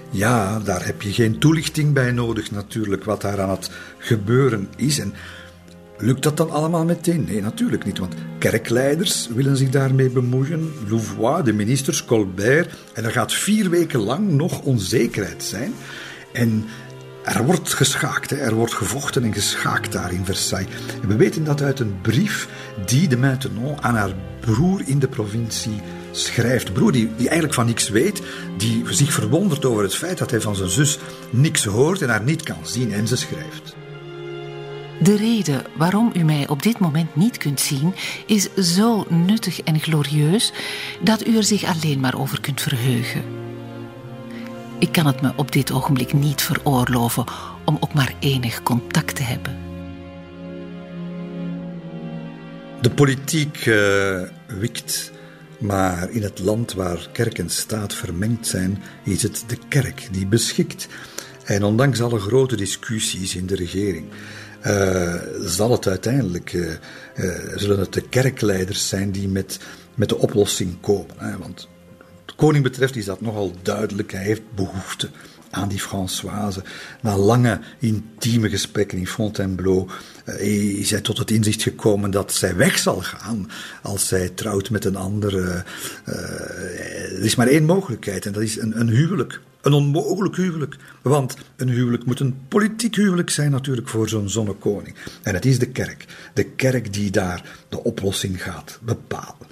[0.10, 4.99] Ja, daar heb je geen toelichting bij nodig natuurlijk, wat daar aan het gebeuren is.
[4.99, 5.14] En
[5.98, 7.26] lukt dat dan allemaal meteen?
[7.27, 10.73] Nee, natuurlijk niet, want kerkleiders willen zich daarmee bemoeien.
[10.88, 12.73] Louvois, de ministers, Colbert.
[12.93, 15.73] En er gaat vier weken lang nog onzekerheid zijn.
[16.34, 16.66] En
[17.24, 20.76] er wordt geschaakt, er wordt gevochten en geschaakt daar in Versailles.
[21.08, 22.48] We weten dat uit een brief
[22.86, 25.82] die de Maintenon aan haar broer in de provincie
[26.12, 26.74] schrijft.
[26.74, 28.22] Broer die, die eigenlijk van niks weet,
[28.58, 30.99] die zich verwondert over het feit dat hij van zijn zus
[31.30, 32.94] niks hoort en haar niet kan zien.
[32.94, 33.76] En ze schrijft.
[35.02, 37.94] De reden waarom u mij op dit moment niet kunt zien
[38.26, 40.53] is zo nuttig en glorieus
[41.02, 43.51] dat u er zich alleen maar over kunt verheugen.
[44.82, 47.24] Ik kan het me op dit ogenblik niet veroorloven
[47.66, 49.58] om ook maar enig contact te hebben.
[52.82, 55.12] De politiek uh, wikt,
[55.60, 60.28] maar in het land waar kerk en staat vermengd zijn, is het de kerk die
[60.28, 60.88] beschikt.
[61.45, 64.06] En ondanks alle grote discussies in de regering,
[64.66, 66.72] uh, zal het uiteindelijk, uh,
[67.56, 69.60] zullen het de kerkleiders zijn die met,
[69.95, 71.16] met de oplossing komen.
[71.18, 71.38] Hè?
[71.38, 71.70] Want
[72.41, 74.11] koning betreft is dat nogal duidelijk.
[74.11, 75.09] Hij heeft behoefte
[75.49, 76.63] aan die Françoise.
[77.01, 79.89] Na lange intieme gesprekken in Fontainebleau
[80.38, 83.49] is hij tot het inzicht gekomen dat zij weg zal gaan
[83.81, 85.63] als zij trouwt met een andere.
[86.05, 89.41] er is maar één mogelijkheid en dat is een, een huwelijk.
[89.62, 90.76] Een onmogelijk huwelijk.
[91.02, 94.96] Want een huwelijk moet een politiek huwelijk zijn natuurlijk voor zo'n zonnekoning.
[95.24, 96.06] En het is de kerk.
[96.34, 99.48] De kerk die daar de oplossing gaat bepalen.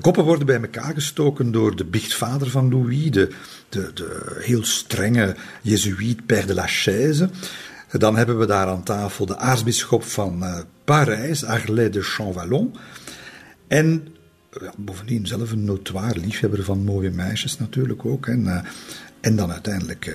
[0.00, 3.30] Koppen worden bij elkaar gestoken door de biechtvader van Louis, de,
[3.68, 7.30] de, de heel strenge jezuïet Père de la Chaise.
[7.90, 12.76] Dan hebben we daar aan tafel de aartsbisschop van uh, Parijs, Arlet de Champvallon.
[13.66, 14.08] En
[14.76, 18.26] bovendien zelf een notoire liefhebber van mooie meisjes natuurlijk ook.
[18.26, 18.58] En, uh,
[19.20, 20.14] en dan uiteindelijk uh,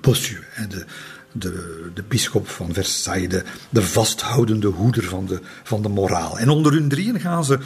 [0.00, 0.84] Bossuet, de,
[1.32, 6.38] de, de bisschop van Versailles, de, de, vasthoudende hoeder van de, van de moraal.
[6.38, 7.58] En onder hun drieën gaan ze,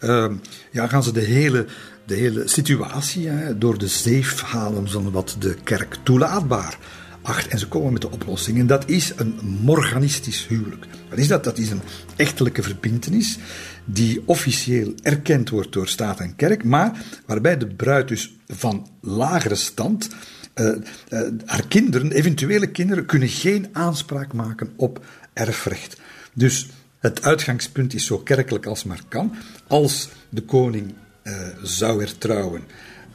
[0.00, 0.30] uh,
[0.70, 1.66] ja, gaan ze de, hele,
[2.04, 6.78] de hele situatie hè, door de zeef halen van wat de kerk toelaatbaar
[7.26, 7.48] acht.
[7.48, 8.58] En ze komen met de oplossing.
[8.58, 10.86] En dat is een morganistisch huwelijk.
[11.08, 11.44] Wat is dat?
[11.44, 11.82] Dat is een
[12.16, 13.38] echtelijke verbintenis
[13.86, 19.54] die officieel erkend wordt door staat en kerk, maar waarbij de bruid dus van lagere
[19.54, 20.08] stand,
[20.54, 20.66] uh,
[21.08, 26.00] uh, haar kinderen, eventuele kinderen, kunnen geen aanspraak maken op erfrecht.
[26.32, 26.68] Dus
[26.98, 29.34] het uitgangspunt is zo kerkelijk als maar kan.
[29.66, 31.32] Als de koning uh,
[31.62, 32.62] zou er trouwen,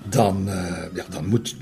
[0.10, 0.50] dan,
[0.94, 1.56] ja, dan moet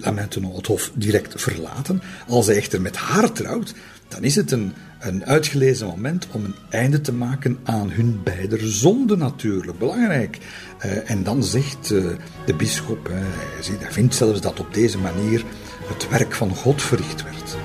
[0.00, 2.02] La Maintenon het hof direct verlaten.
[2.28, 3.74] Als hij echter met haar trouwt,
[4.08, 8.60] dan is het een, een uitgelezen moment om een einde te maken aan hun beider
[8.72, 9.78] zonde natuurlijk.
[9.78, 10.38] Belangrijk.
[10.84, 12.10] Uh, en dan zegt uh,
[12.46, 15.44] de bisschop, hij vindt zelfs dat op deze manier
[15.86, 17.56] het werk van God verricht werd.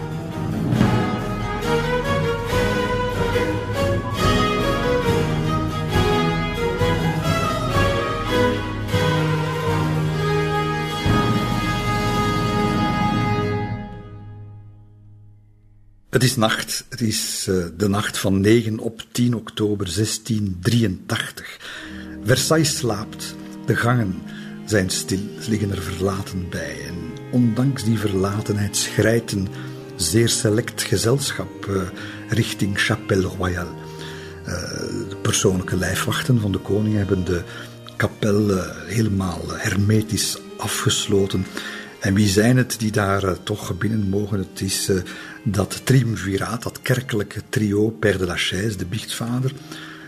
[16.13, 16.85] Het is nacht.
[16.89, 21.59] Het is uh, de nacht van 9 op 10 oktober 1683.
[22.23, 23.35] Versailles slaapt.
[23.65, 24.21] De gangen
[24.65, 25.19] zijn stil.
[25.41, 26.75] Ze liggen er verlaten bij.
[26.87, 26.95] En
[27.31, 29.47] ondanks die verlatenheid schrijdt een
[29.95, 31.81] zeer select gezelschap uh,
[32.29, 33.69] richting Chapelle Royale.
[33.69, 34.47] Uh,
[35.09, 37.43] de persoonlijke lijfwachten van de koning hebben de
[37.95, 41.45] kapel helemaal hermetisch afgesloten.
[42.03, 44.39] En wie zijn het die daar uh, toch binnen mogen?
[44.39, 45.01] Het is uh,
[45.43, 49.51] dat triumviraat, dat kerkelijke trio, Père de la Chaise, de biechtvader,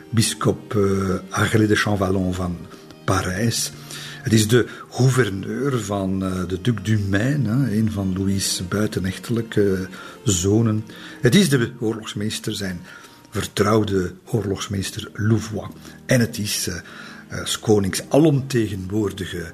[0.09, 2.57] bischop uh, Agré de Champvallon van
[3.05, 3.71] Parijs.
[4.21, 9.87] Het is de gouverneur van de Duc du Maine, een van Louis' buitenechtelijke
[10.23, 10.85] zonen.
[11.21, 12.79] Het is de oorlogsmeester, zijn
[13.29, 15.69] vertrouwde oorlogsmeester Louvois.
[16.05, 19.53] En het is uh, konings alomtegenwoordige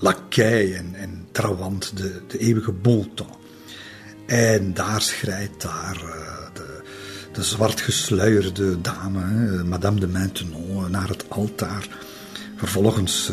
[0.00, 3.38] lakij en, en trawant, de, de eeuwige Bontemps.
[4.26, 6.02] En daar schrijdt daar
[6.54, 6.82] de,
[7.32, 9.24] de zwart gesluierde dame,
[9.64, 11.88] Madame de Maintenon, naar het altaar.
[12.56, 13.30] Vervolgens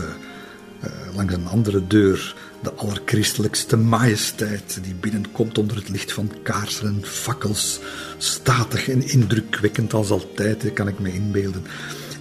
[1.16, 7.06] langs een andere deur de allerchristelijkste majesteit die binnenkomt onder het licht van kaarsen en
[7.06, 7.80] fakkels.
[8.18, 11.66] Statig en indrukwekkend als altijd, kan ik me inbeelden.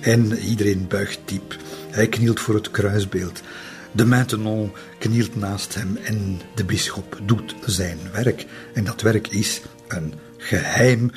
[0.01, 1.57] En iedereen buigt diep.
[1.91, 3.41] Hij knielt voor het kruisbeeld.
[3.97, 8.47] De Maintenon knielt naast hem en de bisschop doet zijn werk.
[8.75, 11.11] En dat werk is een geheim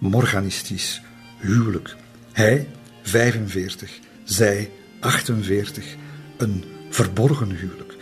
[0.00, 1.02] morganistisch
[1.38, 1.96] huwelijk.
[2.32, 2.68] Hij
[3.02, 5.96] 45, zij 48.
[6.36, 7.96] Een verborgen huwelijk.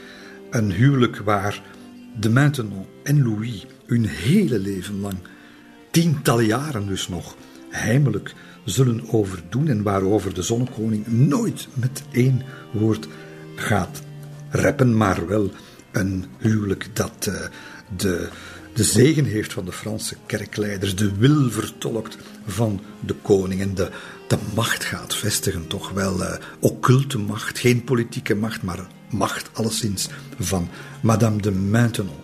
[0.51, 1.63] Een huwelijk waar
[2.21, 5.17] de Maintenon en Louis hun hele leven lang,
[5.91, 7.37] tientallen jaren dus nog,
[7.71, 8.35] heimelijk
[8.65, 12.43] zullen overdoen en waarover de zonnekoning nooit met één
[12.73, 13.09] woord
[13.55, 14.05] gaat
[14.57, 15.51] reppen, maar wel
[15.93, 17.35] een huwelijk dat uh,
[17.97, 18.29] de,
[18.75, 22.17] de zegen heeft van de Franse kerkleiders, de wil vertolkt
[22.47, 23.91] van de koning en de
[24.27, 30.09] de macht gaat vestigen, toch wel uh, occulte macht, geen politieke macht, maar macht alleszins
[30.39, 30.69] van
[31.03, 32.17] Madame de Maintenon.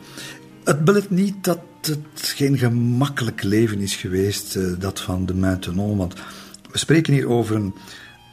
[0.64, 5.96] Het belet niet dat het geen gemakkelijk leven is geweest, uh, dat van de Maintenon,
[5.96, 6.14] want
[6.70, 7.74] we spreken hier over een,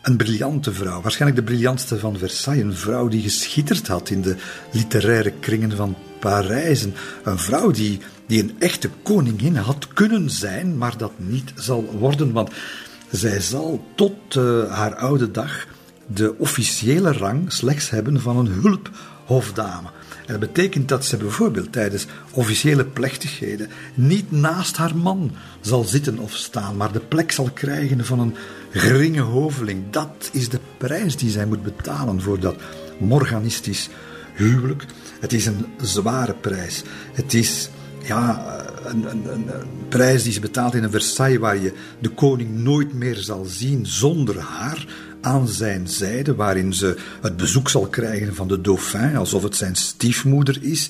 [0.01, 4.35] een briljante vrouw, waarschijnlijk de briljantste van Versailles, een vrouw die geschitterd had in de
[4.71, 6.83] literaire kringen van Parijs,
[7.23, 12.31] een vrouw die, die een echte koningin had kunnen zijn, maar dat niet zal worden,
[12.31, 12.49] want
[13.11, 15.67] zij zal tot uh, haar oude dag
[16.07, 19.89] de officiële rang slechts hebben van een hulphofdame.
[20.25, 25.31] En dat betekent dat ze bijvoorbeeld tijdens officiële plechtigheden niet naast haar man
[25.61, 28.35] zal zitten of staan, maar de plek zal krijgen van een
[28.71, 29.83] geringe hoveling.
[29.89, 32.55] Dat is de prijs die zij moet betalen voor dat
[32.99, 33.89] morganistisch
[34.33, 34.85] huwelijk.
[35.19, 36.83] Het is een zware prijs.
[37.13, 37.69] Het is
[38.03, 38.45] ja,
[38.85, 39.45] een, een, een,
[39.89, 43.85] prijs die ze betaalt in een Versailles waar je de koning nooit meer zal zien
[43.85, 44.85] zonder haar
[45.21, 49.75] aan zijn zijde, waarin ze het bezoek zal krijgen van de dauphin, alsof het zijn
[49.75, 50.89] stiefmoeder is,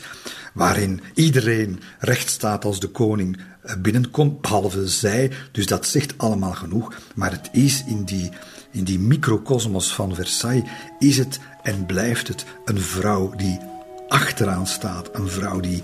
[0.60, 5.32] waarin iedereen recht staat als de koning eh, binnenkomt, behalve zij.
[5.52, 6.94] Dus dat zegt allemaal genoeg.
[7.16, 8.30] Maar het is in die,
[8.72, 10.70] in die microcosmos van Versailles,
[11.00, 13.60] is het en blijft het een vrouw die
[14.08, 15.84] achteraan staat, een vrouw die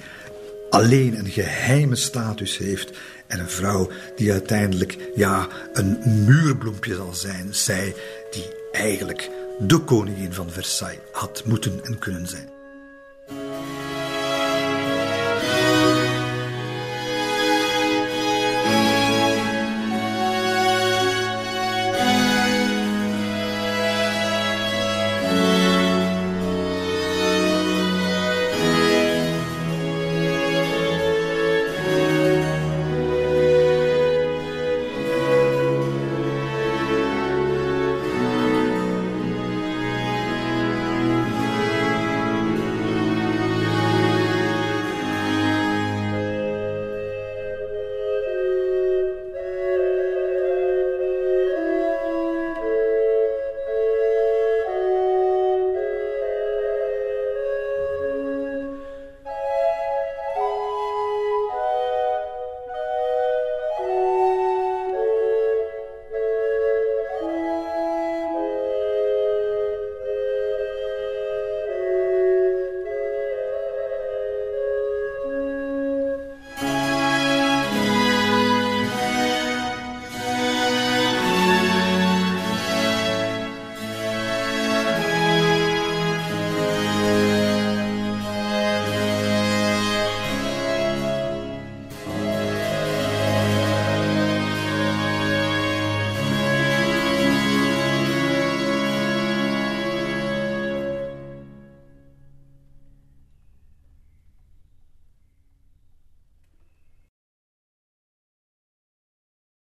[0.70, 2.98] alleen een geheime status heeft
[3.28, 7.96] en een vrouw die uiteindelijk ja, een muurbloempje zal zijn, zij
[8.32, 9.30] die eigenlijk
[9.60, 12.55] de koningin van Versailles had moeten en kunnen zijn.